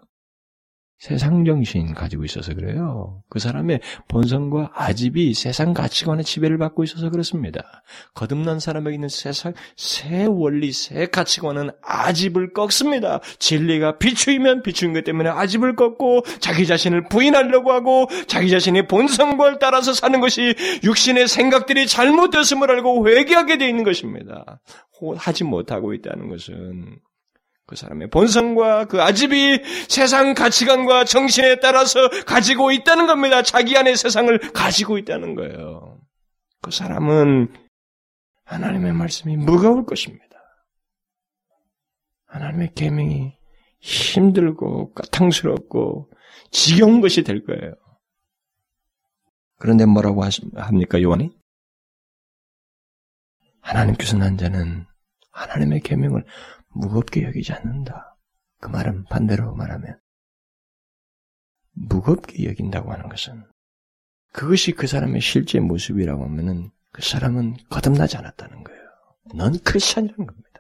세상 1.02 1.44
정신 1.46 1.96
가지고 1.96 2.26
있어서 2.26 2.54
그래요. 2.54 3.24
그 3.28 3.40
사람의 3.40 3.82
본성과 4.08 4.70
아집이 4.76 5.34
세상 5.34 5.74
가치관의 5.74 6.24
지배를 6.24 6.60
받고 6.60 6.84
있어서 6.84 7.10
그렇습니다. 7.10 7.82
거듭난 8.14 8.60
사람에게 8.60 8.94
있는 8.94 9.10
세상 9.10 9.54
새 9.76 10.26
원리, 10.26 10.72
새 10.72 11.08
가치관은 11.08 11.72
아집을 11.82 12.54
꺾습니다. 12.54 13.20
진리가 13.40 13.98
비추이면 13.98 14.62
비추인 14.62 14.94
것 14.94 15.04
때문에 15.04 15.32
아집을 15.32 15.76
꺾고 15.76 16.22
자기 16.40 16.68
자신을 16.68 17.10
부인하려고 17.10 17.72
하고 17.72 18.08
자기 18.28 18.52
자신의 18.52 18.88
본성과 18.88 19.58
따라서 19.58 19.94
사는 19.94 20.20
것이 20.20 20.54
육신의 20.84 21.28
생각들이 21.28 21.88
잘못됐음을 21.88 22.70
알고 22.70 23.10
회개하게 23.10 23.58
되어 23.58 23.68
있는 23.68 23.84
것입니다. 23.84 24.62
하지 25.18 25.46
못하고 25.46 25.96
있다는 25.96 26.30
것은 26.30 27.00
그 27.72 27.78
사람의 27.78 28.10
본성과 28.10 28.84
그 28.88 29.02
아집이 29.02 29.62
세상 29.88 30.34
가치관과 30.34 31.06
정신에 31.06 31.62
따라서 31.62 32.10
가지고 32.28 32.74
있다는 32.74 33.08
겁니다. 33.08 33.44
자기 33.44 33.78
안의 33.78 33.96
세상을 33.96 34.52
가지고 34.52 34.98
있다는 34.98 35.36
거예요. 35.36 35.98
그 36.62 36.70
사람은 36.70 37.54
하나님의 38.44 38.92
말씀이 38.92 39.38
무거울 39.38 39.86
것입니다. 39.86 40.26
하나님의 42.26 42.74
계명이 42.76 43.38
힘들고 43.80 44.92
까탕스럽고 44.92 46.12
지겨운 46.52 47.00
것이 47.00 47.24
될 47.24 47.46
거예요. 47.46 47.74
그런데 49.60 49.86
뭐라고 49.86 50.26
합니까 50.56 51.02
요한이? 51.02 51.32
하나님께서 53.62 54.18
난 54.18 54.38
자는 54.38 54.86
하나님의 55.32 55.80
계명을 55.80 56.26
무겁게 56.74 57.24
여기지 57.24 57.54
않는다. 57.54 58.18
그 58.60 58.70
말은 58.70 59.06
반대로 59.06 59.56
말하면 59.56 60.00
무겁게 61.74 62.46
여긴다고 62.46 62.92
하는 62.92 63.10
것은 63.10 63.44
그것이 64.34 64.72
그 64.74 64.88
사람의 64.88 65.22
실제 65.22 65.60
모습이라고 65.60 66.24
하면은 66.26 66.72
그 66.92 67.02
사람은 67.02 67.58
거듭나지 67.70 68.18
않았다는 68.18 68.64
거예요. 68.64 68.82
넌 69.36 69.58
크리스천이라는 69.60 70.26
겁니다. 70.26 70.52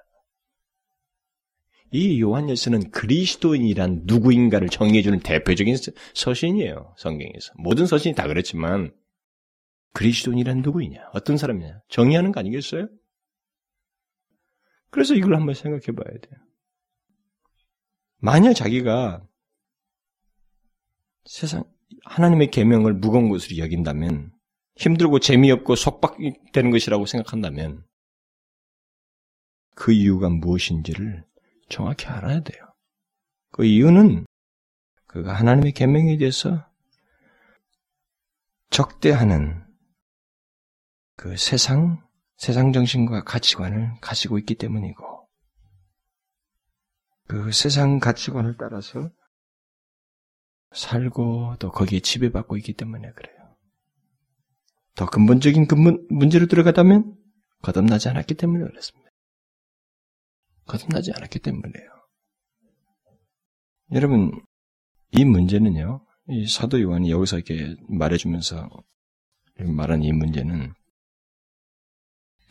이 1.94 2.22
요한일서는 2.22 2.92
그리스도인이란 2.92 4.04
누구인가를 4.06 4.70
정의해주는 4.70 5.20
대표적인 5.20 5.76
서신이에요. 6.14 6.96
성경에서. 6.98 7.54
모든 7.58 7.86
서신이 7.86 8.16
다 8.16 8.28
그렇지만 8.28 8.94
그리스도인이란 9.94 10.62
누구이냐? 10.62 11.10
어떤 11.14 11.36
사람이냐? 11.36 11.82
정의하는 11.90 12.32
거 12.32 12.40
아니겠어요? 12.40 12.88
그래서 14.92 15.16
이걸 15.16 15.36
한번 15.36 15.56
생각해 15.56 15.98
봐야 15.98 16.18
돼요. 16.20 16.40
만약 18.18 18.54
자기가 18.54 19.26
세상 21.26 21.64
하나님의 22.06 22.52
계명을 22.52 22.94
무거운 22.96 23.30
것으로 23.30 23.58
여긴다면 23.58 24.32
힘들고 24.76 25.20
재미없고 25.20 25.76
속박되는 25.76 26.72
것이라고 26.72 27.06
생각한다면 27.06 27.86
그 29.76 29.92
이유가 29.92 30.30
무엇인지를 30.30 31.26
정확히 31.70 32.08
알아야 32.08 32.42
돼요. 32.42 32.66
그 33.52 33.66
이유는 33.66 34.26
그가 35.08 35.34
하나님의 35.34 35.72
계명에 35.74 36.18
대해서 36.18 36.68
적대하는 38.70 39.66
그 41.16 41.36
세상 41.38 42.02
세상 42.42 42.74
정신과 42.74 43.24
가치관을 43.24 44.00
가지고 44.02 44.40
있기 44.40 44.56
때문이고, 44.56 45.30
그 47.28 47.52
세상 47.52 48.00
가치관을 48.00 48.58
따라서 48.58 49.12
살고 50.72 51.58
또 51.60 51.70
거기에 51.70 52.00
지배받고 52.00 52.58
있기 52.58 52.74
때문에 52.74 53.12
그래요. 53.12 53.56
더 54.96 55.06
근본적인 55.06 55.68
근본, 55.68 56.08
문제로 56.10 56.48
들어가다면 56.48 57.16
거듭나지 57.62 58.10
않았기 58.10 58.34
때문에 58.34 58.66
그렇습니다. 58.66 59.12
거듭나지 60.66 61.12
않았기 61.16 61.38
때문에요. 61.38 61.90
여러분, 63.92 64.32
이 65.12 65.26
문제는요, 65.26 66.04
이 66.30 66.48
사도 66.48 66.82
요한이 66.82 67.12
여기서 67.12 67.38
이렇게 67.38 67.76
말해주면서 67.88 68.68
말한 69.60 70.02
이 70.02 70.12
문제는 70.12 70.74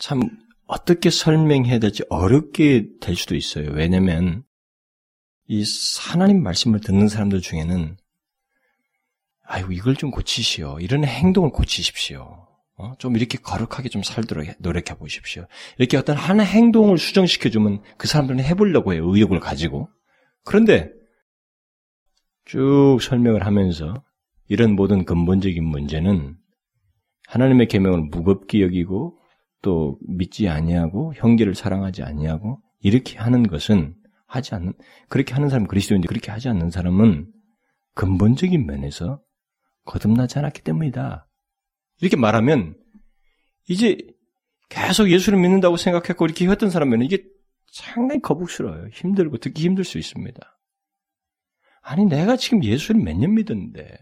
참 0.00 0.22
어떻게 0.66 1.10
설명해야 1.10 1.78
될지 1.78 2.02
어렵게 2.08 2.88
될 3.00 3.14
수도 3.14 3.36
있어요. 3.36 3.70
왜냐면 3.70 4.42
이 5.46 5.62
하나님 6.00 6.42
말씀을 6.42 6.80
듣는 6.80 7.08
사람들 7.08 7.40
중에는 7.40 7.96
아이고 9.44 9.72
이걸 9.72 9.96
좀 9.96 10.10
고치시오. 10.10 10.78
이런 10.80 11.04
행동을 11.04 11.50
고치십시오. 11.50 12.46
어? 12.76 12.92
좀 12.98 13.16
이렇게 13.16 13.36
거룩하게 13.36 13.88
좀 13.90 14.02
살도록 14.02 14.46
노력해 14.60 14.96
보십시오. 14.96 15.46
이렇게 15.76 15.96
어떤 15.96 16.16
하나 16.16 16.44
행동을 16.44 16.96
수정시켜주면 16.96 17.82
그 17.98 18.08
사람들은 18.08 18.40
해보려고 18.40 18.94
해요. 18.94 19.04
의욕을 19.06 19.38
가지고. 19.38 19.90
그런데 20.44 20.90
쭉 22.46 22.98
설명을 23.02 23.44
하면서 23.44 24.02
이런 24.48 24.76
모든 24.76 25.04
근본적인 25.04 25.62
문제는 25.62 26.36
하나님의 27.26 27.68
계명을 27.68 28.08
무겁게 28.10 28.62
여기고 28.62 29.19
또 29.62 29.98
믿지 30.06 30.48
아니하고 30.48 31.12
형제를 31.14 31.54
사랑하지 31.54 32.02
아니하고 32.02 32.60
이렇게 32.80 33.18
하는 33.18 33.42
것은 33.46 33.94
하지 34.26 34.54
않는 34.54 34.72
그렇게 35.08 35.34
하는 35.34 35.48
사람 35.48 35.66
그리스도인데 35.66 36.06
그렇게 36.06 36.30
하지 36.30 36.48
않는 36.48 36.70
사람은 36.70 37.30
근본적인 37.94 38.64
면에서 38.66 39.20
거듭나지 39.84 40.38
않았기 40.38 40.62
때문이다. 40.62 41.26
이렇게 42.00 42.16
말하면 42.16 42.76
이제 43.68 43.98
계속 44.68 45.10
예수를 45.10 45.38
믿는다고 45.38 45.76
생각했고 45.76 46.24
이렇게 46.24 46.48
했던 46.48 46.70
사람은 46.70 47.02
이게 47.02 47.24
상당히 47.72 48.20
거북스러워요. 48.22 48.88
힘들고 48.92 49.38
듣기 49.38 49.62
힘들 49.64 49.84
수 49.84 49.98
있습니다. 49.98 50.40
아니 51.82 52.04
내가 52.04 52.36
지금 52.36 52.62
예수를 52.62 53.02
몇 53.02 53.16
년 53.16 53.34
믿었는데 53.34 53.96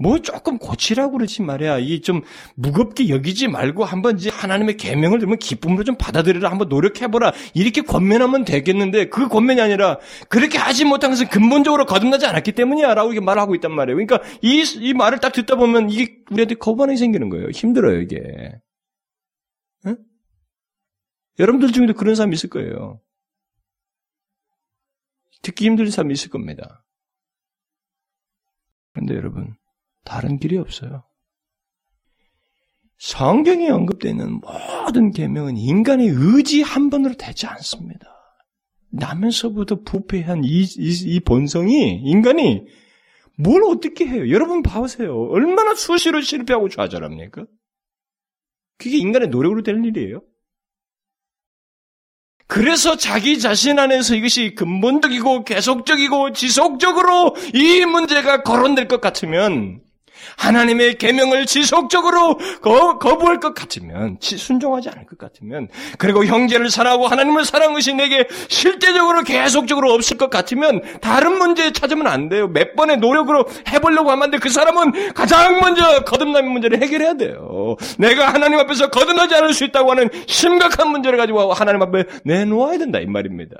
뭐 0.00 0.20
조금 0.20 0.58
고치라고 0.58 1.12
그러지 1.12 1.42
말이야. 1.42 1.78
이 1.80 2.00
좀 2.00 2.22
무겁게 2.54 3.08
여기지 3.08 3.48
말고 3.48 3.84
한번 3.84 4.16
이제 4.16 4.30
하나님의 4.30 4.76
계명을 4.76 5.18
들으면 5.18 5.38
기쁨으로 5.38 5.84
좀 5.84 5.96
받아들이라 5.98 6.50
한번 6.50 6.68
노력해보라. 6.68 7.32
이렇게 7.54 7.82
권면하면 7.82 8.44
되겠는데 8.44 9.08
그 9.08 9.28
권면이 9.28 9.60
아니라 9.60 9.98
그렇게 10.28 10.56
하지 10.58 10.84
못한 10.84 11.10
것은 11.10 11.28
근본적으로 11.28 11.84
거듭나지 11.86 12.26
않았기 12.26 12.52
때문이야. 12.52 12.94
라고 12.94 13.12
이게 13.12 13.20
말하고 13.20 13.54
있단 13.56 13.72
말이에요. 13.72 13.96
그러니까 13.96 14.20
이, 14.42 14.62
이 14.76 14.94
말을 14.94 15.18
딱 15.18 15.32
듣다 15.32 15.56
보면 15.56 15.90
이게 15.90 16.18
우리한테 16.30 16.54
거부반응이 16.54 16.96
생기는 16.96 17.28
거예요. 17.28 17.48
힘들어요, 17.50 18.00
이게. 18.00 18.18
응? 19.86 19.96
여러분들 21.38 21.72
중에도 21.72 21.94
그런 21.94 22.14
사람 22.14 22.32
있을 22.32 22.48
거예요. 22.48 23.00
듣기 25.42 25.66
힘든 25.66 25.90
사람이 25.90 26.12
있을 26.12 26.30
겁니다. 26.30 26.84
그런데 28.92 29.14
여러분, 29.14 29.54
다른 30.04 30.38
길이 30.38 30.56
없어요. 30.56 31.04
성경에 32.98 33.68
언급되는 33.70 34.40
모든 34.40 35.12
계명은 35.12 35.56
인간의 35.56 36.08
의지 36.08 36.62
한 36.62 36.90
번으로 36.90 37.14
되지 37.14 37.46
않습니다. 37.46 38.06
나면서부터 38.90 39.82
부패한 39.82 40.44
이, 40.44 40.62
이, 40.62 41.14
이 41.14 41.20
본성이 41.20 42.00
인간이 42.02 42.66
뭘 43.36 43.62
어떻게 43.64 44.06
해요? 44.06 44.30
여러분 44.30 44.62
봐보세요. 44.62 45.14
얼마나 45.30 45.74
수시로 45.74 46.20
실패하고 46.20 46.68
좌절합니까? 46.68 47.46
그게 48.78 48.96
인간의 48.96 49.28
노력으로 49.28 49.62
될 49.62 49.84
일이에요. 49.84 50.22
그래서 52.48 52.96
자기 52.96 53.38
자신 53.38 53.78
안에서 53.78 54.16
이것이 54.16 54.54
근본적이고 54.54 55.44
계속적이고 55.44 56.32
지속적으로 56.32 57.36
이 57.54 57.84
문제가 57.84 58.42
거론될 58.42 58.88
것 58.88 59.00
같으면 59.00 59.82
하나님의 60.36 60.98
계명을 60.98 61.46
지속적으로 61.46 62.38
거, 62.60 62.98
거부할 62.98 63.40
것 63.40 63.54
같으면 63.54 64.18
순종하지 64.20 64.88
않을 64.90 65.06
것 65.06 65.18
같으면 65.18 65.68
그리고 65.98 66.24
형제를 66.24 66.70
사랑하고 66.70 67.06
하나님을 67.06 67.44
사랑하는 67.44 67.74
것이 67.74 67.94
내게 67.94 68.26
실제적으로 68.48 69.22
계속적으로 69.22 69.92
없을 69.92 70.16
것 70.16 70.30
같으면 70.30 70.82
다른 71.00 71.38
문제 71.38 71.72
찾으면 71.72 72.06
안 72.06 72.28
돼요. 72.28 72.48
몇 72.48 72.74
번의 72.76 72.98
노력으로 72.98 73.46
해보려고 73.68 74.10
하면 74.10 74.24
안 74.24 74.30
돼. 74.30 74.38
그 74.38 74.48
사람은 74.48 75.14
가장 75.14 75.60
먼저 75.60 76.04
거듭남의 76.04 76.50
문제를 76.50 76.82
해결해야 76.82 77.14
돼요. 77.14 77.76
내가 77.98 78.32
하나님 78.32 78.58
앞에서 78.58 78.90
거듭나지 78.90 79.34
않을 79.34 79.52
수 79.54 79.64
있다고 79.64 79.90
하는 79.90 80.08
심각한 80.26 80.90
문제를 80.90 81.18
가지고 81.18 81.52
하나님 81.52 81.82
앞에 81.82 82.04
내놓아야 82.24 82.78
된다 82.78 82.98
이 82.98 83.06
말입니다. 83.06 83.56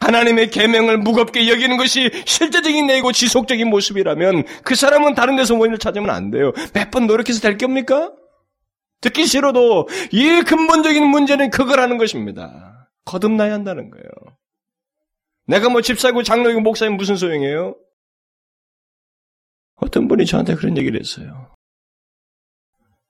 하나님의 0.00 0.50
계명을 0.50 0.98
무겁게 0.98 1.48
여기는 1.50 1.76
것이 1.76 2.10
실제적인 2.26 2.86
내고 2.86 3.12
지속적인 3.12 3.68
모습이라면 3.68 4.44
그 4.64 4.74
사람은 4.74 5.14
다른 5.14 5.36
데서 5.36 5.54
원인을 5.56 5.78
찾으면 5.78 6.10
안 6.10 6.30
돼요. 6.30 6.52
몇 6.74 6.90
번 6.90 7.06
노력해서 7.06 7.40
될 7.40 7.58
겁니까? 7.58 8.12
듣기 9.00 9.26
싫어도 9.26 9.88
이 10.10 10.42
근본적인 10.42 11.06
문제는 11.06 11.50
그거라는 11.50 11.98
것입니다. 11.98 12.88
거듭나야 13.04 13.52
한다는 13.52 13.90
거예요. 13.90 14.04
내가 15.46 15.68
뭐 15.68 15.80
집사고 15.80 16.22
장로이고 16.22 16.60
목사님 16.60 16.96
무슨 16.96 17.16
소용이에요? 17.16 17.76
어떤 19.76 20.08
분이 20.08 20.26
저한테 20.26 20.54
그런 20.56 20.76
얘기를 20.76 20.98
했어요. 20.98 21.54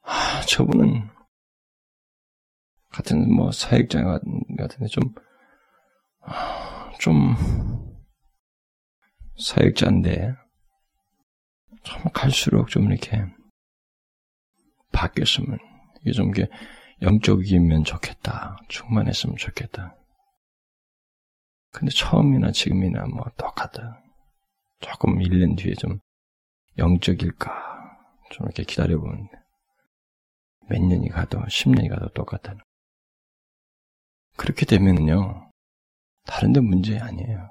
아, 0.03 0.43
저분은 0.47 1.09
같은 2.91 3.33
뭐 3.35 3.51
사역자 3.53 4.03
같은 4.03 4.79
데 4.81 4.87
좀 4.91 5.03
좀, 7.01 7.37
사역자인데, 9.39 10.35
참 11.85 12.05
갈수록 12.13 12.69
좀 12.69 12.91
이렇게, 12.91 13.25
바뀌었으면, 14.93 15.59
이게 16.01 16.13
좀 16.13 16.31
이게 16.31 16.49
영적이면 17.03 17.85
좋겠다. 17.85 18.57
충만했으면 18.69 19.37
좋겠다. 19.37 19.97
근데 21.71 21.93
처음이나 21.93 22.51
지금이나 22.51 23.07
뭐 23.07 23.25
똑같다. 23.37 24.03
조금 24.81 25.19
1년 25.19 25.57
뒤에 25.57 25.75
좀 25.75 26.01
영적일까. 26.77 27.69
좀 28.31 28.47
이렇게 28.47 28.65
기다려보면 28.65 29.29
몇 30.69 30.81
년이 30.81 31.09
가도 31.09 31.39
10년이 31.41 31.89
가도 31.89 32.09
똑같다는. 32.09 32.61
그렇게 34.37 34.67
되면요. 34.67 35.48
다른 36.29 36.53
데 36.53 36.61
문제 36.61 36.99
아니에요. 36.99 37.49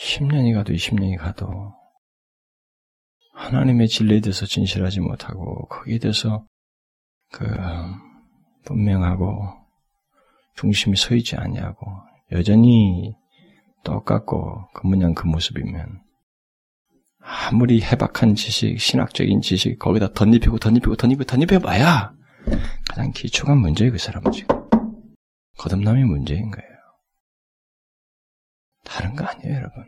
10년이 0.00 0.54
가도 0.54 0.72
20년이 0.72 1.18
가도 1.18 1.74
하나님의 3.34 3.86
진리에 3.86 4.20
대해서 4.20 4.46
진실하지 4.46 5.00
못하고 5.00 5.66
거기에 5.68 5.98
대해서 5.98 6.46
그 7.30 7.46
분명하고 8.64 9.52
중심이 10.56 10.96
서 10.96 11.14
있지 11.14 11.36
아니하고 11.36 11.86
여전히 12.32 13.14
똑같고 13.84 14.68
그 14.72 14.86
모양 14.86 15.14
그 15.14 15.26
모습이면 15.26 16.02
아무리 17.22 17.82
해박한 17.82 18.34
지식, 18.34 18.80
신학적인 18.80 19.42
지식 19.42 19.78
거기다 19.78 20.12
덧입히고 20.12 20.58
덧입히고 20.58 20.96
덧입히고 20.96 21.24
덧입혀봐야 21.24 22.12
가장 22.88 23.12
기초한 23.12 23.58
문제예요 23.58 23.92
그 23.92 23.98
사람은 23.98 24.32
지금 24.32 24.59
거듭남이 25.60 26.04
문제인 26.04 26.50
거예요. 26.50 26.70
다른 28.82 29.14
거 29.14 29.26
아니에요, 29.26 29.56
여러분. 29.56 29.84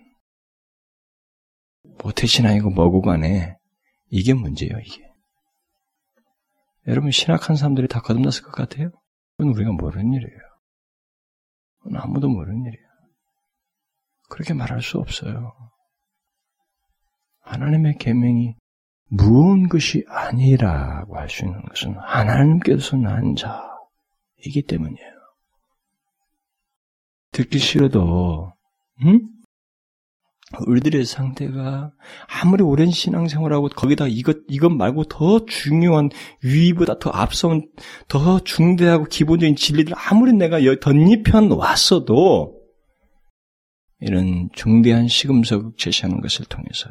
모태신앙이고 2.04 2.70
뭐고 2.70 3.00
간에 3.00 3.56
이게 4.10 4.34
문제예요, 4.34 4.78
이게. 4.78 5.10
여러분 6.88 7.10
신학한 7.10 7.56
사람들이 7.56 7.88
다 7.88 8.02
거듭났을 8.02 8.42
것 8.42 8.52
같아요? 8.52 8.90
그건 9.36 9.54
우리가 9.54 9.72
모르는 9.72 10.12
일이에요. 10.12 10.40
그건 11.78 12.02
아무도 12.02 12.28
모르는 12.28 12.66
일이에요. 12.66 12.88
그렇게 14.28 14.52
말할 14.52 14.82
수 14.82 14.98
없어요. 14.98 15.54
하나님의 17.40 17.96
계명이 17.98 18.56
무언 19.08 19.68
것이 19.68 20.04
아니라고 20.06 21.16
할 21.16 21.30
수 21.30 21.46
있는 21.46 21.62
것은 21.62 21.96
하나님께서 21.96 22.96
난 22.98 23.34
자이기 23.36 24.66
때문이에요. 24.66 25.21
듣기 27.32 27.58
싫어도 27.58 28.52
응? 29.04 29.28
우리들의 30.66 31.06
상태가 31.06 31.92
아무리 32.28 32.62
오랜 32.62 32.90
신앙생활하고 32.90 33.70
거기다 33.70 34.06
이것 34.06 34.36
이것 34.48 34.68
말고 34.68 35.04
더 35.04 35.46
중요한 35.46 36.10
위보다 36.42 36.98
더 36.98 37.10
앞선 37.10 37.70
더 38.06 38.38
중대하고 38.40 39.06
기본적인 39.06 39.56
진리들 39.56 39.94
아무리 39.96 40.34
내가 40.34 40.58
덧입혀 40.80 41.54
왔어도 41.54 42.60
이런 44.00 44.50
중대한 44.52 45.08
시금석 45.08 45.78
제시하는 45.78 46.20
것을 46.20 46.44
통해서 46.46 46.90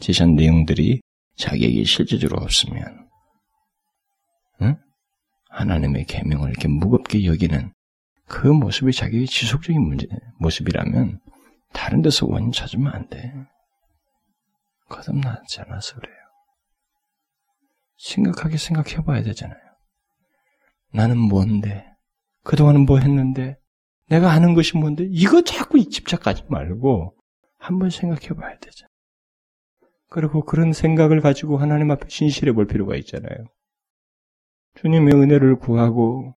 제시한 0.00 0.34
내용들이 0.34 1.00
자기에게 1.36 1.84
실제적으로 1.84 2.42
없으면 2.42 3.08
응? 4.62 4.76
하나님의 5.50 6.06
계명을 6.06 6.50
이렇게 6.50 6.66
무겁게 6.66 7.24
여기는 7.26 7.72
그 8.32 8.46
모습이 8.46 8.92
자기의 8.92 9.26
지속적인 9.26 9.78
문제, 9.78 10.06
모습이라면 10.38 11.20
다른 11.74 12.00
데서 12.00 12.26
원인 12.26 12.50
찾으면 12.50 12.90
안 12.90 13.06
돼. 13.10 13.30
거듭나지 14.88 15.60
않아서 15.60 15.96
그래요. 15.96 16.16
심각하게 17.96 18.56
생각해 18.56 19.04
봐야 19.04 19.22
되잖아요. 19.22 19.60
나는 20.94 21.18
뭔데? 21.18 21.84
그동안은 22.42 22.86
뭐 22.86 23.00
했는데? 23.00 23.58
내가 24.08 24.32
하는 24.32 24.54
것이 24.54 24.78
뭔데? 24.78 25.06
이거 25.10 25.42
자꾸 25.42 25.78
집착하지 25.78 26.44
말고 26.48 27.14
한번 27.58 27.90
생각해 27.90 28.28
봐야 28.28 28.58
되잖아요. 28.58 28.88
그리고 30.08 30.42
그런 30.42 30.72
생각을 30.72 31.20
가지고 31.20 31.58
하나님 31.58 31.90
앞에 31.90 32.08
진실해 32.08 32.52
볼 32.52 32.66
필요가 32.66 32.96
있잖아요. 32.96 33.44
주님의 34.76 35.14
은혜를 35.16 35.56
구하고 35.56 36.34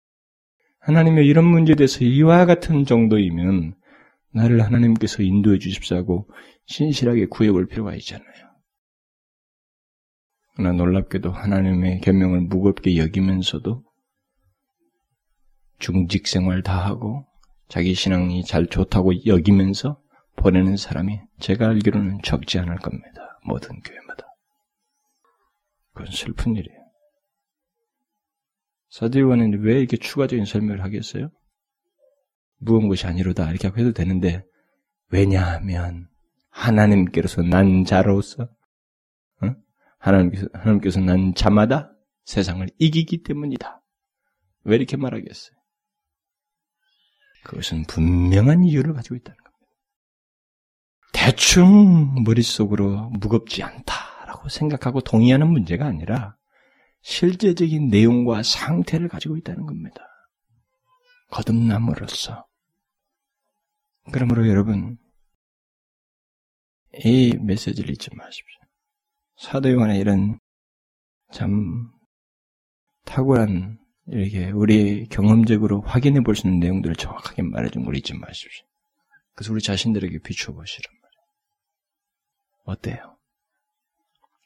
하나님의 0.83 1.27
이런 1.27 1.45
문제에 1.45 1.77
대해서 1.77 2.05
이와 2.05 2.45
같은 2.45 2.85
정도이면 2.85 3.75
나를 4.33 4.63
하나님께서 4.65 5.23
인도해 5.23 5.59
주십사고 5.59 6.29
신실하게 6.67 7.27
구해볼 7.27 7.67
필요가 7.67 7.95
있잖아요. 7.97 8.27
그러나 10.55 10.77
놀랍게도 10.77 11.31
하나님의 11.31 12.01
계명을 12.01 12.43
무겁게 12.43 12.97
여기면서도 12.97 13.85
중직 15.79 16.27
생활 16.27 16.63
다 16.63 16.85
하고 16.85 17.27
자기 17.69 17.95
신앙이 17.95 18.45
잘 18.45 18.67
좋다고 18.67 19.25
여기면서 19.27 20.01
보내는 20.37 20.77
사람이 20.77 21.21
제가 21.39 21.69
알기로는 21.69 22.23
적지 22.23 22.59
않을 22.59 22.77
겁니다. 22.77 23.39
모든 23.47 23.81
교회마다. 23.81 24.27
그건 25.95 26.11
슬픈 26.13 26.57
일이에요. 26.57 26.82
사도요한은 28.93 29.63
왜 29.63 29.79
이렇게 29.79 29.97
추가적인 29.97 30.45
설명을 30.45 30.85
하겠어요? 30.85 31.31
무언 32.59 32.89
것이 32.89 33.07
아니로다 33.07 33.51
이렇게 33.51 33.69
해도 33.69 33.93
되는데 33.93 34.45
왜냐하면 35.09 36.09
하나님께서 36.51 37.41
난 37.41 37.87
자로서 37.87 38.43
어? 39.41 39.55
하나님께서 39.99 40.47
하나님께서 40.53 41.01
난 41.01 41.35
자마다 41.35 41.91
세상을 42.27 42.69
이기기 42.79 43.23
때문이다. 43.23 43.83
왜 44.65 44.77
이렇게 44.77 44.99
말하겠어요? 44.99 45.57
그것은 47.45 47.85
분명한 47.85 48.65
이유를 48.65 48.93
가지고 48.93 49.17
있다는 49.17 49.39
겁니다. 49.39 49.69
대충 51.15 52.23
머릿속으로 52.25 53.09
무겁지 53.09 53.63
않다라고 53.63 54.51
생각하고 54.51 55.01
동의하는 55.01 55.49
문제가 55.49 55.87
아니라 55.87 56.37
실제적인 57.03 57.89
내용과 57.89 58.43
상태를 58.43 59.09
가지고 59.09 59.37
있다는 59.37 59.67
겁니다. 59.67 60.03
거듭남으로써. 61.31 62.47
그러므로 64.13 64.49
여러분, 64.49 64.99
이 67.05 67.37
메시지를 67.41 67.91
잊지 67.91 68.11
마십시오. 68.15 68.61
사도 69.37 69.71
요한의 69.73 69.99
이런 69.99 70.39
참 71.33 71.91
탁월한 73.05 73.79
이렇게 74.09 74.51
우리 74.51 75.07
경험적으로 75.09 75.81
확인해 75.83 76.21
볼 76.21 76.35
수 76.35 76.47
있는 76.47 76.61
내용들을 76.61 76.97
정확하게 76.97 77.43
말해준 77.43 77.85
걸 77.85 77.97
잊지 77.97 78.15
마십시오. 78.15 78.67
그래서 79.35 79.53
우리 79.53 79.63
자신들에게 79.63 80.19
비추어 80.19 80.55
보시란 80.55 80.93
말이에요. 81.01 81.23
어때요? 82.65 83.19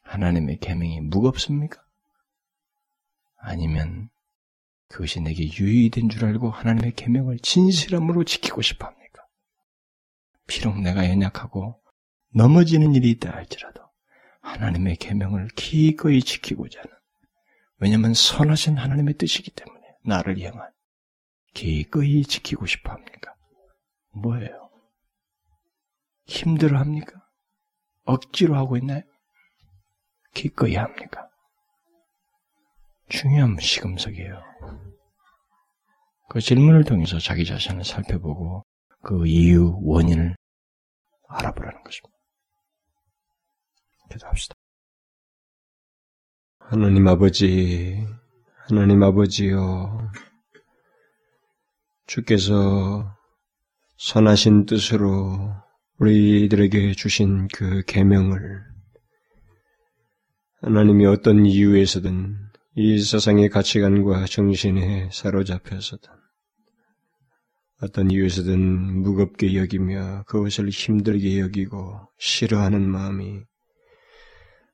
하나님의 0.03 0.59
계명이 0.59 1.01
무겁습니까? 1.01 1.85
아니면 3.47 4.09
그것이 4.89 5.21
내게 5.21 5.45
유익된 5.45 6.09
줄 6.09 6.25
알고 6.25 6.51
하나님의 6.51 6.93
계명을 6.95 7.39
진실함으로 7.39 8.25
지키고 8.25 8.61
싶어 8.61 8.87
합니까? 8.87 9.25
비록 10.49 10.81
내가 10.81 11.09
연약하고 11.09 11.81
넘어지는 12.35 12.95
일이 12.95 13.11
있다 13.11 13.33
할지라도 13.33 13.83
하나님의 14.41 14.97
계명을 14.97 15.49
기꺼이 15.55 16.21
지키고자 16.23 16.81
하는 16.81 16.93
왜냐하면 17.79 18.15
선하신 18.15 18.79
하나님의 18.79 19.15
뜻이기 19.15 19.53
때문에 19.53 19.81
나를 20.05 20.41
향한 20.41 20.69
기꺼이 21.55 22.25
지키고 22.25 22.67
싶어 22.67 22.91
합니까? 22.91 23.33
뭐예요? 24.13 24.71
힘들어 26.27 26.81
합니까? 26.81 27.13
억지로 28.05 28.57
하고 28.57 28.77
있나요? 28.77 29.03
기꺼이 30.35 30.75
합니까? 30.75 31.29
중요한 33.09 33.57
시금석이에요. 33.61 34.43
그 36.29 36.41
질문을 36.41 36.85
통해서 36.85 37.19
자기 37.19 37.45
자신을 37.45 37.85
살펴보고 37.85 38.65
그 39.03 39.27
이유, 39.27 39.79
원인을 39.83 40.37
알아보라는 41.29 41.83
것입니다. 41.85 42.17
기도합시다. 44.11 44.55
하나님 46.59 47.07
아버지, 47.07 48.05
하나님 48.69 49.03
아버지요. 49.03 50.11
주께서 52.07 53.17
선하신 53.99 54.67
뜻으로 54.67 55.55
우리들에게 55.99 56.93
주신 56.93 57.47
그 57.49 57.83
계명을 57.87 58.63
하나님이 60.63 61.07
어떤 61.07 61.47
이유에서든 61.47 62.47
이 62.79 62.99
세상의 62.99 63.49
가치관과 63.49 64.27
정신에 64.27 65.09
사로잡혀서든 65.11 66.11
어떤 67.81 68.11
이유에서든 68.11 69.01
무겁게 69.01 69.57
여기며 69.57 70.25
그것을 70.27 70.69
힘들게 70.69 71.41
여기고 71.41 72.11
싫어하는 72.19 72.87
마음이 72.87 73.41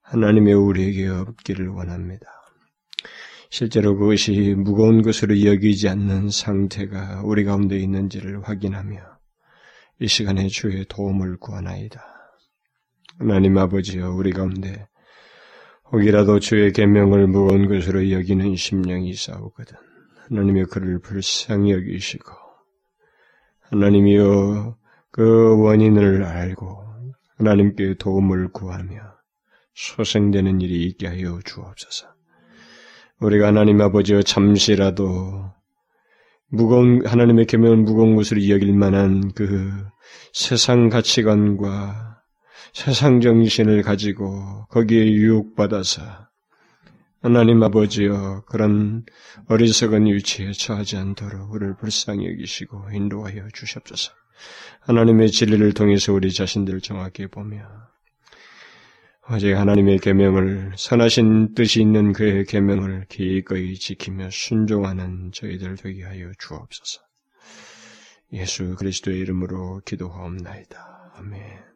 하나님의 0.03 0.53
우리에게 0.53 1.07
없기를 1.07 1.69
원합니다. 1.69 2.27
실제로 3.51 3.97
그것이 3.97 4.57
무거운 4.59 5.03
것으로 5.03 5.41
여기지 5.45 5.89
않는 5.89 6.29
상태가 6.29 7.23
우리 7.25 7.45
가운데 7.45 7.79
있는지를 7.79 8.43
확인하며 8.43 8.99
이 10.01 10.09
시간에 10.09 10.49
주의 10.49 10.85
도움을 10.89 11.37
구하나이다. 11.37 12.03
하나님 13.21 13.57
아버지여 13.59 14.11
우리 14.11 14.33
가운데 14.33 14.89
혹이라도 15.93 16.41
주의 16.41 16.73
계명을 16.73 17.27
무거운 17.27 17.69
것으로 17.69 18.11
여기는 18.11 18.57
심령이 18.57 19.13
싸우거든 19.13 19.77
하나님의 20.29 20.65
그를 20.65 20.99
불쌍히 21.01 21.73
여기시고 21.73 22.33
하나님이여 23.71 24.77
그 25.11 25.61
원인을 25.61 26.25
알고 26.25 26.83
하나님께 27.37 27.97
도움을 27.99 28.53
구하며 28.53 28.95
소생되는 29.75 30.61
일이 30.63 30.85
있게 30.85 31.09
하여 31.09 31.39
주옵소서. 31.45 32.07
우리가 33.21 33.49
하나님 33.49 33.81
아버지여 33.81 34.23
잠시라도 34.23 35.53
무거운 36.49 37.07
하나님의 37.07 37.47
계명을 37.47 37.79
무거운 37.79 38.17
것으로 38.17 38.49
여길 38.49 38.73
만한 38.75 39.33
그 39.35 39.71
세상 40.33 40.89
가치관과 40.89 42.12
세상 42.73 43.21
정신을 43.21 43.83
가지고 43.83 44.67
거기에 44.71 45.13
유혹받아서 45.13 46.03
하나님 47.21 47.63
아버지여 47.63 48.45
그런 48.47 49.05
어리석은 49.49 50.07
위치에 50.07 50.53
처하지 50.53 50.97
않도록 50.97 51.53
우리를 51.53 51.77
불쌍히 51.77 52.27
여기시고 52.27 52.89
인도하여 52.93 53.47
주시옵소서. 53.53 54.13
하나님의 54.81 55.31
진리를 55.31 55.73
통해서 55.75 56.13
우리 56.13 56.33
자신들을 56.33 56.81
정확히 56.81 57.27
보며 57.27 57.63
어제 59.29 59.53
하나님의 59.53 59.99
계명을 59.99 60.73
선하신 60.77 61.55
뜻이 61.55 61.81
있는 61.81 62.13
그의 62.13 62.45
계명을 62.45 63.07
기꺼이 63.09 63.75
지키며 63.75 64.31
순종하는 64.31 65.31
저희들 65.33 65.77
되게 65.77 66.03
하여 66.05 66.33
주옵소서. 66.39 67.03
예수 68.33 68.75
그리스도의 68.75 69.21
이름으로 69.21 69.83
기도하옵나이다. 69.85 71.13
아멘. 71.19 71.72